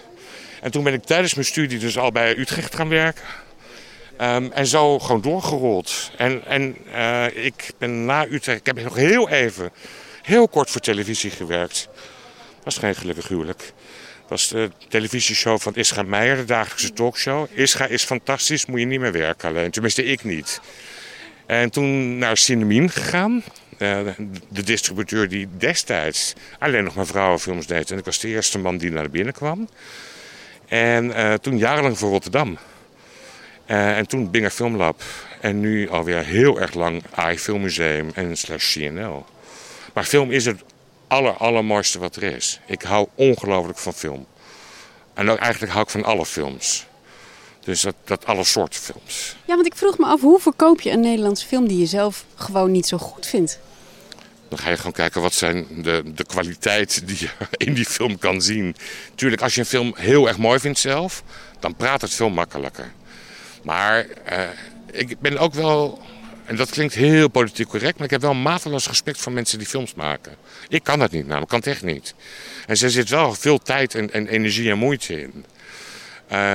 En 0.60 0.70
toen 0.70 0.84
ben 0.84 0.94
ik 0.94 1.04
tijdens 1.04 1.34
mijn 1.34 1.46
studie 1.46 1.78
dus 1.78 1.98
al 1.98 2.12
bij 2.12 2.36
Utrecht 2.36 2.74
gaan 2.74 2.88
werken. 2.88 3.24
Ehm, 4.16 4.50
en 4.52 4.66
zo 4.66 4.98
gewoon 4.98 5.20
doorgerold. 5.20 6.10
En, 6.16 6.44
en 6.46 6.76
eh, 6.92 7.44
ik 7.44 7.70
ben 7.78 8.04
na 8.04 8.26
Utrecht, 8.26 8.58
ik 8.58 8.66
heb 8.66 8.82
nog 8.82 8.94
heel 8.94 9.28
even, 9.28 9.70
heel 10.22 10.48
kort 10.48 10.70
voor 10.70 10.80
televisie 10.80 11.30
gewerkt. 11.30 11.88
Was 12.64 12.78
geen 12.78 12.94
gelukkig 12.94 13.28
huwelijk. 13.28 13.72
Was 14.28 14.48
de 14.48 14.70
televisieshow 14.88 15.58
van 15.58 15.74
Ischa 15.74 16.02
Meijer, 16.02 16.36
de 16.36 16.44
dagelijkse 16.44 16.92
talkshow. 16.92 17.46
Ischa 17.52 17.86
is 17.86 18.04
fantastisch, 18.04 18.66
moet 18.66 18.80
je 18.80 18.86
niet 18.86 19.00
meer 19.00 19.12
werken 19.12 19.48
alleen. 19.48 19.70
Tenminste, 19.70 20.04
ik 20.04 20.24
niet. 20.24 20.60
En 21.46 21.70
toen 21.70 22.18
naar 22.18 22.36
Cinemien 22.36 22.90
gegaan. 22.90 23.42
Eh, 23.78 23.98
de 24.48 24.62
distributeur 24.62 25.28
die 25.28 25.48
destijds 25.56 26.32
alleen 26.58 26.84
nog 26.84 26.94
maar 26.94 27.06
vrouwenfilms 27.06 27.66
deed. 27.66 27.90
En 27.90 27.98
ik 27.98 28.04
was 28.04 28.18
de 28.18 28.28
eerste 28.28 28.58
man 28.58 28.76
die 28.76 28.90
naar 28.90 29.10
binnen 29.10 29.34
kwam. 29.34 29.68
En 30.68 31.12
eh, 31.14 31.34
toen 31.34 31.58
jarenlang 31.58 31.98
voor 31.98 32.10
Rotterdam. 32.10 32.58
Eh, 33.66 33.96
en 33.96 34.06
toen 34.06 34.30
Binger 34.30 34.50
Filmlab. 34.50 35.02
En 35.40 35.60
nu 35.60 35.88
alweer 35.88 36.24
heel 36.24 36.60
erg 36.60 36.74
lang 36.74 37.02
AI 37.14 37.38
Filmmuseum 37.38 38.10
en 38.14 38.36
slash 38.36 38.72
CNL. 38.72 39.26
Maar 39.92 40.04
film 40.04 40.30
is 40.30 40.44
het 40.44 40.62
aller, 41.06 41.32
allermooiste 41.32 41.98
wat 41.98 42.16
er 42.16 42.22
is. 42.22 42.60
Ik 42.66 42.82
hou 42.82 43.08
ongelooflijk 43.14 43.78
van 43.78 43.92
film. 43.92 44.26
En 45.14 45.30
ook 45.30 45.38
eigenlijk 45.38 45.72
hou 45.72 45.84
ik 45.84 45.90
van 45.90 46.04
alle 46.04 46.26
films. 46.26 46.86
Dus 47.60 47.80
dat, 47.80 47.94
dat 48.04 48.26
alle 48.26 48.44
soorten 48.44 48.80
films. 48.80 49.36
Ja, 49.44 49.54
want 49.54 49.66
ik 49.66 49.74
vroeg 49.74 49.98
me 49.98 50.06
af, 50.06 50.20
hoe 50.20 50.40
verkoop 50.40 50.80
je 50.80 50.90
een 50.90 51.00
Nederlandse 51.00 51.46
film 51.46 51.68
die 51.68 51.78
je 51.78 51.86
zelf 51.86 52.24
gewoon 52.34 52.70
niet 52.70 52.86
zo 52.86 52.98
goed 52.98 53.26
vindt? 53.26 53.58
Dan 54.48 54.58
ga 54.58 54.70
je 54.70 54.76
gewoon 54.76 54.92
kijken 54.92 55.20
wat 55.20 55.34
zijn 55.34 55.66
de, 55.82 56.02
de 56.14 56.24
kwaliteit 56.24 57.06
die 57.06 57.16
je 57.20 57.28
in 57.66 57.74
die 57.74 57.84
film 57.84 58.18
kan 58.18 58.42
zien. 58.42 58.76
Tuurlijk, 59.14 59.42
als 59.42 59.54
je 59.54 59.60
een 59.60 59.66
film 59.66 59.92
heel 59.96 60.28
erg 60.28 60.38
mooi 60.38 60.58
vindt 60.58 60.78
zelf, 60.78 61.22
dan 61.60 61.74
praat 61.74 62.00
het 62.00 62.14
veel 62.14 62.30
makkelijker. 62.30 62.92
Maar 63.66 64.06
uh, 64.32 64.48
ik 64.90 65.20
ben 65.20 65.38
ook 65.38 65.54
wel, 65.54 66.02
en 66.44 66.56
dat 66.56 66.70
klinkt 66.70 66.94
heel 66.94 67.28
politiek 67.28 67.68
correct, 67.68 67.96
maar 67.96 68.04
ik 68.04 68.10
heb 68.10 68.20
wel 68.20 68.34
mateloos 68.34 68.86
respect 68.86 69.18
voor 69.18 69.32
mensen 69.32 69.58
die 69.58 69.66
films 69.66 69.94
maken. 69.94 70.36
Ik 70.68 70.82
kan 70.84 70.98
dat 70.98 71.10
niet, 71.10 71.26
namelijk, 71.26 71.50
kan 71.50 71.58
het 71.58 71.68
echt 71.68 71.82
niet. 71.82 72.14
En 72.66 72.76
er 72.80 72.90
zit 72.90 73.08
wel 73.08 73.34
veel 73.34 73.58
tijd 73.58 73.94
en, 73.94 74.12
en 74.12 74.28
energie 74.28 74.70
en 74.70 74.78
moeite 74.78 75.20
in. 75.20 75.44
Uh, 76.32 76.54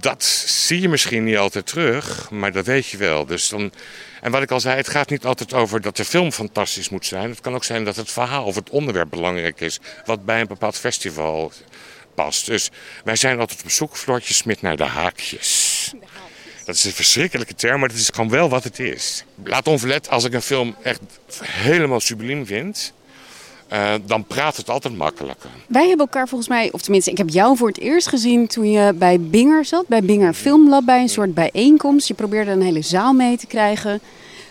dat 0.00 0.24
zie 0.46 0.80
je 0.80 0.88
misschien 0.88 1.24
niet 1.24 1.36
altijd 1.36 1.66
terug, 1.66 2.30
maar 2.30 2.52
dat 2.52 2.66
weet 2.66 2.86
je 2.86 2.96
wel. 2.96 3.26
Dus 3.26 3.48
dan, 3.48 3.72
en 4.20 4.30
wat 4.30 4.42
ik 4.42 4.50
al 4.50 4.60
zei, 4.60 4.76
het 4.76 4.88
gaat 4.88 5.10
niet 5.10 5.24
altijd 5.24 5.52
over 5.52 5.80
dat 5.80 5.96
de 5.96 6.04
film 6.04 6.32
fantastisch 6.32 6.88
moet 6.88 7.06
zijn. 7.06 7.30
Het 7.30 7.40
kan 7.40 7.54
ook 7.54 7.64
zijn 7.64 7.84
dat 7.84 7.96
het 7.96 8.10
verhaal 8.10 8.44
of 8.44 8.54
het 8.54 8.70
onderwerp 8.70 9.10
belangrijk 9.10 9.60
is, 9.60 9.80
wat 10.04 10.24
bij 10.24 10.40
een 10.40 10.46
bepaald 10.46 10.76
festival 10.76 11.52
past. 12.14 12.46
Dus 12.46 12.70
wij 13.04 13.16
zijn 13.16 13.38
altijd 13.38 13.62
op 13.62 13.70
zoek, 13.70 13.96
Floortje 13.96 14.34
Smit, 14.34 14.62
naar 14.62 14.76
de 14.76 14.84
haakjes. 14.84 15.92
Dat 16.64 16.74
is 16.74 16.84
een 16.84 16.92
verschrikkelijke 16.92 17.54
term, 17.54 17.80
maar 17.80 17.88
het 17.88 17.98
is 17.98 18.10
gewoon 18.14 18.30
wel 18.30 18.48
wat 18.48 18.64
het 18.64 18.78
is. 18.78 19.24
Laat 19.44 19.68
onverlet, 19.68 20.10
als 20.10 20.24
ik 20.24 20.32
een 20.32 20.42
film 20.42 20.74
echt 20.82 21.00
helemaal 21.42 22.00
subliem 22.00 22.46
vind, 22.46 22.92
uh, 23.72 23.94
dan 24.06 24.24
praat 24.24 24.56
het 24.56 24.70
altijd 24.70 24.96
makkelijker. 24.96 25.50
Wij 25.66 25.88
hebben 25.88 26.06
elkaar 26.06 26.28
volgens 26.28 26.48
mij, 26.48 26.72
of 26.72 26.82
tenminste, 26.82 27.10
ik 27.10 27.18
heb 27.18 27.28
jou 27.28 27.56
voor 27.56 27.68
het 27.68 27.78
eerst 27.78 28.08
gezien 28.08 28.46
toen 28.46 28.70
je 28.70 28.92
bij 28.92 29.20
Binger 29.20 29.64
zat, 29.64 29.86
bij 29.88 30.02
Binger 30.02 30.34
Filmlab, 30.34 30.84
bij 30.84 31.00
een 31.00 31.08
soort 31.08 31.34
bijeenkomst. 31.34 32.08
Je 32.08 32.14
probeerde 32.14 32.50
een 32.50 32.62
hele 32.62 32.82
zaal 32.82 33.12
mee 33.12 33.36
te 33.36 33.46
krijgen. 33.46 34.00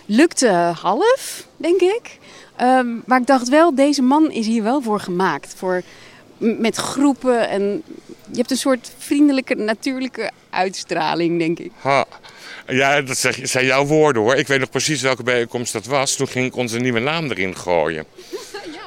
Lukte 0.05 0.49
half, 0.81 1.47
denk 1.57 1.81
ik. 1.81 2.17
Um, 2.61 3.03
maar 3.05 3.19
ik 3.19 3.27
dacht 3.27 3.49
wel, 3.49 3.75
deze 3.75 4.01
man 4.01 4.31
is 4.31 4.45
hier 4.45 4.63
wel 4.63 4.81
voor 4.81 4.99
gemaakt. 4.99 5.53
Voor, 5.57 5.81
met 6.37 6.75
groepen 6.75 7.49
en 7.49 7.83
je 8.33 8.39
hebt 8.39 8.51
een 8.51 8.57
soort 8.57 8.91
vriendelijke, 8.97 9.55
natuurlijke 9.55 10.31
uitstraling, 10.49 11.39
denk 11.39 11.59
ik. 11.59 11.71
Ha. 11.81 12.05
Ja, 12.67 13.01
dat 13.01 13.17
zijn 13.43 13.65
jouw 13.65 13.85
woorden 13.85 14.21
hoor. 14.21 14.35
Ik 14.35 14.47
weet 14.47 14.59
nog 14.59 14.69
precies 14.69 15.01
welke 15.01 15.23
bijeenkomst 15.23 15.73
dat 15.73 15.85
was. 15.85 16.15
Toen 16.15 16.27
ging 16.27 16.45
ik 16.45 16.55
onze 16.55 16.79
nieuwe 16.79 16.99
naam 16.99 17.29
erin 17.31 17.57
gooien. 17.57 18.05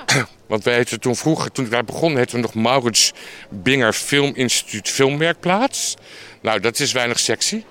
Want 0.47 0.65
wij 0.65 0.75
heten 0.75 1.01
toen 1.01 1.17
vroeger, 1.17 1.53
toen 1.53 1.65
ik 1.65 1.71
daar 1.71 1.85
begon, 1.85 2.17
heten 2.17 2.35
we 2.35 2.41
nog 2.41 2.55
Maurits 2.55 3.13
Binger 3.49 3.93
Filminstituut 3.93 4.89
Filmwerkplaats. 4.89 5.95
Nou, 6.41 6.61
dat 6.61 6.81
is 6.81 6.93
weinig 6.93 7.19
sexy. 7.19 7.65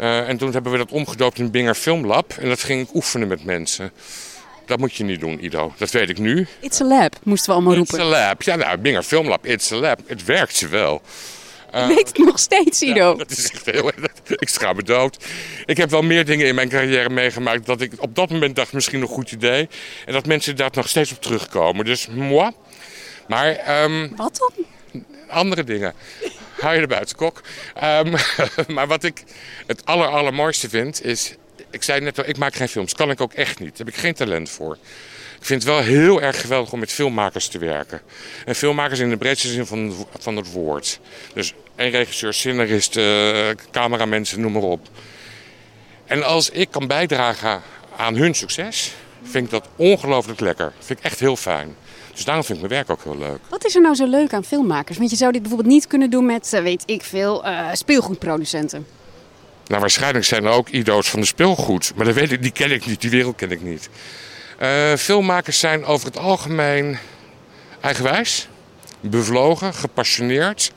Uh, 0.00 0.28
en 0.28 0.36
toen 0.36 0.52
hebben 0.52 0.72
we 0.72 0.78
dat 0.78 0.90
omgedoopt 0.90 1.38
in 1.38 1.50
Binger 1.50 1.74
Filmlab. 1.74 2.32
En 2.38 2.48
dat 2.48 2.62
ging 2.62 2.82
ik 2.88 2.94
oefenen 2.94 3.28
met 3.28 3.44
mensen. 3.44 3.92
Dat 4.70 4.78
moet 4.78 4.94
je 4.94 5.04
niet 5.04 5.20
doen, 5.20 5.44
Ido. 5.44 5.72
Dat 5.76 5.90
weet 5.90 6.08
ik 6.08 6.18
nu. 6.18 6.46
It's 6.60 6.80
a 6.80 6.84
lab, 6.84 7.16
moesten 7.22 7.48
we 7.48 7.54
allemaal 7.54 7.74
roepen. 7.74 7.98
It's 7.98 8.04
a 8.04 8.08
lab. 8.08 8.42
Ja, 8.42 8.56
nou, 8.56 8.78
Binger 8.78 9.02
Filmlab, 9.02 9.46
it's 9.46 9.72
a 9.72 9.76
lab. 9.76 10.00
Het 10.06 10.24
werkt 10.24 10.68
wel. 10.68 11.02
Uh, 11.74 11.86
weet 11.86 12.08
het 12.08 12.18
nog 12.18 12.38
steeds, 12.38 12.82
Ido. 12.82 13.10
Ja, 13.10 13.14
dat 13.14 13.30
is 13.30 13.50
echt 13.50 13.66
heel... 13.66 13.92
ik 14.28 14.48
schaam 14.48 14.76
me 14.76 14.82
dood. 14.82 15.24
Ik 15.64 15.76
heb 15.76 15.90
wel 15.90 16.02
meer 16.02 16.24
dingen 16.24 16.46
in 16.46 16.54
mijn 16.54 16.68
carrière 16.68 17.10
meegemaakt... 17.10 17.66
dat 17.66 17.80
ik 17.80 17.92
op 17.98 18.14
dat 18.14 18.30
moment 18.30 18.56
dacht, 18.56 18.72
misschien 18.72 19.00
een 19.00 19.06
goed 19.06 19.32
idee. 19.32 19.68
En 20.06 20.12
dat 20.12 20.26
mensen 20.26 20.56
daar 20.56 20.70
nog 20.72 20.88
steeds 20.88 21.12
op 21.12 21.22
terugkomen. 21.22 21.84
Dus, 21.84 22.06
moi. 22.06 22.50
Maar... 23.28 23.82
Um, 23.82 24.12
wat 24.16 24.38
dan? 24.38 24.64
Andere 25.28 25.64
dingen. 25.64 25.94
Hou 26.60 26.74
je 26.74 26.80
er 26.80 26.88
buiten, 26.88 27.16
kok. 27.16 27.42
Um, 27.84 28.14
maar 28.74 28.86
wat 28.86 29.04
ik 29.04 29.22
het 29.66 29.84
aller, 29.84 30.06
allermooiste 30.06 30.68
vind, 30.68 31.04
is... 31.04 31.34
Ik 31.70 31.82
zei 31.82 32.00
net 32.00 32.18
al, 32.18 32.24
ik 32.26 32.36
maak 32.36 32.54
geen 32.54 32.68
films. 32.68 32.94
Kan 32.94 33.10
ik 33.10 33.20
ook 33.20 33.32
echt 33.32 33.58
niet. 33.58 33.68
Daar 33.68 33.86
heb 33.86 33.94
ik 33.94 34.00
geen 34.00 34.14
talent 34.14 34.50
voor. 34.50 34.78
Ik 35.38 35.46
vind 35.46 35.62
het 35.62 35.72
wel 35.72 35.82
heel 35.82 36.22
erg 36.22 36.40
geweldig 36.40 36.72
om 36.72 36.78
met 36.78 36.92
filmmakers 36.92 37.48
te 37.48 37.58
werken. 37.58 38.00
En 38.44 38.54
filmmakers 38.54 38.98
in 38.98 39.10
de 39.10 39.16
breedste 39.16 39.48
zin 39.48 39.66
van, 39.66 40.06
van 40.18 40.36
het 40.36 40.52
woord. 40.52 41.00
Dus 41.34 41.54
een 41.76 41.90
regisseur, 41.90 42.34
scenarist, 42.34 42.96
uh, 42.96 43.48
cameramensen, 43.70 44.40
noem 44.40 44.52
maar 44.52 44.62
op. 44.62 44.88
En 46.06 46.22
als 46.22 46.50
ik 46.50 46.70
kan 46.70 46.86
bijdragen 46.86 47.62
aan 47.96 48.16
hun 48.16 48.34
succes, 48.34 48.92
vind 49.22 49.44
ik 49.44 49.50
dat 49.50 49.68
ongelooflijk 49.76 50.40
lekker. 50.40 50.72
Vind 50.78 50.98
ik 50.98 51.04
echt 51.04 51.20
heel 51.20 51.36
fijn. 51.36 51.76
Dus 52.12 52.24
daarom 52.24 52.44
vind 52.44 52.62
ik 52.62 52.68
mijn 52.68 52.86
werk 52.86 52.90
ook 52.90 53.04
heel 53.04 53.18
leuk. 53.18 53.38
Wat 53.48 53.64
is 53.64 53.74
er 53.74 53.80
nou 53.80 53.94
zo 53.94 54.06
leuk 54.06 54.32
aan 54.32 54.44
filmmakers? 54.44 54.98
Want 54.98 55.10
je 55.10 55.16
zou 55.16 55.32
dit 55.32 55.40
bijvoorbeeld 55.40 55.72
niet 55.72 55.86
kunnen 55.86 56.10
doen 56.10 56.26
met, 56.26 56.52
uh, 56.54 56.60
weet 56.60 56.82
ik 56.86 57.02
veel, 57.02 57.46
uh, 57.46 57.68
speelgoedproducenten. 57.72 58.86
Nou, 59.70 59.82
waarschijnlijk 59.82 60.24
zijn 60.24 60.44
er 60.44 60.50
ook 60.50 60.68
ido's 60.68 61.10
van 61.10 61.20
de 61.20 61.26
speelgoed. 61.26 61.92
Maar 61.96 62.04
dat 62.04 62.14
weet 62.14 62.32
ik, 62.32 62.42
die 62.42 62.52
ken 62.52 62.70
ik 62.70 62.86
niet, 62.86 63.00
die 63.00 63.10
wereld 63.10 63.36
ken 63.36 63.50
ik 63.50 63.62
niet. 63.62 63.88
Uh, 64.62 64.94
filmmakers 64.94 65.58
zijn 65.58 65.84
over 65.84 66.06
het 66.06 66.18
algemeen 66.18 66.98
eigenwijs, 67.80 68.48
bevlogen, 69.00 69.74
gepassioneerd, 69.74 70.72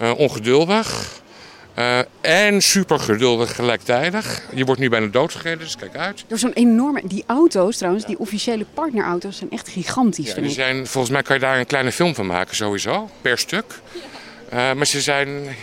uh, 0.00 0.18
ongeduldig 0.18 1.20
uh, 1.78 1.98
en 2.20 2.62
supergeduldig 2.62 3.54
gelijktijdig. 3.54 4.42
Je 4.54 4.64
wordt 4.64 4.80
nu 4.80 4.88
bijna 4.88 5.06
doodgereden, 5.06 5.58
dus 5.58 5.76
kijk 5.76 5.96
uit. 5.96 6.24
Door 6.26 6.38
zo'n 6.38 6.52
enorme... 6.52 7.00
Die 7.04 7.24
auto's 7.26 7.76
trouwens, 7.76 8.06
die 8.06 8.18
officiële 8.18 8.66
partnerauto's 8.74 9.36
zijn 9.36 9.50
echt 9.50 9.68
gigantisch. 9.68 10.34
Ja, 10.34 10.40
die 10.40 10.50
zijn, 10.50 10.86
volgens 10.86 11.12
mij 11.12 11.22
kan 11.22 11.36
je 11.36 11.42
daar 11.42 11.58
een 11.58 11.66
kleine 11.66 11.92
film 11.92 12.14
van 12.14 12.26
maken 12.26 12.56
sowieso, 12.56 13.10
per 13.20 13.38
stuk. 13.38 13.80
maar 14.50 14.86
ze 14.86 15.00
zijn 15.00 15.56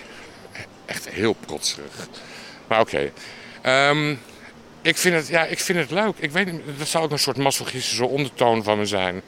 echt 0.86 1.10
heel 1.10 1.36
protserig. 1.46 2.08
Maar 2.72 2.80
oké. 2.80 3.12
Um, 3.66 4.20
ik 4.82 4.98
vind 4.98 5.16
het, 5.16 5.28
ja, 5.28 5.46
ik 5.46 5.60
vind 5.60 5.80
het 5.80 5.92
leuk. 5.92 6.14
Ik 6.18 6.32
weet 6.32 6.50
dat 6.78 6.88
zou 6.88 7.04
ook 7.04 7.12
een 7.12 7.20
soort 7.20 7.38
masochistische 7.38 8.06
ondertoon 8.06 8.64
van 8.64 8.78
me 8.78 8.86
zijn. 8.86 9.22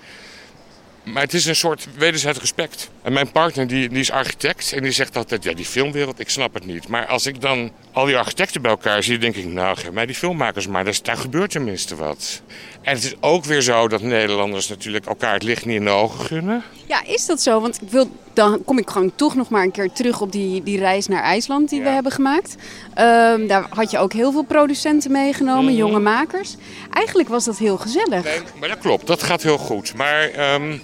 Maar 1.04 1.22
het 1.22 1.34
is 1.34 1.46
een 1.46 1.56
soort 1.56 1.88
wederzijds 1.98 2.40
respect. 2.40 2.90
En 3.02 3.14
mijn 3.14 3.32
partner 3.32 3.68
die, 3.68 3.90
die 3.90 4.00
is 4.00 4.12
architect 4.12 4.74
en 4.74 4.84
die 4.84 4.92
zegt 4.92 5.18
altijd, 5.18 5.44
ja 5.44 5.54
die 5.54 5.66
filmwereld, 5.66 6.20
ik 6.20 6.30
snap 6.30 6.54
het 6.54 6.66
niet. 6.66 6.88
Maar 6.88 7.08
als 7.08 7.26
ik 7.26 7.42
dan 7.42 7.72
al 7.92 8.06
die 8.06 8.18
architecten 8.18 8.62
bij 8.62 8.72
elkaar 8.72 9.04
zie, 9.04 9.18
denk 9.18 9.36
ik, 9.36 9.46
nou 9.46 9.78
geef 9.78 9.92
mij 9.92 10.06
die 10.06 10.16
filmmakers 10.16 10.68
maar, 10.68 10.86
daar 11.02 11.18
gebeurt 11.18 11.52
tenminste 11.52 11.96
wat. 11.96 12.42
En 12.84 12.96
het 12.96 13.04
is 13.04 13.16
ook 13.20 13.46
weer 13.46 13.62
zo 13.62 13.88
dat 13.88 14.02
Nederlanders 14.02 14.68
natuurlijk 14.68 15.06
elkaar 15.06 15.34
het 15.34 15.44
licht 15.44 15.66
niet 15.66 15.76
in 15.76 15.86
de 15.86 15.90
ogen 15.90 16.26
gunnen. 16.26 16.64
Ja, 16.88 17.04
is 17.06 17.26
dat 17.26 17.42
zo? 17.42 17.62
Want 17.62 17.82
ik 17.82 17.90
wil, 17.90 18.10
dan 18.34 18.64
kom 18.66 18.78
ik 18.78 18.90
gewoon 18.90 19.12
toch 19.16 19.36
nog 19.36 19.50
maar 19.50 19.64
een 19.64 19.72
keer 19.72 19.92
terug 19.92 20.22
op 20.22 20.32
die, 20.32 20.64
die 20.64 20.78
reis 20.78 21.08
naar 21.08 21.24
IJsland 21.24 21.70
die 21.70 21.80
ja. 21.80 21.86
we 21.86 21.92
hebben 21.92 22.12
gemaakt. 22.12 22.56
Um, 23.00 23.48
daar 23.48 23.66
had 23.70 23.92
je 23.92 23.98
ook 23.98 24.14
heel 24.14 24.32
veel 24.32 24.44
producenten 24.44 25.12
meegenomen, 25.12 25.72
mm. 25.72 25.78
jonge 25.78 26.00
makers. 26.00 26.56
Eigenlijk 26.92 27.30
was 27.30 27.46
dat 27.46 27.58
heel 27.58 27.78
gezellig. 27.78 28.24
Nee, 28.24 28.40
maar 28.60 28.70
dat 28.70 28.80
klopt, 28.80 29.08
dat 29.08 29.24
gaat 29.24 29.44
heel 29.44 29.58
goed. 29.58 29.96
Maar... 29.96 30.54
Um... 30.54 30.82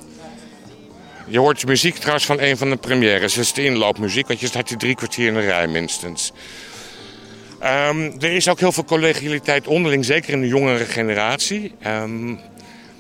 Je 1.32 1.40
hoort 1.40 1.66
muziek 1.66 1.96
trouwens 1.96 2.26
van 2.26 2.40
een 2.40 2.58
van 2.58 2.70
de 2.70 2.76
premières. 2.76 3.36
Het 3.36 3.44
is 3.44 3.54
de 3.54 3.64
inloopmuziek, 3.64 4.28
want 4.28 4.40
je 4.40 4.48
staat 4.48 4.70
hier 4.70 4.78
drie 4.78 4.96
kwartier 4.96 5.28
in 5.28 5.34
de 5.34 5.40
rij 5.40 5.68
minstens. 5.68 6.32
Um, 7.64 8.14
er 8.20 8.32
is 8.32 8.48
ook 8.48 8.60
heel 8.60 8.72
veel 8.72 8.84
collegialiteit 8.86 9.68
onderling, 9.68 10.06
zeker 10.06 10.34
in 10.34 10.42
de 10.42 10.48
jongere 10.48 10.86
generatie. 10.86 11.74
Um, 11.88 12.40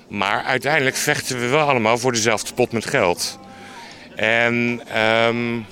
maar 0.07 0.43
uiteindelijk 0.43 0.95
vechten 0.95 1.39
we 1.39 1.47
wel 1.47 1.69
allemaal 1.69 1.97
voor 1.97 2.11
dezelfde 2.11 2.53
pot 2.53 2.71
met 2.71 2.85
geld. 2.85 3.39
En 4.15 4.81
um, 5.01 5.65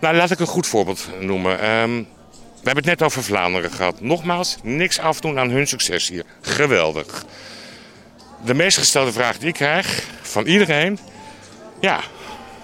nou, 0.00 0.16
laat 0.16 0.30
ik 0.30 0.38
een 0.40 0.46
goed 0.46 0.66
voorbeeld 0.66 1.08
noemen. 1.20 1.56
we 1.56 2.66
hebben 2.66 2.84
het 2.84 2.84
net 2.84 3.02
over 3.02 3.22
Vlaanderen 3.22 3.70
gehad. 3.70 4.00
Nogmaals, 4.00 4.56
niks 4.62 4.98
afdoen 4.98 5.38
aan 5.38 5.50
hun 5.50 5.66
succes 5.66 6.08
hier. 6.08 6.24
Geweldig. 6.40 7.24
De 8.44 8.54
meest 8.54 8.78
gestelde 8.78 9.12
vraag 9.12 9.38
die 9.38 9.48
ik 9.48 9.54
krijg 9.54 10.02
van 10.22 10.46
iedereen 10.46 10.98
ja, 11.80 12.00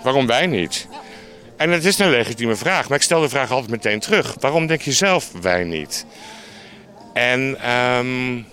waarom 0.02 0.26
wij 0.26 0.46
niet? 0.46 0.86
En 1.56 1.70
het 1.70 1.84
is 1.84 1.98
een 1.98 2.10
legitieme 2.10 2.56
vraag, 2.56 2.88
maar 2.88 2.98
ik 2.98 3.04
stel 3.04 3.20
de 3.20 3.28
vraag 3.28 3.50
altijd 3.50 3.70
meteen 3.70 4.00
terug. 4.00 4.36
Waarom 4.40 4.66
denk 4.66 4.80
je 4.80 4.92
zelf 4.92 5.32
wij 5.40 5.64
niet? 5.64 6.06
En 7.12 7.70
um, 7.70 8.46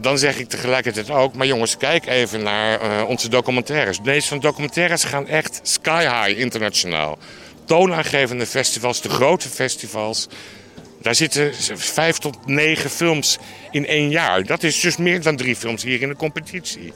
dan 0.00 0.18
zeg 0.18 0.38
ik 0.38 0.48
tegelijkertijd 0.48 1.10
ook, 1.10 1.34
maar 1.34 1.46
jongens, 1.46 1.76
kijk 1.76 2.06
even 2.06 2.42
naar 2.42 2.82
uh, 2.82 3.08
onze 3.08 3.28
documentaires. 3.28 4.00
Deze 4.00 4.28
van 4.28 4.40
documentaires 4.40 5.04
gaan 5.04 5.26
echt 5.26 5.60
sky 5.62 6.02
high 6.02 6.40
internationaal. 6.40 7.18
Toonaangevende 7.64 8.46
festivals, 8.46 9.00
de 9.00 9.08
grote 9.08 9.48
festivals. 9.48 10.28
Daar 11.02 11.14
zitten 11.14 11.54
vijf 11.76 12.18
tot 12.18 12.46
negen 12.46 12.90
films 12.90 13.38
in 13.70 13.86
één 13.86 14.10
jaar. 14.10 14.44
Dat 14.44 14.62
is 14.62 14.80
dus 14.80 14.96
meer 14.96 15.22
dan 15.22 15.36
drie 15.36 15.56
films 15.56 15.82
hier 15.82 16.02
in 16.02 16.08
de 16.08 16.16
competitie. 16.16 16.92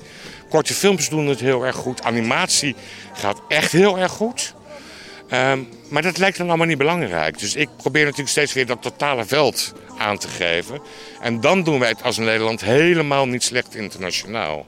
Korte 0.48 0.74
films 0.74 1.08
doen 1.08 1.26
het 1.26 1.40
heel 1.40 1.66
erg 1.66 1.76
goed. 1.76 2.02
Animatie 2.02 2.74
gaat 3.12 3.40
echt 3.48 3.72
heel 3.72 3.98
erg 3.98 4.12
goed. 4.12 4.54
Ehm, 5.32 5.62
maar 5.88 6.02
dat 6.02 6.18
lijkt 6.18 6.36
dan 6.38 6.48
allemaal 6.48 6.66
niet 6.66 6.78
belangrijk. 6.78 7.38
Dus 7.38 7.54
ik 7.54 7.68
probeer 7.76 8.02
natuurlijk 8.02 8.30
steeds 8.30 8.52
weer 8.52 8.66
dat 8.66 8.82
totale 8.82 9.24
veld 9.24 9.72
aan 9.98 10.18
te 10.18 10.28
geven. 10.28 10.80
En 11.20 11.40
dan 11.40 11.62
doen 11.62 11.78
wij 11.78 11.88
het 11.88 12.02
als 12.02 12.16
Nederland 12.16 12.60
helemaal 12.60 13.26
niet 13.26 13.42
slecht 13.42 13.74
internationaal. 13.74 14.66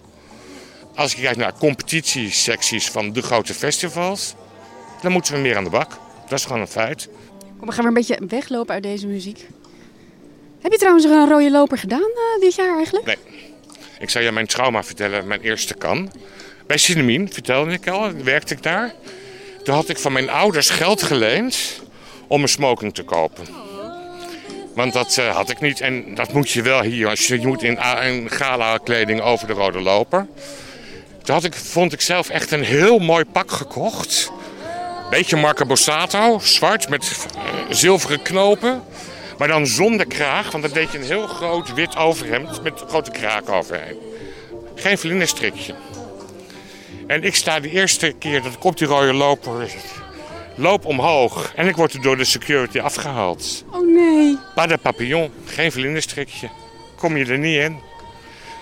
Als 0.94 1.12
je 1.12 1.22
kijkt 1.22 1.38
naar 1.38 1.58
competitiesecties 1.58 2.90
van 2.90 3.12
de 3.12 3.22
grote 3.22 3.54
festivals, 3.54 4.34
dan 5.02 5.12
moeten 5.12 5.34
we 5.34 5.40
meer 5.40 5.56
aan 5.56 5.64
de 5.64 5.70
bak. 5.70 5.90
Dat 6.28 6.38
is 6.38 6.44
gewoon 6.44 6.60
een 6.60 6.66
feit. 6.66 7.08
Kom, 7.58 7.68
we 7.68 7.72
gaan 7.72 7.84
weer 7.84 7.86
een 7.86 8.06
beetje 8.06 8.26
weglopen 8.28 8.74
uit 8.74 8.82
deze 8.82 9.06
muziek. 9.06 9.46
Heb 10.60 10.72
je 10.72 10.78
trouwens 10.78 11.04
een 11.04 11.28
rode 11.28 11.50
loper 11.50 11.78
gedaan 11.78 12.00
uh, 12.00 12.40
dit 12.40 12.54
jaar 12.54 12.76
eigenlijk? 12.76 13.06
Nee. 13.06 13.18
Ik 13.98 14.10
zou 14.10 14.24
je 14.24 14.32
mijn 14.32 14.46
trauma 14.46 14.82
vertellen, 14.82 15.26
mijn 15.26 15.40
eerste 15.40 15.74
kan. 15.74 16.12
Bij 16.66 16.78
Cinemien, 16.78 17.32
vertelde 17.32 17.72
ik 17.72 17.88
al, 17.88 18.12
werkte 18.12 18.54
ik 18.54 18.62
daar. 18.62 18.94
Toen 19.64 19.74
had 19.74 19.88
ik 19.88 19.98
van 19.98 20.12
mijn 20.12 20.30
ouders 20.30 20.70
geld 20.70 21.02
geleend 21.02 21.80
om 22.26 22.42
een 22.42 22.48
smoking 22.48 22.94
te 22.94 23.02
kopen. 23.02 23.46
Want 24.74 24.92
dat 24.92 25.16
uh, 25.20 25.34
had 25.34 25.50
ik 25.50 25.60
niet 25.60 25.80
en 25.80 26.14
dat 26.14 26.32
moet 26.32 26.50
je 26.50 26.62
wel 26.62 26.82
hier. 26.82 27.08
Als 27.08 27.26
je, 27.26 27.46
moet 27.46 27.62
in, 27.62 27.78
in 28.02 28.30
gala 28.30 28.78
kleding 28.78 29.20
over 29.20 29.46
de 29.46 29.52
rode 29.52 29.80
loper. 29.80 30.26
Toen 31.22 31.34
had 31.34 31.44
ik, 31.44 31.54
vond 31.54 31.92
ik 31.92 32.00
zelf 32.00 32.28
echt 32.28 32.50
een 32.50 32.64
heel 32.64 32.98
mooi 32.98 33.24
pak 33.24 33.50
gekocht. 33.50 34.32
Beetje 35.10 35.36
Marco 35.36 35.66
Borsato, 35.66 36.38
zwart 36.42 36.88
met 36.88 37.02
uh, 37.36 37.42
zilveren 37.68 38.22
knopen. 38.22 38.82
Maar 39.38 39.48
dan 39.48 39.66
zonder 39.66 40.06
kraag, 40.06 40.50
want 40.50 40.64
dan 40.64 40.72
deed 40.72 40.92
je 40.92 40.98
een 40.98 41.04
heel 41.04 41.26
groot 41.26 41.74
wit 41.74 41.96
overhemd 41.96 42.62
met 42.62 42.84
grote 42.88 43.10
kraak 43.10 43.48
overheen. 43.48 43.98
Geen 44.74 44.98
vlinderstrikje. 44.98 45.74
En 47.06 47.22
ik 47.22 47.34
sta 47.34 47.60
de 47.60 47.70
eerste 47.70 48.14
keer 48.18 48.42
dat 48.42 48.52
ik 48.52 48.64
op 48.64 48.78
die 48.78 48.86
rode 48.86 49.12
loper 49.12 49.70
loop 50.54 50.84
omhoog. 50.84 51.52
En 51.54 51.68
ik 51.68 51.76
word 51.76 51.92
er 51.92 52.02
door 52.02 52.16
de 52.16 52.24
security 52.24 52.78
afgehaald. 52.78 53.64
Oh 53.70 53.86
nee. 53.94 54.38
Pas 54.54 54.66
de 54.66 54.78
papillon, 54.78 55.30
geen 55.44 55.72
vlinderstrikje. 55.72 56.48
Kom 56.96 57.16
je 57.16 57.24
er 57.24 57.38
niet 57.38 57.58
in. 57.58 57.78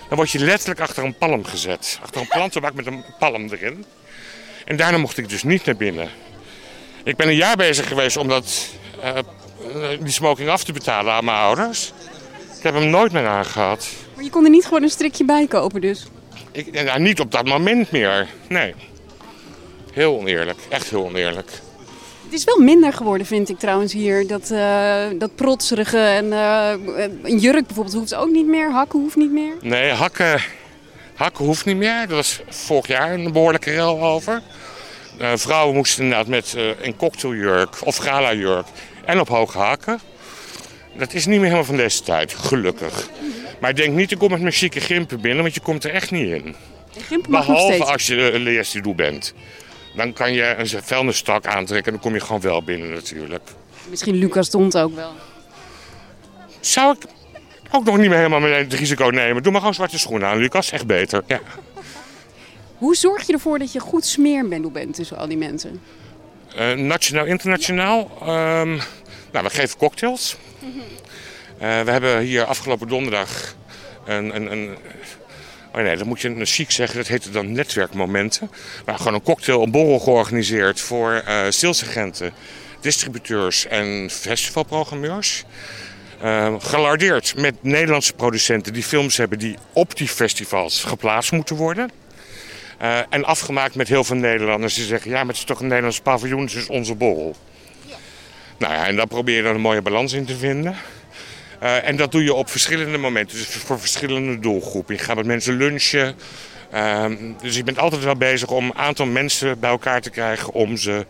Dan 0.08 0.16
word 0.16 0.30
je 0.30 0.38
letterlijk 0.38 0.80
achter 0.80 1.04
een 1.04 1.14
palm 1.14 1.44
gezet. 1.44 1.98
Achter 2.02 2.20
een 2.20 2.28
plantenbak 2.28 2.74
met 2.74 2.86
een 2.86 3.04
palm 3.18 3.48
erin. 3.52 3.84
En 4.64 4.76
daarna 4.76 4.98
mocht 4.98 5.18
ik 5.18 5.28
dus 5.28 5.42
niet 5.42 5.64
naar 5.64 5.76
binnen. 5.76 6.08
Ik 7.04 7.16
ben 7.16 7.28
een 7.28 7.36
jaar 7.36 7.56
bezig 7.56 7.88
geweest 7.88 8.16
om 8.16 8.28
dat, 8.28 8.68
uh, 9.04 9.18
die 10.00 10.12
smoking 10.12 10.48
af 10.48 10.64
te 10.64 10.72
betalen 10.72 11.12
aan 11.12 11.24
mijn 11.24 11.36
ouders. 11.36 11.92
Ik 12.56 12.62
heb 12.62 12.74
hem 12.74 12.90
nooit 12.90 13.12
meer 13.12 13.26
aangehad. 13.26 13.88
Maar 14.14 14.24
je 14.24 14.30
kon 14.30 14.44
er 14.44 14.50
niet 14.50 14.64
gewoon 14.64 14.82
een 14.82 14.88
strikje 14.88 15.24
bij 15.24 15.46
kopen 15.46 15.80
dus? 15.80 16.06
Ik, 16.52 16.84
nou, 16.84 17.00
niet 17.00 17.20
op 17.20 17.32
dat 17.32 17.46
moment 17.46 17.90
meer, 17.90 18.28
nee. 18.48 18.74
Heel 19.92 20.18
oneerlijk, 20.18 20.58
echt 20.68 20.90
heel 20.90 21.04
oneerlijk. 21.04 21.50
Het 22.24 22.32
is 22.32 22.44
wel 22.44 22.58
minder 22.58 22.92
geworden, 22.92 23.26
vind 23.26 23.48
ik 23.48 23.58
trouwens 23.58 23.92
hier. 23.92 24.26
Dat, 24.26 24.50
uh, 24.50 25.04
dat 25.18 25.34
protserige 25.34 25.98
en 25.98 26.24
uh, 26.24 26.72
een 27.22 27.38
jurk 27.38 27.66
bijvoorbeeld 27.66 27.96
hoeft 27.96 28.14
ook 28.14 28.30
niet 28.30 28.46
meer. 28.46 28.70
Hakken 28.70 29.00
hoeft 29.00 29.16
niet 29.16 29.32
meer. 29.32 29.52
Nee, 29.60 29.90
hakken, 29.90 30.42
hakken 31.14 31.44
hoeft 31.44 31.64
niet 31.64 31.76
meer. 31.76 32.00
Dat 32.00 32.16
was 32.16 32.40
vorig 32.48 32.86
jaar 32.86 33.12
een 33.12 33.32
behoorlijke 33.32 33.70
rel 33.70 34.02
over. 34.02 34.42
Uh, 35.20 35.32
vrouwen 35.34 35.74
moesten 35.74 36.02
inderdaad 36.02 36.26
met 36.26 36.54
een 36.82 36.96
cocktailjurk 36.96 37.76
of 37.84 37.96
gala-jurk 37.96 38.66
en 39.04 39.20
op 39.20 39.28
hoge 39.28 39.58
hakken. 39.58 40.00
Dat 40.96 41.12
is 41.12 41.26
niet 41.26 41.36
meer 41.36 41.44
helemaal 41.44 41.64
van 41.64 41.76
deze 41.76 42.02
tijd, 42.02 42.34
gelukkig. 42.34 43.08
Maar 43.62 43.70
ik 43.70 43.76
denk 43.76 43.94
niet, 43.94 44.10
ik 44.10 44.18
kom 44.18 44.30
met 44.30 44.40
mijn 44.40 44.52
chique 44.52 44.80
grimpen 44.80 45.20
binnen, 45.20 45.42
want 45.42 45.54
je 45.54 45.60
komt 45.60 45.84
er 45.84 45.90
echt 45.90 46.10
niet 46.10 46.28
in. 46.28 46.54
Behalve 47.28 47.84
als 47.84 48.06
je 48.06 48.32
een 48.32 48.40
leerstudio 48.40 48.94
bent. 48.94 49.34
Dan 49.96 50.12
kan 50.12 50.32
je 50.32 50.54
een 50.56 50.82
vuilnisstak 50.82 51.46
aantrekken 51.46 51.86
en 51.86 51.92
dan 51.92 52.00
kom 52.00 52.14
je 52.14 52.20
gewoon 52.20 52.40
wel 52.40 52.62
binnen 52.62 52.90
natuurlijk. 52.90 53.42
Misschien 53.88 54.14
Lucas 54.14 54.46
stond 54.46 54.78
ook 54.78 54.94
wel. 54.94 55.12
Zou 56.60 56.96
ik 56.96 57.06
ook 57.70 57.84
nog 57.84 57.98
niet 57.98 58.08
meer 58.08 58.16
helemaal 58.18 58.42
het 58.42 58.72
risico 58.72 59.08
nemen. 59.08 59.42
Doe 59.42 59.52
maar 59.52 59.60
gewoon 59.60 59.74
zwarte 59.74 59.98
schoenen 59.98 60.28
aan, 60.28 60.38
Lucas. 60.38 60.70
Echt 60.70 60.86
beter, 60.86 61.22
ja. 61.26 61.40
Hoe 62.76 62.96
zorg 62.96 63.26
je 63.26 63.32
ervoor 63.32 63.58
dat 63.58 63.72
je 63.72 63.80
goed 63.80 64.04
smeerbendel 64.04 64.70
bent 64.70 64.94
tussen 64.94 65.16
al 65.16 65.28
die 65.28 65.36
mensen? 65.36 65.80
Uh, 66.58 66.72
nationaal, 66.72 67.24
internationaal. 67.24 68.10
Um, 68.20 68.80
nou, 69.32 69.44
we 69.44 69.50
geven 69.50 69.78
cocktails. 69.78 70.36
Mm 70.58 70.72
-hmm. 70.72 70.82
Uh, 71.62 71.80
we 71.80 71.90
hebben 71.90 72.20
hier 72.20 72.44
afgelopen 72.44 72.88
donderdag 72.88 73.54
een, 74.04 74.36
een, 74.36 74.52
een 74.52 74.76
Oh 75.74 75.82
nee, 75.82 75.96
dat 75.96 76.06
moet 76.06 76.20
je 76.20 76.28
een 76.28 76.46
chic 76.46 76.70
zeggen. 76.70 76.96
Dat 76.96 77.06
heette 77.06 77.30
dan 77.30 77.52
netwerkmomenten. 77.52 78.50
Maar 78.86 78.96
gewoon 78.96 79.14
een 79.14 79.22
cocktail, 79.22 79.62
een 79.62 79.70
borrel 79.70 79.98
georganiseerd 79.98 80.80
voor 80.80 81.24
uh, 81.28 81.44
salesagenten, 81.48 82.32
distributeurs 82.80 83.66
en 83.66 84.08
festivalprogrammeurs. 84.10 85.44
Uh, 86.24 86.54
gelardeerd 86.58 87.36
met 87.36 87.62
Nederlandse 87.62 88.12
producenten 88.12 88.72
die 88.72 88.82
films 88.82 89.16
hebben 89.16 89.38
die 89.38 89.56
op 89.72 89.96
die 89.96 90.08
festivals 90.08 90.84
geplaatst 90.84 91.32
moeten 91.32 91.56
worden. 91.56 91.90
Uh, 92.82 92.98
en 93.08 93.24
afgemaakt 93.24 93.74
met 93.74 93.88
heel 93.88 94.04
veel 94.04 94.16
Nederlanders 94.16 94.74
die 94.74 94.84
zeggen: 94.84 95.10
ja, 95.10 95.16
maar 95.16 95.26
het 95.26 95.36
is 95.36 95.44
toch 95.44 95.60
een 95.60 95.66
Nederlands 95.66 96.00
paviljoen, 96.00 96.46
dus 96.46 96.66
onze 96.66 96.94
borrel. 96.94 97.36
Ja. 97.86 97.96
Nou 98.58 98.72
ja, 98.72 98.86
en 98.86 98.96
daar 98.96 99.06
probeer 99.06 99.36
je 99.36 99.42
dan 99.42 99.54
een 99.54 99.60
mooie 99.60 99.82
balans 99.82 100.12
in 100.12 100.24
te 100.24 100.36
vinden. 100.36 100.76
Uh, 101.62 101.88
en 101.88 101.96
dat 101.96 102.12
doe 102.12 102.24
je 102.24 102.34
op 102.34 102.50
verschillende 102.50 102.98
momenten, 102.98 103.36
dus 103.36 103.46
voor 103.46 103.80
verschillende 103.80 104.38
doelgroepen. 104.38 104.94
Je 104.94 105.00
gaat 105.00 105.16
met 105.16 105.26
mensen 105.26 105.56
lunchen. 105.56 106.14
Uh, 106.74 107.04
dus 107.40 107.56
je 107.56 107.64
bent 107.64 107.78
altijd 107.78 108.04
wel 108.04 108.16
bezig 108.16 108.50
om 108.50 108.64
een 108.64 108.78
aantal 108.78 109.06
mensen 109.06 109.60
bij 109.60 109.70
elkaar 109.70 110.00
te 110.00 110.10
krijgen 110.10 110.52
om 110.52 110.76
ze 110.76 111.06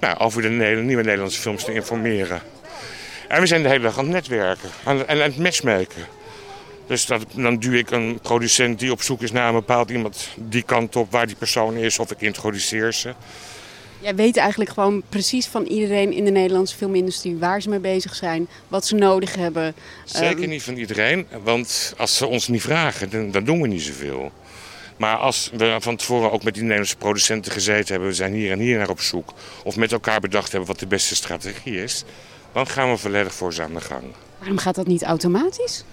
nou, 0.00 0.18
over 0.18 0.42
de 0.42 0.48
nieuwe 0.48 1.02
Nederlandse 1.02 1.40
films 1.40 1.64
te 1.64 1.72
informeren. 1.72 2.40
En 3.28 3.40
we 3.40 3.46
zijn 3.46 3.62
de 3.62 3.68
hele 3.68 3.82
dag 3.82 3.98
aan 3.98 4.04
het 4.04 4.12
netwerken 4.12 4.70
en 4.84 5.08
aan 5.08 5.18
het 5.18 5.38
matchmaken. 5.38 6.06
Dus 6.86 7.06
dat, 7.06 7.24
dan 7.32 7.56
duw 7.56 7.72
ik 7.72 7.90
een 7.90 8.18
producent 8.22 8.78
die 8.78 8.92
op 8.92 9.02
zoek 9.02 9.22
is 9.22 9.32
naar 9.32 9.48
een 9.48 9.54
bepaald 9.54 9.90
iemand 9.90 10.28
die 10.34 10.62
kant 10.62 10.96
op 10.96 11.10
waar 11.10 11.26
die 11.26 11.36
persoon 11.36 11.76
is 11.76 11.98
of 11.98 12.10
ik 12.10 12.20
introduceer 12.20 12.92
ze. 12.92 13.14
Jij 14.06 14.14
weet 14.14 14.36
eigenlijk 14.36 14.70
gewoon 14.70 15.02
precies 15.08 15.46
van 15.46 15.64
iedereen 15.64 16.12
in 16.12 16.24
de 16.24 16.30
Nederlandse 16.30 16.76
filmindustrie 16.76 17.36
waar 17.36 17.62
ze 17.62 17.68
mee 17.68 17.78
bezig 17.78 18.14
zijn, 18.14 18.48
wat 18.68 18.86
ze 18.86 18.94
nodig 18.94 19.34
hebben. 19.34 19.74
Zeker 20.04 20.42
um... 20.42 20.48
niet 20.48 20.62
van 20.62 20.76
iedereen, 20.76 21.26
want 21.42 21.94
als 21.96 22.16
ze 22.16 22.26
ons 22.26 22.48
niet 22.48 22.62
vragen, 22.62 23.10
dan, 23.10 23.30
dan, 23.30 23.44
doen 23.44 23.60
we 23.60 23.68
niet 23.68 23.82
zoveel. 23.82 24.32
Maar 24.96 25.16
als 25.16 25.50
we 25.56 25.76
van 25.80 25.96
tevoren 25.96 26.32
ook 26.32 26.42
met 26.42 26.54
die 26.54 26.62
Nederlandse 26.62 26.96
producenten 26.96 27.52
gezeten 27.52 27.88
hebben, 27.88 28.08
we 28.08 28.14
zijn 28.14 28.32
hier 28.32 28.52
en 28.52 28.58
hier 28.58 28.78
naar 28.78 28.90
op 28.90 29.00
zoek, 29.00 29.32
of 29.64 29.76
met 29.76 29.92
elkaar 29.92 30.20
bedacht 30.20 30.50
hebben 30.50 30.68
wat 30.68 30.78
de 30.78 30.86
beste 30.86 31.14
strategie 31.14 31.82
is, 31.82 32.04
dan 32.52 32.66
gaan 32.66 32.90
we 32.90 32.96
volledig 32.96 33.34
voor 33.34 33.52
ze 33.52 33.62
aan 33.62 33.74
de 33.74 33.80
gang. 33.80 34.04
Waarom 34.38 34.58
gaat 34.58 34.74
dat 34.74 34.86
niet 34.86 35.02
automatisch? 35.02 35.84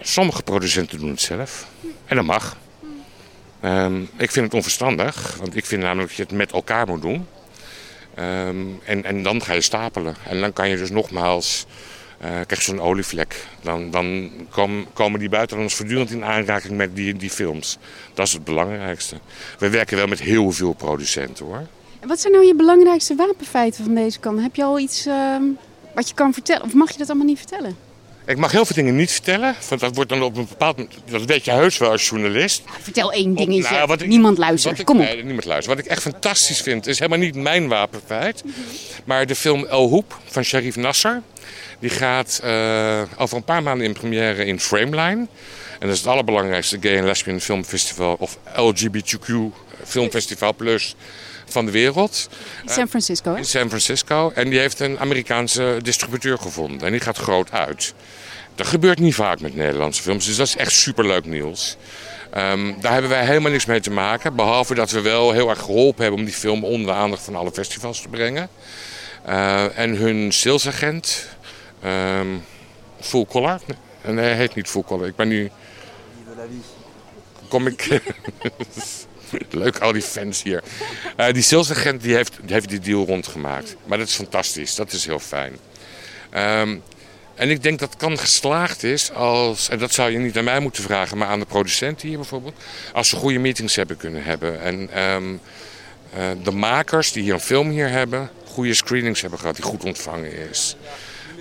Sommige 0.00 0.42
producenten 0.42 0.98
doen 0.98 1.10
het 1.10 1.20
zelf. 1.20 1.66
En 2.06 2.16
dat 2.16 2.24
mag. 2.24 2.56
Um, 3.64 4.08
ik 4.16 4.30
vind 4.30 4.44
het 4.44 4.54
onverstandig, 4.54 5.36
want 5.38 5.56
ik 5.56 5.66
vind 5.66 5.82
namelijk 5.82 6.08
dat 6.08 6.16
je 6.16 6.22
het 6.22 6.32
met 6.32 6.52
elkaar 6.52 6.86
moet 6.86 7.02
doen. 7.02 7.26
Um, 8.18 8.80
en, 8.84 9.04
en 9.04 9.22
dan 9.22 9.42
ga 9.42 9.52
je 9.52 9.60
stapelen. 9.60 10.14
En 10.28 10.40
dan 10.40 10.52
kan 10.52 10.68
je 10.68 10.76
dus 10.76 10.90
nogmaals, 10.90 11.66
uh, 12.24 12.26
krijg 12.28 12.48
je 12.48 12.62
zo'n 12.62 12.80
olievlek. 12.80 13.46
Dan, 13.62 13.90
dan 13.90 14.30
kom, 14.50 14.86
komen 14.92 15.20
die 15.20 15.28
buitenlanders 15.28 15.76
voortdurend 15.76 16.10
in 16.10 16.24
aanraking 16.24 16.76
met 16.76 16.96
die, 16.96 17.16
die 17.16 17.30
films. 17.30 17.78
Dat 18.14 18.26
is 18.26 18.32
het 18.32 18.44
belangrijkste. 18.44 19.16
We 19.58 19.68
werken 19.68 19.96
wel 19.96 20.06
met 20.06 20.20
heel 20.20 20.50
veel 20.50 20.72
producenten 20.72 21.46
hoor. 21.46 21.66
Wat 22.06 22.20
zijn 22.20 22.32
nou 22.32 22.46
je 22.46 22.54
belangrijkste 22.54 23.14
wapenfeiten 23.14 23.84
van 23.84 23.94
deze 23.94 24.18
kant? 24.18 24.40
Heb 24.40 24.56
je 24.56 24.64
al 24.64 24.78
iets 24.78 25.06
uh, 25.06 25.36
wat 25.94 26.08
je 26.08 26.14
kan 26.14 26.32
vertellen? 26.32 26.62
Of 26.62 26.74
mag 26.74 26.90
je 26.90 26.98
dat 26.98 27.08
allemaal 27.08 27.26
niet 27.26 27.38
vertellen? 27.38 27.76
Ik 28.28 28.36
mag 28.36 28.52
heel 28.52 28.64
veel 28.64 28.76
dingen 28.76 28.96
niet 28.96 29.12
vertellen, 29.12 29.56
want 29.68 29.80
dat 29.80 29.94
wordt 29.94 30.10
dan 30.10 30.22
op 30.22 30.36
een 30.36 30.46
bepaald 30.48 30.76
moment, 30.76 30.94
dat 31.10 31.24
weet 31.24 31.44
je 31.44 31.50
heus 31.50 31.78
wel 31.78 31.90
als 31.90 32.08
journalist. 32.08 32.62
Vertel 32.80 33.12
één 33.12 33.34
dingetje, 33.34 33.74
nou, 33.74 33.86
wat 33.86 34.00
ik, 34.00 34.08
niemand 34.08 34.38
luistert, 34.38 34.78
ik, 34.78 34.84
kom 34.84 35.00
op. 35.00 35.04
Nee, 35.04 35.24
niemand 35.24 35.44
luistert. 35.44 35.76
Wat 35.76 35.84
ik 35.84 35.90
echt 35.90 36.02
fantastisch 36.02 36.60
vind, 36.60 36.86
is 36.86 36.98
helemaal 36.98 37.18
niet 37.18 37.34
mijn 37.34 37.68
wapenfeit, 37.68 38.44
mm 38.44 38.52
-hmm. 38.52 38.64
maar 39.04 39.26
de 39.26 39.34
film 39.34 39.64
El 39.64 39.88
Hoep 39.88 40.18
van 40.24 40.42
Sharif 40.44 40.76
Nasser. 40.76 41.22
Die 41.78 41.90
gaat 41.90 42.40
uh, 42.44 43.02
over 43.16 43.36
een 43.36 43.44
paar 43.44 43.62
maanden 43.62 43.86
in 43.86 43.92
première 43.92 44.44
in 44.44 44.60
Frameline. 44.60 45.26
En 45.78 45.86
dat 45.86 45.90
is 45.90 45.98
het 45.98 46.06
allerbelangrijkste 46.06 46.78
gay 46.80 46.96
en 46.96 47.04
lesbian 47.04 47.40
filmfestival, 47.40 48.16
of 48.18 48.38
LGBTQ 48.56 49.28
filmfestival 49.84 50.54
plus 50.54 50.96
van 51.52 51.64
de 51.64 51.70
wereld. 51.70 52.28
In 52.62 52.72
San 52.72 52.88
Francisco, 52.88 53.30
hè? 53.30 53.38
In 53.38 53.44
San 53.44 53.68
Francisco. 53.68 54.32
En 54.34 54.48
die 54.48 54.58
heeft 54.58 54.80
een 54.80 54.98
Amerikaanse 54.98 55.78
distributeur 55.82 56.38
gevonden. 56.38 56.86
En 56.86 56.92
die 56.92 57.00
gaat 57.00 57.18
groot 57.18 57.52
uit. 57.52 57.94
Dat 58.54 58.66
gebeurt 58.66 58.98
niet 58.98 59.14
vaak 59.14 59.40
met 59.40 59.54
Nederlandse 59.54 60.02
films, 60.02 60.26
dus 60.26 60.36
dat 60.36 60.46
is 60.46 60.56
echt 60.56 60.72
superleuk 60.72 61.24
nieuws. 61.24 61.76
Um, 62.36 62.76
daar 62.80 62.92
hebben 62.92 63.10
wij 63.10 63.26
helemaal 63.26 63.50
niks 63.50 63.66
mee 63.66 63.80
te 63.80 63.90
maken. 63.90 64.36
Behalve 64.36 64.74
dat 64.74 64.90
we 64.90 65.00
wel 65.00 65.32
heel 65.32 65.48
erg 65.48 65.58
geholpen 65.58 66.02
hebben 66.02 66.20
om 66.20 66.26
die 66.26 66.34
film 66.34 66.64
onder 66.64 66.86
de 66.86 66.92
aandacht 66.92 67.22
van 67.22 67.36
alle 67.36 67.52
festivals 67.52 68.00
te 68.00 68.08
brengen. 68.08 68.48
Uh, 69.28 69.78
en 69.78 69.96
hun 69.96 70.32
salesagent 70.32 71.26
Ehm 71.82 72.26
full 73.00 73.26
color? 73.26 73.60
Nee, 74.04 74.24
hij 74.24 74.34
heet 74.34 74.54
niet 74.54 74.68
full 74.68 74.82
color. 74.82 75.06
Ik 75.06 75.16
ben 75.16 75.28
nu... 75.28 75.50
Kom 77.48 77.66
ik... 77.66 77.88
Leuk, 79.50 79.78
al 79.78 79.92
die 79.92 80.02
fans 80.02 80.42
hier. 80.42 80.62
Eh, 81.16 81.32
die 81.32 81.42
salesagent 81.42 82.02
die 82.02 82.14
heeft, 82.14 82.36
die 82.42 82.52
heeft 82.52 82.68
die 82.68 82.78
deal 82.78 83.06
rondgemaakt. 83.06 83.76
Maar 83.84 83.98
dat 83.98 84.08
is 84.08 84.14
fantastisch. 84.14 84.74
Dat 84.74 84.92
is 84.92 85.06
heel 85.06 85.18
fijn. 85.18 85.56
Ehm, 86.30 86.76
en 87.34 87.50
ik 87.50 87.62
denk 87.62 87.78
dat 87.78 87.96
kan 87.96 88.18
geslaagd 88.18 88.82
is 88.82 89.12
als, 89.12 89.68
en 89.68 89.78
dat 89.78 89.92
zou 89.92 90.10
je 90.10 90.18
niet 90.18 90.38
aan 90.38 90.44
mij 90.44 90.60
moeten 90.60 90.82
vragen, 90.82 91.18
maar 91.18 91.28
aan 91.28 91.38
de 91.38 91.46
producenten 91.46 92.08
hier 92.08 92.16
bijvoorbeeld, 92.16 92.54
als 92.92 93.08
ze 93.08 93.16
goede 93.16 93.38
meetings 93.38 93.76
hebben 93.76 93.96
kunnen 93.96 94.24
hebben. 94.24 94.60
En 94.60 94.90
ehm, 94.92 95.34
eh, 96.12 96.44
de 96.44 96.50
makers 96.50 97.12
die 97.12 97.22
hier 97.22 97.32
een 97.32 97.40
film 97.40 97.70
hier 97.70 97.88
hebben, 97.88 98.30
goede 98.44 98.74
screenings 98.74 99.20
hebben 99.20 99.38
gehad, 99.38 99.56
die 99.56 99.64
goed 99.64 99.84
ontvangen 99.84 100.32
is. 100.50 100.76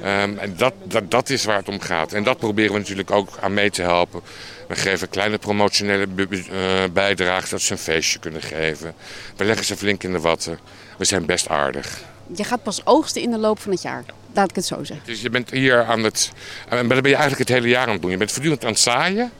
Ehm, 0.02 0.38
en 0.38 0.54
dat, 0.58 0.74
dat, 0.84 1.12
dat 1.12 1.30
is 1.30 1.44
waar 1.44 1.58
het 1.58 1.68
om 1.68 1.80
gaat. 1.80 2.14
En 2.14 2.24
dat 2.24 2.38
proberen 2.38 2.74
we 2.74 2.80
natuurlijk 2.80 3.12
ook 3.12 3.38
aan 3.42 3.54
mee 3.54 3.70
te 3.70 3.82
helpen. 3.82 4.22
We 4.68 4.76
geven 4.76 5.10
kleine 5.10 5.38
promotionele 5.38 6.08
eh, 6.28 6.84
bijdragen 6.94 7.50
dat 7.50 7.62
ze 7.62 7.72
een 7.72 7.78
feestje 7.78 8.20
kunnen 8.20 8.42
geven. 8.42 8.94
We 9.36 9.46
leggen 9.46 9.66
ze 9.66 9.78
flink 9.78 10.04
in 10.04 10.12
de 10.12 10.20
watten. 10.20 10.60
We 10.98 11.06
zijn 11.06 11.26
best 11.26 11.50
aardig. 11.50 12.02
Je 12.36 12.44
gaat 12.44 12.64
pas 12.64 12.86
oogsten 12.86 13.22
in 13.22 13.32
de 13.32 13.38
loop 13.38 13.60
van 13.60 13.72
het 13.72 13.82
jaar. 13.82 14.04
Laat 14.34 14.50
ik 14.50 14.56
het 14.56 14.66
zo 14.66 14.84
zeggen. 14.84 15.06
Dus 15.06 15.22
je 15.22 15.30
bent 15.30 15.52
hier 15.52 15.84
aan 15.84 16.04
het. 16.04 16.32
En 16.70 16.88
dat 16.88 17.02
ben 17.02 17.12
je 17.12 17.18
eigenlijk 17.18 17.50
het 17.50 17.58
hele 17.58 17.68
jaar 17.68 17.88
aan 17.88 17.94
het 17.94 18.02
doen. 18.02 18.12
Je 18.12 18.18
bent 18.18 18.32
voortdurend 18.32 18.64
aan 18.64 18.72
het 18.72 18.80
zaaien. 18.80 19.32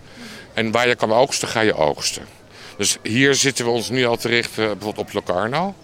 En 0.54 0.72
waar 0.72 0.88
je 0.88 0.96
kan 0.96 1.12
oogsten, 1.12 1.48
ga 1.48 1.60
je 1.60 1.76
oogsten. 1.76 2.26
Dus 2.78 2.98
hier 3.04 3.36
zitten 3.36 3.66
we 3.66 3.72
ons 3.72 3.90
nu 3.90 4.06
al 4.06 4.18
te 4.18 4.28
richten 4.28 4.64
bijvoorbeeld 4.64 5.08
op 5.08 5.14
Locarno. 5.14 5.76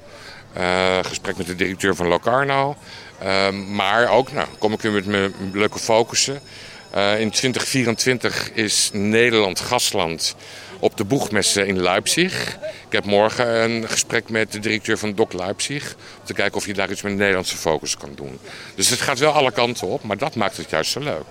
Eh, 0.54 1.00
gesprek 1.02 1.38
met 1.38 1.48
de 1.48 1.56
directeur 1.56 1.96
van 1.96 2.08
Locarno. 2.08 2.76
Ehm, 3.20 3.76
maar 3.76 4.10
ook, 4.10 4.32
nou, 4.32 4.48
kom 4.58 4.74
ik 4.74 4.82
weer 4.82 4.92
met 4.92 5.06
mijn 5.06 5.34
leuke 5.54 5.80
focussen. 5.80 6.42
Eh, 6.90 7.20
in 7.20 7.30
2024 7.30 8.52
is 8.52 8.90
Nederland 8.94 9.60
gastland 9.60 10.36
op 10.80 10.98
de 10.98 11.04
boegmessen 11.04 11.68
in 11.68 11.82
Leipzig. 11.82 12.58
Ik 12.86 12.92
heb 12.92 13.06
morgen 13.06 13.64
een 13.64 13.90
gesprek 13.90 14.30
met 14.30 14.52
de 14.52 14.60
directeur 14.60 14.98
van 14.98 15.16
DOC 15.16 15.34
Leipzig. 15.34 15.96
Om 16.20 16.26
te 16.26 16.34
kijken 16.34 16.56
of 16.56 16.66
je 16.66 16.74
daar 16.74 16.92
iets 16.92 17.02
met 17.02 17.14
Nederlandse 17.14 17.58
focus 17.58 17.98
kan 17.98 18.12
doen. 18.16 18.40
Dus 18.76 18.90
het 18.90 19.02
gaat 19.02 19.20
wel 19.20 19.32
alle 19.32 19.52
kanten 19.52 19.88
op, 19.88 20.04
maar 20.04 20.18
dat 20.18 20.36
maakt 20.36 20.58
het 20.58 20.70
juist 20.70 20.92
zo 20.92 21.00
leuk. 21.00 21.26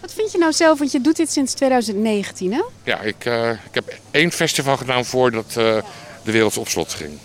Wat 0.00 0.12
vind 0.12 0.32
je 0.32 0.38
nou 0.38 0.52
zelf? 0.52 0.78
Want 0.78 0.92
je 0.92 1.00
doet 1.00 1.16
dit 1.16 1.32
sinds 1.32 1.54
2019, 1.54 2.52
hè? 2.52 2.62
Ja, 2.84 3.00
ik, 3.00 3.24
eh, 3.24 3.50
ik 3.50 3.74
heb 3.74 3.98
één 4.10 4.30
festival 4.32 4.76
gedaan 4.76 5.04
voordat 5.04 5.52
de 5.52 5.82
wereld 6.22 6.56
op 6.56 6.68
slot 6.68 6.92
ging. 6.92 7.18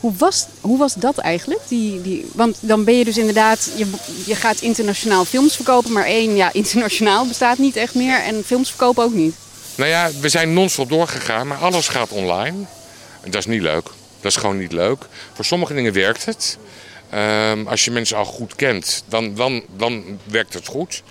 Hoe 0.00 0.12
was, 0.18 0.46
hoe 0.60 0.78
was 0.78 0.94
dat 0.94 1.18
eigenlijk? 1.18 1.60
Die, 1.68 2.02
die, 2.02 2.30
want 2.34 2.56
dan 2.60 2.84
ben 2.84 2.98
je 2.98 3.04
dus 3.04 3.18
inderdaad, 3.18 3.70
je, 3.76 3.86
je 4.26 4.34
gaat 4.34 4.60
internationaal 4.60 5.24
films 5.24 5.54
verkopen, 5.54 5.92
maar 5.92 6.04
één, 6.04 6.36
ja, 6.36 6.52
internationaal 6.62 7.26
bestaat 7.26 7.58
niet 7.58 7.76
echt 7.76 7.94
meer 7.94 8.22
en 8.22 8.44
films 8.44 8.68
verkopen 8.68 9.04
ook 9.04 9.14
niet. 9.14 9.34
Nou 9.76 9.90
ja, 9.90 10.10
we 10.20 10.28
zijn 10.28 10.52
non-stop 10.52 10.88
doorgegaan, 10.88 11.46
maar 11.46 11.58
alles 11.58 11.88
gaat 11.88 12.10
online. 12.10 12.56
En 13.20 13.30
dat 13.30 13.40
is 13.40 13.46
niet 13.46 13.62
leuk. 13.62 13.84
Dat 14.20 14.32
is 14.32 14.36
gewoon 14.36 14.58
niet 14.58 14.72
leuk. 14.72 15.06
Voor 15.32 15.44
sommige 15.44 15.74
dingen 15.74 15.92
werkt 15.92 16.24
het. 16.24 16.58
Ehm, 17.10 17.66
als 17.66 17.84
je 17.84 17.90
mensen 17.90 18.16
al 18.16 18.24
goed 18.24 18.54
kent, 18.54 19.04
dan, 19.08 19.34
dan, 19.34 19.62
dan 19.76 20.18
werkt 20.24 20.54
het 20.54 20.66
goed. 20.66 21.02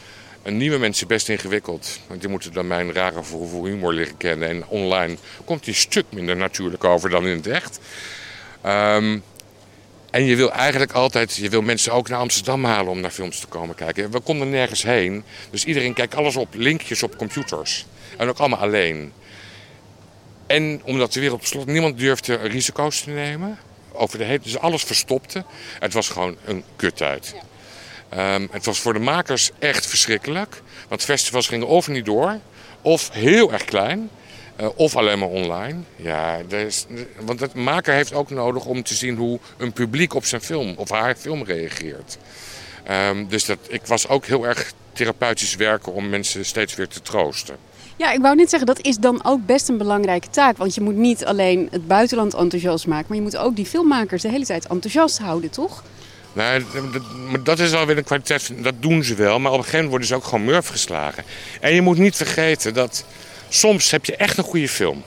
En 0.42 0.58
nieuwe 0.58 0.78
mensen 0.78 1.08
best 1.08 1.30
ingewikkeld. 1.30 2.00
Want 2.08 2.22
die 2.22 2.30
moeten 2.30 2.54
dan 2.54 2.68
mijn 2.68 2.94
rare 2.94 3.24
voor 3.24 3.68
humor 3.68 3.94
leren 3.94 4.18
kennen. 4.18 4.50
En 4.50 4.68
online 4.68 5.18
komt 5.46 5.64
die 5.64 5.74
stuk 5.74 6.06
minder 6.10 6.36
natuurlijk 6.36 6.84
over 6.84 7.10
dan 7.10 7.26
in 7.26 7.36
het 7.36 7.48
echt. 7.48 7.80
Ehm, 8.66 9.20
en 10.12 10.24
je 10.26 10.36
wil 10.36 10.52
eigenlijk 10.52 10.92
altijd, 10.92 11.36
je 11.36 11.50
wil 11.50 11.62
mensen 11.62 11.94
ook 11.94 12.10
naar 12.10 12.20
Amsterdam 12.20 12.64
halen 12.64 12.92
om 12.92 13.00
naar 13.00 13.12
films 13.12 13.40
te 13.40 13.48
komen 13.48 13.76
kijken. 13.76 14.12
We 14.12 14.20
konden 14.20 14.50
nergens 14.50 14.84
heen. 14.84 15.24
Dus 15.50 15.66
iedereen 15.66 15.94
kijkt 15.94 16.16
alles 16.16 16.36
op 16.36 16.48
linkjes 16.54 17.04
op 17.04 17.18
computers. 17.18 17.86
En 18.18 18.30
ook 18.30 18.38
allemaal 18.38 18.60
alleen. 18.60 19.14
En 20.48 20.82
omdat 20.84 21.14
de 21.14 21.20
wereld 21.20 21.40
op 21.40 21.46
slot, 21.46 21.66
niemand 21.66 21.98
durfde 21.98 22.36
risico's 22.36 23.02
te 23.02 23.10
nemen. 23.10 23.58
Over 23.92 24.18
de 24.18 24.24
hele, 24.24 24.40
dus 24.40 24.58
alles 24.58 24.84
verstopte. 24.84 25.46
Het 25.80 25.94
was 25.94 26.10
gewoon 26.10 26.36
een 26.46 26.64
kuttijd. 26.76 27.36
Ehm, 28.10 28.48
het 28.52 28.66
was 28.66 28.80
voor 28.80 28.94
de 28.94 29.00
makers 29.00 29.52
echt 29.60 29.86
verschrikkelijk. 29.86 30.62
Want 30.88 31.04
festivals 31.04 31.48
gingen 31.48 31.68
of 31.68 31.88
niet 31.88 32.06
door, 32.06 32.40
of 32.82 33.10
heel 33.12 33.54
erg 33.54 33.66
klein, 33.66 34.10
eh, 34.56 34.68
of 34.76 34.96
alleen 34.96 35.20
maar 35.20 35.30
online. 35.30 35.80
Ja, 35.96 36.42
is, 36.48 36.86
want 37.20 37.40
het 37.40 37.54
maker 37.54 37.94
heeft 37.94 38.14
ook 38.14 38.30
nodig 38.30 38.66
om 38.66 38.84
te 38.84 38.94
zien 38.94 39.16
hoe 39.16 39.40
een 39.58 39.74
publiek 39.74 40.14
op 40.14 40.26
zijn 40.26 40.42
film 40.42 40.74
of 40.78 40.90
haar 40.90 41.16
film 41.16 41.44
reageert. 41.44 42.18
Ehm, 42.84 43.26
dus 43.28 43.46
dat, 43.46 43.58
ik 43.68 43.86
was 43.86 44.08
ook 44.08 44.26
heel 44.26 44.48
erg 44.48 44.74
therapeutisch 44.94 45.56
werken 45.56 45.94
om 45.94 46.10
mensen 46.10 46.46
steeds 46.46 46.76
weer 46.76 46.88
te 46.88 47.02
troosten. 47.02 47.56
Ja, 47.98 48.12
ik 48.12 48.22
wou 48.22 48.36
net 48.36 48.50
zeggen, 48.50 48.68
dat 48.68 48.82
is 48.82 48.98
dan 48.98 49.24
ook 49.24 49.46
best 49.46 49.70
een 49.70 49.78
belangrijke 49.78 50.30
taak. 50.30 50.58
Want 50.58 50.76
je 50.76 50.82
moet 50.82 50.96
niet 50.96 51.26
alleen 51.26 51.68
het 51.72 51.88
buitenland 51.88 52.34
enthousiast 52.34 52.88
maken, 52.88 53.06
maar 53.08 53.18
je 53.18 53.24
moet 53.24 53.38
ook 53.38 53.56
die 53.56 53.66
filmmakers 53.66 54.22
de 54.22 54.30
hele 54.30 54.46
tijd 54.46 54.68
enthousiast 54.68 55.18
houden, 55.18 55.50
toch? 55.50 55.84
Nou, 56.34 56.64
dat, 56.92 57.02
maar 57.30 57.44
dat 57.44 57.60
is 57.60 57.74
alweer 57.74 57.98
een 57.98 58.04
kwaliteit. 58.04 58.64
Dat 58.64 58.74
doen 58.80 59.04
ze 59.04 59.16
wel, 59.16 59.40
maar 59.40 59.52
op 59.52 59.58
een 59.58 59.64
gegeven 59.64 59.86
moment 59.86 59.90
worden 59.90 60.08
ze 60.08 60.16
ook 60.16 60.24
gewoon 60.24 60.46
murf 60.46 60.68
geslagen. 60.68 61.24
En 61.62 61.74
je 61.74 61.82
moet 61.82 61.98
niet 61.98 62.16
vergeten 62.16 62.74
dat 62.74 63.06
soms 63.50 63.92
heb 63.92 64.06
je 64.06 64.16
echt 64.16 64.38
een 64.38 64.44
goede 64.44 64.70
film. 64.70 65.04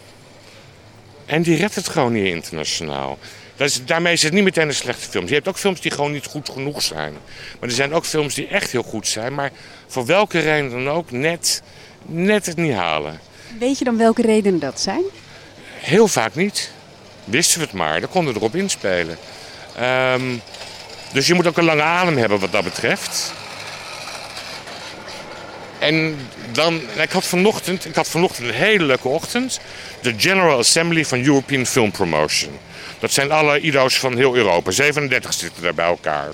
En 1.27 1.43
die 1.43 1.57
redt 1.57 1.75
het 1.75 1.89
gewoon 1.89 2.13
niet 2.13 2.35
internationaal. 2.35 3.19
Dat 3.57 3.69
is, 3.69 3.85
daarmee 3.85 4.13
is 4.13 4.23
het 4.23 4.33
niet 4.33 4.45
meteen 4.45 4.69
een 4.69 4.75
slechte 4.75 5.09
film. 5.09 5.27
Je 5.27 5.35
hebt 5.35 5.49
ook 5.49 5.59
films 5.59 5.81
die 5.81 5.91
gewoon 5.91 6.13
niet 6.13 6.27
goed 6.27 6.49
genoeg 6.49 6.83
zijn. 6.83 7.13
Maar 7.61 7.69
er 7.69 7.75
zijn 7.75 7.93
ook 7.93 8.05
films 8.05 8.35
die 8.35 8.47
echt 8.47 8.71
heel 8.71 8.83
goed 8.83 9.07
zijn, 9.09 9.35
maar 9.35 9.51
voor 9.87 10.07
welke 10.07 10.39
reden 10.39 10.71
dan 10.71 10.89
ook 10.89 11.11
net, 11.11 11.63
net 12.07 12.47
het 12.47 12.57
niet 12.57 12.73
halen. 12.73 13.21
Weet 13.59 13.79
je 13.79 13.85
dan 13.85 13.97
welke 13.97 14.23
redenen 14.23 14.61
dat 14.61 14.81
zijn? 14.81 15.03
Heel 15.81 16.09
vaak 16.09 16.35
niet. 16.35 16.71
Wisten 17.25 17.59
we 17.59 17.65
het 17.65 17.75
maar, 17.75 18.01
dan 18.01 18.09
konden 18.09 18.33
we 18.33 18.39
erop 18.39 18.55
inspelen. 18.55 19.19
Ehm, 19.77 20.37
dus 21.13 21.27
je 21.27 21.35
moet 21.35 21.47
ook 21.47 21.57
een 21.57 21.65
lange 21.65 21.83
adem 21.83 22.17
hebben 22.17 22.39
wat 22.39 22.53
dat 22.53 22.65
betreft. 22.65 23.33
En 25.79 26.17
dan, 26.53 26.81
ik 27.01 27.11
had 27.11 27.27
vanochtend, 27.27 27.85
ik 27.85 27.95
had 27.95 28.09
vanochtend 28.09 28.49
een 28.49 28.55
hele 28.55 28.85
leuke 28.85 29.09
ochtend. 29.09 29.61
De 30.03 30.15
General 30.17 30.59
Assembly 30.59 31.05
van 31.05 31.25
European 31.25 31.67
Film 31.67 31.91
Promotion. 31.91 32.53
Dat 32.99 33.13
zijn 33.13 33.31
alle 33.31 33.61
IDO's 33.61 33.99
van 33.99 34.17
heel 34.17 34.37
Europa. 34.37 34.71
37 34.71 35.35
zitten 35.35 35.63
daar 35.63 35.75
bij 35.75 35.87
elkaar. 35.87 36.29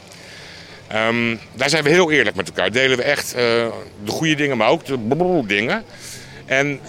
Ehm, 0.86 1.36
daar 1.54 1.68
zijn 1.70 1.84
we 1.84 1.90
heel 1.90 2.10
eerlijk 2.10 2.36
met 2.36 2.48
elkaar. 2.48 2.70
Delen 2.70 2.96
we 2.96 3.02
echt 3.02 3.34
eh, 3.34 3.40
de 4.04 4.10
goede 4.10 4.34
dingen, 4.34 4.56
maar 4.56 4.68
ook 4.68 4.86
de 4.86 5.42
dingen. 5.46 5.84
En 6.46 6.80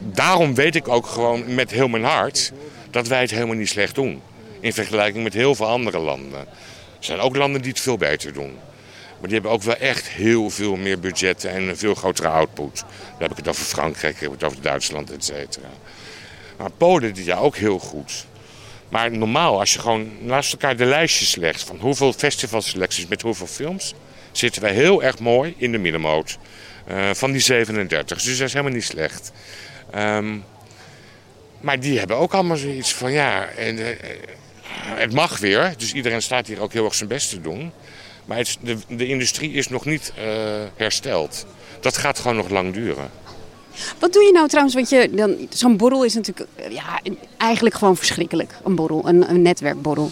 daarom 0.00 0.54
weet 0.54 0.74
ik 0.74 0.88
ook 0.88 1.06
gewoon 1.06 1.54
met 1.54 1.70
heel 1.70 1.88
mijn 1.88 2.04
hart 2.04 2.52
dat 2.90 3.06
wij 3.06 3.20
het 3.20 3.30
helemaal 3.30 3.54
niet 3.54 3.68
slecht 3.68 3.94
doen. 3.94 4.22
In 4.60 4.72
vergelijking 4.72 5.24
met 5.24 5.34
heel 5.34 5.54
veel 5.54 5.66
andere 5.66 5.98
landen. 5.98 6.40
Er 6.40 7.08
zijn 7.08 7.18
ook 7.18 7.36
landen 7.36 7.62
die 7.62 7.70
het 7.70 7.80
veel 7.80 7.96
beter 7.96 8.32
doen. 8.32 8.58
Maar 9.22 9.30
die 9.30 9.40
hebben 9.40 9.58
ook 9.58 9.62
wel 9.62 9.76
echt 9.76 10.08
heel 10.08 10.50
veel 10.50 10.76
meer 10.76 10.98
budgetten 10.98 11.50
en 11.50 11.62
een 11.62 11.76
veel 11.76 11.94
grotere 11.94 12.28
output. 12.28 12.78
Dan 12.78 13.18
heb 13.18 13.30
ik 13.30 13.36
het 13.36 13.48
over 13.48 13.64
Frankrijk, 13.64 14.20
heb 14.20 14.32
ik 14.32 14.40
het 14.40 14.44
over 14.44 14.62
Duitsland, 14.62 15.10
et 15.10 15.24
cetera. 15.24 15.68
Maar 16.56 16.70
Polen 16.70 17.14
doet 17.14 17.24
ja 17.24 17.36
ook 17.36 17.56
heel 17.56 17.78
goed. 17.78 18.26
Maar 18.88 19.10
normaal, 19.10 19.58
als 19.58 19.72
je 19.72 19.78
gewoon 19.78 20.10
naast 20.20 20.52
elkaar 20.52 20.76
de 20.76 20.84
lijstjes 20.84 21.34
legt 21.34 21.62
van 21.62 21.78
hoeveel 21.80 22.12
festivalselecties 22.12 23.06
met 23.06 23.22
hoeveel 23.22 23.46
films, 23.46 23.94
zitten 24.32 24.62
wij 24.62 24.72
heel 24.72 25.02
erg 25.02 25.18
mooi 25.18 25.54
in 25.56 25.72
de 25.72 25.78
middenmoot 25.78 26.38
uh, 26.90 27.10
van 27.12 27.32
die 27.32 27.40
37. 27.40 28.22
Dus 28.22 28.38
dat 28.38 28.46
is 28.46 28.52
helemaal 28.52 28.74
niet 28.74 28.84
slecht. 28.84 29.32
Um, 29.94 30.44
maar 31.60 31.80
die 31.80 31.98
hebben 31.98 32.16
ook 32.16 32.34
allemaal 32.34 32.56
zoiets 32.56 32.94
van 32.94 33.12
ja, 33.12 33.46
en, 33.46 33.78
uh, 33.78 33.86
het 34.84 35.12
mag 35.12 35.38
weer. 35.38 35.74
Dus 35.76 35.92
iedereen 35.92 36.22
staat 36.22 36.46
hier 36.46 36.60
ook 36.60 36.72
heel 36.72 36.84
erg 36.84 36.94
zijn 36.94 37.08
best 37.08 37.30
te 37.30 37.40
doen. 37.40 37.72
Maar 38.24 38.36
het, 38.36 38.56
de, 38.60 38.76
de, 38.88 39.06
industrie 39.06 39.52
is 39.52 39.68
nog 39.68 39.84
niet 39.84 40.12
uh, 40.18 40.24
hersteld. 40.76 41.46
Dat 41.80 41.96
gaat 41.96 42.18
gewoon 42.18 42.36
nog 42.36 42.48
lang 42.48 42.72
duren. 42.72 43.10
Wat 43.98 44.12
doe 44.12 44.22
je 44.22 44.32
nou 44.32 44.48
trouwens? 44.48 44.74
Want 44.74 44.88
je, 44.88 45.10
dan, 45.10 45.48
zo'n 45.50 45.76
borrel 45.76 46.04
is 46.04 46.14
natuurlijk 46.14 46.48
ja, 46.70 47.00
eigenlijk 47.36 47.74
gewoon 47.74 47.96
verschrikkelijk. 47.96 48.54
Een 48.64 48.74
borrel, 48.74 49.08
een, 49.08 49.30
een 49.30 49.42
netwerkborrel. 49.42 50.10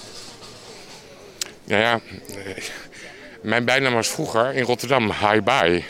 Ja, 1.65 1.79
ja. 1.79 2.01
Mijn 3.43 3.65
bijnaam 3.65 3.95
was 3.95 4.09
vroeger 4.09 4.55
in 4.55 4.65
Rotterdam 4.65 5.13
Hi 5.13 5.41
Bye. 5.41 5.83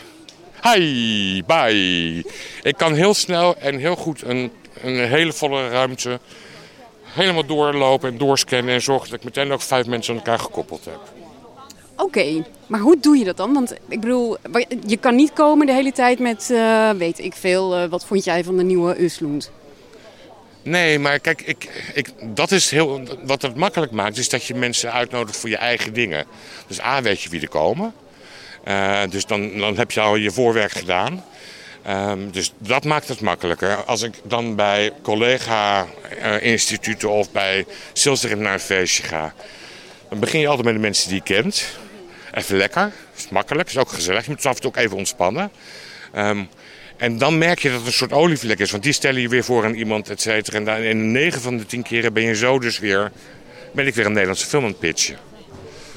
Hi 0.61 1.43
Bye. 1.43 2.25
Ik 2.61 2.77
kan 2.77 2.93
heel 2.93 3.13
snel 3.13 3.57
en 3.57 3.77
heel 3.77 3.95
goed 3.95 4.21
een, 4.21 4.51
een 4.81 5.07
hele 5.07 5.33
volle 5.33 5.69
ruimte 5.69 6.19
helemaal 7.13 7.45
doorlopen 7.45 8.09
en 8.09 8.17
doorscannen 8.17 8.73
en 8.73 8.81
zorgen 8.81 9.09
dat 9.09 9.19
ik 9.19 9.25
meteen 9.25 9.51
ook 9.51 9.61
vijf 9.61 9.85
mensen 9.85 10.13
aan 10.13 10.19
elkaar 10.19 10.39
gekoppeld 10.39 10.85
heb. 10.85 11.20
Oké, 12.01 12.45
maar 12.67 12.79
hoe 12.79 12.99
doe 12.99 13.17
je 13.17 13.23
dat 13.23 13.37
dan? 13.37 13.53
Want 13.53 13.73
ik 13.87 13.99
bedoel, 13.99 14.37
je 14.85 14.97
kan 14.97 15.15
niet 15.15 15.33
komen 15.33 15.65
de 15.65 15.73
hele 15.73 15.91
tijd 15.91 16.19
met, 16.19 16.49
uh, 16.51 16.89
weet 16.89 17.19
ik 17.19 17.33
veel, 17.33 17.77
uh, 17.77 17.85
wat 17.89 18.05
vond 18.05 18.23
jij 18.23 18.43
van 18.43 18.57
de 18.57 18.63
nieuwe 18.63 19.03
Uslund? 19.03 19.51
Nee, 20.63 20.99
maar 20.99 21.19
kijk, 21.19 21.41
ik, 21.41 21.91
ik, 21.93 22.09
dat 22.23 22.51
is 22.51 22.71
heel, 22.71 23.01
wat 23.23 23.41
het 23.41 23.55
makkelijk 23.55 23.91
maakt, 23.91 24.17
is 24.17 24.29
dat 24.29 24.45
je 24.45 24.55
mensen 24.55 24.91
uitnodigt 24.91 25.37
voor 25.37 25.49
je 25.49 25.57
eigen 25.57 25.93
dingen. 25.93 26.25
Dus 26.67 26.81
A, 26.81 27.01
weet 27.01 27.21
je 27.21 27.29
wie 27.29 27.41
er 27.41 27.49
komen. 27.49 27.93
Uh, 28.67 29.01
dus 29.09 29.25
dan, 29.25 29.57
dan 29.57 29.77
heb 29.77 29.91
je 29.91 29.99
al 29.99 30.15
je 30.15 30.31
voorwerk 30.31 30.71
gedaan. 30.71 31.23
Um, 31.89 32.31
dus 32.31 32.53
dat 32.57 32.83
maakt 32.83 33.07
het 33.07 33.21
makkelijker. 33.21 33.75
Als 33.75 34.01
ik 34.01 34.13
dan 34.23 34.55
bij 34.55 34.91
collega-instituten 35.01 37.09
of 37.09 37.31
bij 37.31 37.65
Silsdrecht 37.93 38.37
naar 38.37 38.53
een 38.53 38.59
feestje 38.59 39.03
ga, 39.03 39.33
dan 40.09 40.19
begin 40.19 40.39
je 40.39 40.47
altijd 40.47 40.65
met 40.65 40.75
de 40.75 40.81
mensen 40.81 41.09
die 41.09 41.21
je 41.23 41.23
kent. 41.23 41.79
Even 42.33 42.57
lekker, 42.57 42.91
is 43.15 43.29
makkelijk, 43.29 43.69
is 43.69 43.77
ook 43.77 43.89
gezellig. 43.89 44.25
Je 44.25 44.31
moet 44.31 44.45
af 44.45 44.55
en 44.55 44.61
toe 44.61 44.69
ook 44.69 44.77
even 44.77 44.97
ontspannen. 44.97 45.51
Um, 46.15 46.49
en 46.97 47.17
dan 47.17 47.37
merk 47.37 47.59
je 47.59 47.69
dat 47.69 47.77
het 47.77 47.87
een 47.87 47.93
soort 47.93 48.11
olievlek 48.13 48.59
is, 48.59 48.71
want 48.71 48.83
die 48.83 48.93
stellen 48.93 49.21
je 49.21 49.29
weer 49.29 49.43
voor 49.43 49.65
aan 49.65 49.73
iemand, 49.73 50.09
et 50.09 50.21
cetera. 50.21 50.57
En 50.57 50.65
dan 50.65 50.77
in 50.77 51.11
9 51.11 51.41
van 51.41 51.57
de 51.57 51.65
10 51.65 51.83
keren 51.83 52.13
ben 52.13 52.23
je 52.23 52.35
zo 52.35 52.59
dus 52.59 52.79
weer, 52.79 53.11
ben 53.73 53.87
ik 53.87 53.95
weer 53.95 54.05
een 54.05 54.11
Nederlandse 54.11 54.47
film 54.47 54.63
aan 54.63 54.69
het 54.69 54.79
pitchen. 54.79 55.17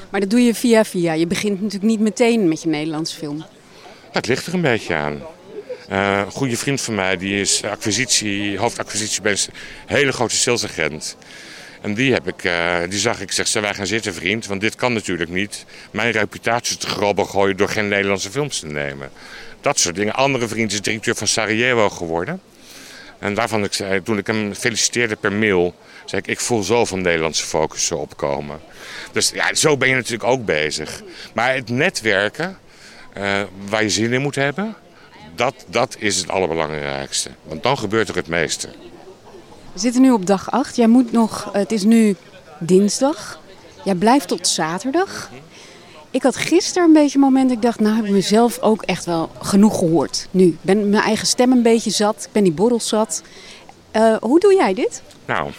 Maar 0.09 0.19
dat 0.19 0.29
doe 0.29 0.41
je 0.41 0.55
via 0.55 0.83
via. 0.83 1.13
Je 1.13 1.27
begint 1.27 1.61
natuurlijk 1.61 1.91
niet 1.91 1.99
meteen 1.99 2.47
met 2.47 2.61
je 2.61 2.69
Nederlandse 2.69 3.15
film. 3.15 3.45
Dat 4.11 4.27
ligt 4.27 4.45
er 4.45 4.53
een 4.53 4.61
beetje 4.61 4.93
aan. 4.95 5.21
Uh, 5.91 6.21
een 6.25 6.31
goede 6.31 6.57
vriend 6.57 6.81
van 6.81 6.95
mij, 6.95 7.17
die 7.17 7.41
is 7.41 7.63
acquisitie, 7.63 8.57
hoofdacquisitie 8.57 9.21
bij 9.21 9.31
een 9.31 9.37
hele 9.85 10.11
grote 10.11 10.35
salesagent. 10.35 11.17
En 11.85 11.93
die, 11.93 12.13
heb 12.13 12.27
ik, 12.27 12.43
uh, 12.43 12.77
die 12.89 12.99
zag 12.99 13.21
ik, 13.21 13.31
zeg, 13.31 13.53
wij 13.53 13.73
gaan 13.73 13.87
zitten 13.87 14.13
vriend, 14.13 14.45
want 14.45 14.61
dit 14.61 14.75
kan 14.75 14.93
natuurlijk 14.93 15.29
niet. 15.29 15.65
Mijn 15.91 16.11
reputatie 16.11 16.77
te 16.77 16.87
grabbel 16.87 17.25
gooien 17.25 17.57
door 17.57 17.69
geen 17.69 17.87
Nederlandse 17.87 18.31
films 18.31 18.59
te 18.59 18.65
nemen. 18.65 19.11
Dat 19.61 19.79
soort 19.79 19.95
dingen. 19.95 20.13
Andere 20.13 20.47
vriend 20.47 20.71
is 20.71 20.81
directeur 20.81 21.15
van 21.15 21.27
Sarajevo 21.27 21.89
geworden. 21.89 22.41
En 23.19 23.33
daarvan, 23.33 23.63
ik 23.63 23.73
zei, 23.73 24.03
toen 24.03 24.17
ik 24.17 24.27
hem 24.27 24.53
feliciteerde 24.53 25.15
per 25.15 25.33
mail, 25.33 25.75
zei 26.05 26.21
ik, 26.21 26.27
ik 26.27 26.39
voel 26.39 26.63
zo 26.63 26.85
van 26.85 27.01
Nederlandse 27.01 27.45
focus 27.45 27.91
opkomen. 27.91 28.59
Dus 29.11 29.29
ja, 29.29 29.53
zo 29.53 29.77
ben 29.77 29.89
je 29.89 29.95
natuurlijk 29.95 30.29
ook 30.29 30.45
bezig. 30.45 31.01
Maar 31.33 31.53
het 31.53 31.69
netwerken, 31.69 32.57
uh, 33.17 33.41
waar 33.69 33.83
je 33.83 33.89
zin 33.89 34.13
in 34.13 34.21
moet 34.21 34.35
hebben, 34.35 34.75
dat, 35.35 35.65
dat 35.67 35.95
is 35.99 36.17
het 36.17 36.29
allerbelangrijkste. 36.29 37.29
Want 37.43 37.63
dan 37.63 37.77
gebeurt 37.77 38.09
er 38.09 38.15
het 38.15 38.27
meeste. 38.27 38.69
We 39.75 39.81
zitten 39.81 40.01
nu 40.01 40.11
op 40.11 40.25
dag 40.25 40.51
8. 40.51 40.75
Jij 40.75 40.87
moet 40.87 41.11
nog, 41.11 41.49
het 41.53 41.71
is 41.71 41.83
nu 41.83 42.15
dinsdag. 42.59 43.39
Jij 43.83 43.95
blijft 43.95 44.27
tot 44.27 44.47
zaterdag. 44.47 45.29
Ik 46.11 46.23
had 46.23 46.35
gisteren 46.35 46.87
een 46.87 46.93
beetje 46.93 47.15
een 47.15 47.23
moment 47.23 47.47
dat 47.47 47.57
ik 47.57 47.63
dacht, 47.63 47.79
nou 47.79 47.95
heb 47.95 48.05
ik 48.05 48.11
mezelf 48.11 48.59
ook 48.59 48.81
echt 48.83 49.05
wel 49.05 49.31
genoeg 49.41 49.77
gehoord. 49.77 50.27
Nu, 50.31 50.45
ik 50.45 50.57
ben 50.61 50.89
mijn 50.89 51.03
eigen 51.03 51.27
stem 51.27 51.51
een 51.51 51.61
beetje 51.61 51.89
zat, 51.89 52.23
ik 52.25 52.31
ben 52.31 52.43
die 52.43 52.51
borrels 52.51 52.87
zat. 52.87 53.21
Uh, 53.93 54.15
hoe 54.21 54.39
doe 54.39 54.53
jij 54.53 54.73
dit? 54.73 55.01
Nou, 55.25 55.51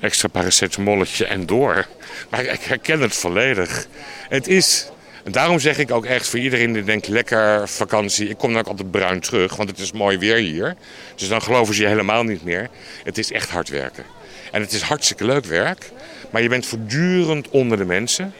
extra 0.00 0.28
paracetamolletje 0.28 1.26
en 1.26 1.46
door. 1.46 1.86
Maar 2.30 2.44
ik 2.44 2.60
herken 2.60 3.00
het 3.00 3.14
volledig. 3.14 3.86
Het 4.28 4.48
is, 4.48 4.88
en 5.28 5.34
daarom 5.34 5.58
zeg 5.58 5.78
ik 5.78 5.90
ook 5.90 6.04
echt 6.04 6.28
voor 6.28 6.38
iedereen 6.38 6.72
die 6.72 6.84
denkt 6.84 7.08
lekker 7.08 7.68
vakantie. 7.68 8.28
Ik 8.28 8.38
kom 8.38 8.52
dan 8.52 8.60
ook 8.60 8.66
altijd 8.66 8.90
bruin 8.90 9.20
terug, 9.20 9.56
want 9.56 9.68
het 9.68 9.78
is 9.78 9.92
mooi 9.92 10.18
weer 10.18 10.36
hier. 10.36 10.76
Dus 11.14 11.28
dan 11.28 11.42
geloven 11.42 11.74
ze 11.74 11.82
je 11.82 11.88
helemaal 11.88 12.22
niet 12.22 12.44
meer. 12.44 12.68
Het 13.04 13.18
is 13.18 13.32
echt 13.32 13.50
hard 13.50 13.68
werken. 13.68 14.04
En 14.52 14.60
het 14.60 14.72
is 14.72 14.80
hartstikke 14.80 15.24
leuk 15.24 15.44
werk. 15.44 15.90
Maar 16.30 16.42
je 16.42 16.48
bent 16.48 16.66
voortdurend 16.66 17.48
onder 17.48 17.78
de 17.78 17.84
mensen. 17.84 18.34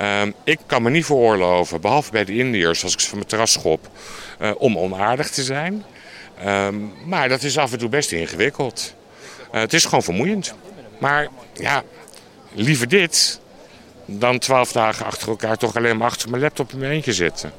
Um, 0.00 0.34
ik 0.44 0.58
kan 0.66 0.82
me 0.82 0.90
niet 0.90 1.04
veroorloven, 1.04 1.80
behalve 1.80 2.10
bij 2.10 2.24
de 2.24 2.36
Indiërs, 2.36 2.82
als 2.82 2.92
ik 2.92 3.00
ze 3.00 3.08
van 3.08 3.16
mijn 3.16 3.30
terras 3.30 3.52
schop, 3.52 3.88
uh, 4.40 4.50
om 4.58 4.78
onaardig 4.78 5.30
te 5.30 5.42
zijn. 5.42 5.84
Um, 6.46 6.92
maar 7.04 7.28
dat 7.28 7.42
is 7.42 7.58
af 7.58 7.72
en 7.72 7.78
toe 7.78 7.88
best 7.88 8.12
ingewikkeld. 8.12 8.94
Uh, 9.54 9.60
het 9.60 9.72
is 9.72 9.84
gewoon 9.84 10.02
vermoeiend. 10.02 10.54
Maar 10.98 11.28
ja, 11.54 11.82
liever 12.52 12.88
dit 12.88 13.40
dan 14.10 14.38
twaalf 14.38 14.72
dagen 14.72 15.06
achter 15.06 15.28
elkaar 15.28 15.56
toch 15.56 15.76
alleen 15.76 15.96
maar 15.96 16.08
achter 16.08 16.30
mijn 16.30 16.42
laptop 16.42 16.72
in 16.72 16.78
mijn 16.78 16.92
eentje 16.92 17.12
zitten. 17.12 17.52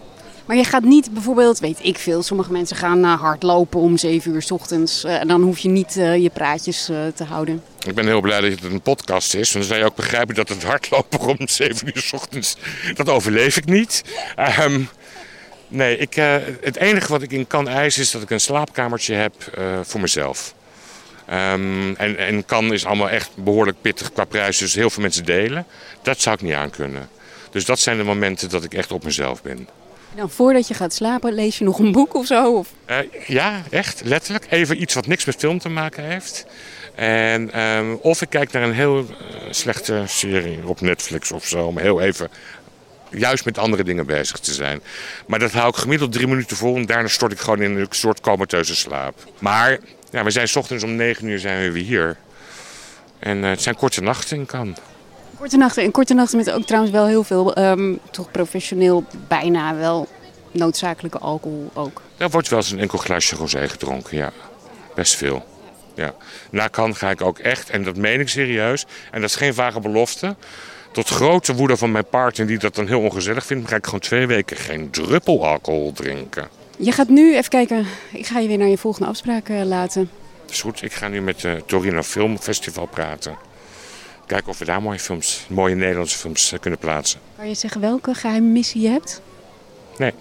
Maar 0.46 0.58
je 0.58 0.64
gaat 0.64 0.84
niet 0.84 1.14
bijvoorbeeld, 1.14 1.60
weet 1.60 1.80
ik 1.82 1.98
veel, 1.98 2.24
sommige 2.24 2.52
mensen 2.52 2.76
gaan 2.76 3.06
uh, 3.06 3.20
hardlopen 3.20 3.80
om 3.80 3.98
7 3.98 4.34
uur 4.34 4.42
s 4.42 4.52
ochtends. 4.52 5.06
Uh, 5.06 5.20
en 5.20 5.28
dan 5.28 5.42
hoef 5.42 5.60
je 5.60 5.70
niet 5.70 5.96
uh, 5.96 6.18
je 6.18 6.30
praatjes 6.30 6.86
te 7.16 7.24
houden. 7.24 7.64
Ik 7.86 7.96
ben 7.96 8.06
heel 8.06 8.22
blij 8.22 8.42
dat 8.42 8.52
het 8.52 8.64
een 8.72 8.82
podcast 8.82 9.34
is. 9.34 9.54
Want 9.54 9.54
dan 9.54 9.64
zou 9.64 9.80
je 9.80 9.86
ook 9.86 9.96
begrijpen 9.96 10.36
dat 10.36 10.50
het 10.50 10.64
hardlopen 10.64 11.20
om 11.20 11.48
7 11.48 11.88
uur 11.88 12.02
s 12.02 12.14
ochtends, 12.14 12.58
dat 12.94 13.10
overleef 13.10 13.58
ik 13.58 13.66
niet. 13.66 14.04
Um, 14.60 14.90
nee, 15.68 15.98
ik, 15.98 16.14
het 16.62 16.76
enige 16.76 17.12
wat 17.12 17.22
ik 17.22 17.32
in 17.32 17.48
kan 17.48 17.68
eisen 17.68 18.02
is 18.02 18.12
dat 18.12 18.22
ik 18.22 18.30
een 18.30 18.40
slaapkamertje 18.40 19.14
heb 19.14 19.34
voor 19.84 20.02
mezelf. 20.02 20.54
Um, 21.32 21.96
en, 21.96 22.18
en 22.18 22.46
kan 22.46 22.74
is 22.74 22.86
allemaal 22.86 23.10
echt 23.10 23.30
behoorlijk 23.36 23.82
pittig 23.82 24.14
qua 24.14 24.26
prijs, 24.26 24.58
dus 24.58 24.76
heel 24.76 24.90
veel 24.90 25.02
mensen 25.02 25.26
delen. 25.26 25.66
Dat 26.02 26.22
zou 26.22 26.36
ik 26.36 26.42
niet 26.42 26.54
aankunnen. 26.54 27.10
Dus 27.52 27.66
dat 27.66 27.80
zijn 27.80 27.98
de 27.98 28.04
momenten 28.04 28.50
dat 28.50 28.64
ik 28.64 28.74
echt 28.74 28.92
op 28.92 29.04
mezelf 29.04 29.42
ben. 29.42 29.68
Dan 30.16 30.30
voordat 30.30 30.68
je 30.68 30.74
gaat 30.74 30.94
slapen, 30.94 31.34
lees 31.34 31.58
je 31.58 31.64
nog 31.64 31.80
een 31.80 31.92
boek 31.92 32.14
of 32.14 32.26
zo? 32.26 32.54
Of? 32.54 32.74
Uh, 32.90 32.98
ja, 33.28 33.62
echt, 33.70 34.02
letterlijk. 34.04 34.46
Even 34.50 34.82
iets 34.82 34.94
wat 34.94 35.08
niks 35.08 35.26
met 35.26 35.36
film 35.36 35.60
te 35.60 35.70
maken 35.70 36.04
heeft. 36.04 36.46
En, 36.96 37.62
um, 37.62 38.00
of 38.02 38.22
ik 38.22 38.30
kijk 38.30 38.52
naar 38.52 38.64
een 38.64 38.74
heel 38.74 38.98
uh, 38.98 39.06
slechte 39.50 40.04
serie 40.08 40.68
op 40.68 40.82
Netflix 40.82 41.32
of 41.32 41.48
zo, 41.48 41.66
om 41.66 41.78
heel 41.78 42.02
even 42.02 42.30
juist 43.10 43.46
met 43.46 43.58
andere 43.58 43.84
dingen 43.84 44.06
bezig 44.06 44.40
te 44.40 44.54
zijn. 44.54 44.82
Maar 45.28 45.40
dat 45.40 45.52
hou 45.52 45.68
ik 45.68 45.76
gemiddeld 45.76 46.12
drie 46.12 46.28
minuten 46.28 46.58
vol 46.58 46.76
en 46.76 46.86
daarna 46.86 47.08
stort 47.08 47.32
ik 47.32 47.40
gewoon 47.40 47.62
in 47.62 47.76
een 47.76 47.88
soort 47.90 48.22
comateuze 48.22 48.76
slaap. 48.76 49.16
Maar 49.40 49.80
ja, 50.12 50.24
we 50.24 50.32
zijn 50.32 50.48
s 50.48 50.56
ochtends 50.56 50.84
om 50.84 50.96
negen 50.96 51.28
uur 51.28 51.40
zijn 51.40 51.62
we 51.62 51.72
weer 51.72 51.84
hier. 51.84 52.18
En 53.20 53.38
uh, 53.38 53.50
het 53.50 53.62
zijn 53.62 53.76
korte 53.76 54.02
nachten 54.02 54.38
in 54.38 54.46
kan. 54.46 54.76
Korte 55.38 55.58
nachten. 55.58 55.84
En 55.84 55.92
korte 55.92 56.14
nachten 56.14 56.38
met 56.38 56.52
ook 56.52 56.66
trouwens 56.66 56.94
wel 56.94 57.06
heel 57.06 57.24
veel, 57.24 57.58
um, 57.58 58.00
toch 58.12 58.32
professioneel, 58.32 59.04
bijna 59.28 59.76
wel 59.76 60.08
noodzakelijke 60.52 61.18
alcohol 61.18 61.72
ook. 61.74 62.02
Er 62.18 62.30
wordt 62.30 62.50
wel 62.50 62.60
eens 62.60 62.72
een 62.72 62.80
enkel 62.80 62.98
glaasje 62.98 63.36
rosé 63.36 63.70
gedronken, 63.70 64.18
ja. 64.18 64.32
Best 64.96 65.16
veel. 65.16 65.46
Ja. 65.96 66.14
Na 66.52 66.68
kan 66.68 66.96
ga 66.96 67.10
ik 67.10 67.22
ook 67.22 67.40
echt, 67.40 67.70
en 67.70 67.84
dat 67.84 67.96
meen 67.96 68.20
ik 68.20 68.30
serieus, 68.30 68.86
en 69.12 69.22
dat 69.22 69.30
is 69.30 69.36
geen 69.36 69.54
vage 69.54 69.80
belofte. 69.80 70.36
Tot 70.92 71.10
grote 71.10 71.56
woede 71.56 71.78
van 71.78 71.92
mijn 71.92 72.10
partner, 72.10 72.48
die 72.48 72.58
dat 72.58 72.76
dan 72.76 72.88
heel 72.88 73.02
ongezellig 73.02 73.46
vindt, 73.46 73.70
ga 73.70 73.76
ik 73.76 73.86
gewoon 73.86 74.00
twee 74.00 74.28
weken 74.28 74.58
geen 74.58 74.90
druppel 74.90 75.46
alcohol 75.48 75.92
drinken. 75.92 76.59
Je 76.82 76.92
gaat 76.92 77.10
nu, 77.10 77.36
even 77.36 77.50
kijken, 77.50 77.86
ik 78.12 78.26
ga 78.26 78.40
je 78.40 78.48
weer 78.48 78.58
naar 78.58 78.68
je 78.68 78.78
volgende 78.78 79.08
afspraak 79.08 79.50
uh, 79.50 79.64
laten. 79.64 80.10
Dat 80.42 80.52
is 80.52 80.62
goed, 80.62 80.82
ik 80.84 80.94
ga 80.94 81.08
nu 81.08 81.22
met 81.22 81.42
het 81.42 81.68
Torino 81.68 82.02
Film 82.02 82.38
Festival 82.38 82.86
praten. 82.86 83.38
Kijken 84.26 84.50
of 84.50 84.60
we 84.60 84.66
daar 84.66 84.82
mooie 84.82 85.00
films, 85.00 85.46
mooie 85.50 85.76
Nederlandse 85.76 86.18
films 86.18 86.54
uh, 86.54 86.60
kunnen 86.60 86.80
plaatsen. 86.80 87.20
Kan 87.38 87.48
je 87.48 87.54
zeggen 87.54 87.82
welke 87.82 88.14
geheime 88.14 88.48
missie 88.48 88.82
je 88.82 88.88
hebt? 88.88 89.22
Nee. 89.98 90.14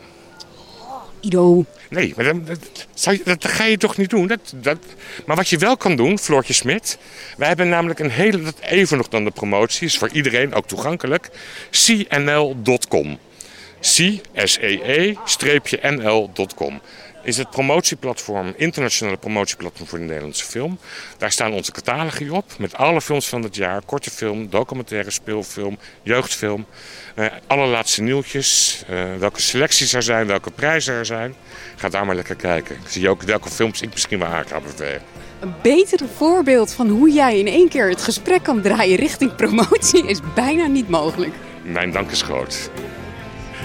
Ido. 1.21 1.65
Nee, 1.91 2.13
maar 2.17 2.25
dat, 2.25 2.47
dat, 2.47 3.21
dat, 3.25 3.45
ga 3.45 3.65
je 3.65 3.77
toch 3.77 3.97
niet 3.97 4.11
doen? 4.11 4.27
Dat, 4.27 4.55
dat, 4.55 4.79
maar 5.27 5.37
wat 5.37 5.49
je 5.49 5.59
wel 5.59 5.77
kan 5.77 5.97
doen, 5.97 6.19
Floortje 6.19 6.53
Smit. 6.53 6.99
Wij 7.37 7.49
hebben 7.49 7.69
namelijk 7.69 7.99
een 7.99 8.11
hele, 8.11 8.43
dat 8.43 8.59
even 8.61 8.97
nog 8.97 9.09
dan 9.09 9.25
de 9.25 9.31
promotie, 9.31 9.87
is 9.87 9.99
voor 9.99 10.11
iedereen 10.13 10.55
ook 10.55 10.67
toegankelijk. 10.67 11.31
cnl.com. 11.71 13.19
C-S-E-E-nl.com 13.81 15.21
is 17.23 17.37
het 17.37 17.51
promotieplatform, 17.51 18.55
internationale 18.57 19.17
promotieplatform 19.17 19.89
voor 19.89 19.99
de 19.99 20.05
Nederlandse 20.05 20.45
film. 20.45 20.79
Daar 21.19 21.33
staan 21.33 21.53
onze 21.53 21.73
catalogi 21.73 22.31
op 22.31 22.45
met 22.59 22.75
alle 22.75 23.01
films 23.01 23.29
van 23.29 23.43
het 23.43 23.57
jaar. 23.57 23.83
Korte 23.85 24.11
film, 24.11 24.51
documentaire, 24.51 25.11
speelfilm, 25.11 25.79
jeugdfilm. 26.03 26.67
Uh, 27.17 27.27
alle 27.47 27.67
laatste 27.67 28.03
nieuwtjes, 28.03 28.83
uh, 28.91 29.17
welke 29.19 29.41
selecties 29.41 29.93
er 29.93 30.03
zijn, 30.03 30.27
welke 30.27 30.51
prijzen 30.51 30.95
er 30.95 31.07
zijn. 31.07 31.35
Ga 31.77 31.89
daar 31.89 32.07
maar 32.07 32.15
lekker 32.15 32.37
kijken. 32.37 32.77
Ik 32.77 32.89
zie 32.89 33.09
ook 33.09 33.23
welke 33.23 33.49
films 33.49 33.81
ik 33.81 33.93
misschien 33.93 34.19
wel 34.19 34.29
aan 34.29 34.47
ga 34.47 34.61
bevelen. 34.61 35.03
Een 35.41 35.55
beter 35.63 36.01
voorbeeld 36.17 36.73
van 36.73 36.89
hoe 36.89 37.13
jij 37.13 37.39
in 37.39 37.47
één 37.47 37.69
keer 37.69 37.89
het 37.89 38.03
gesprek 38.03 38.43
kan 38.43 38.61
draaien 38.63 38.97
richting 38.97 39.35
promotie 39.37 40.07
is 40.07 40.21
bijna 40.35 40.67
niet 40.67 40.89
mogelijk. 40.89 41.33
Mijn 41.63 41.91
dank 41.91 42.11
is 42.11 42.23
groot. 42.23 42.71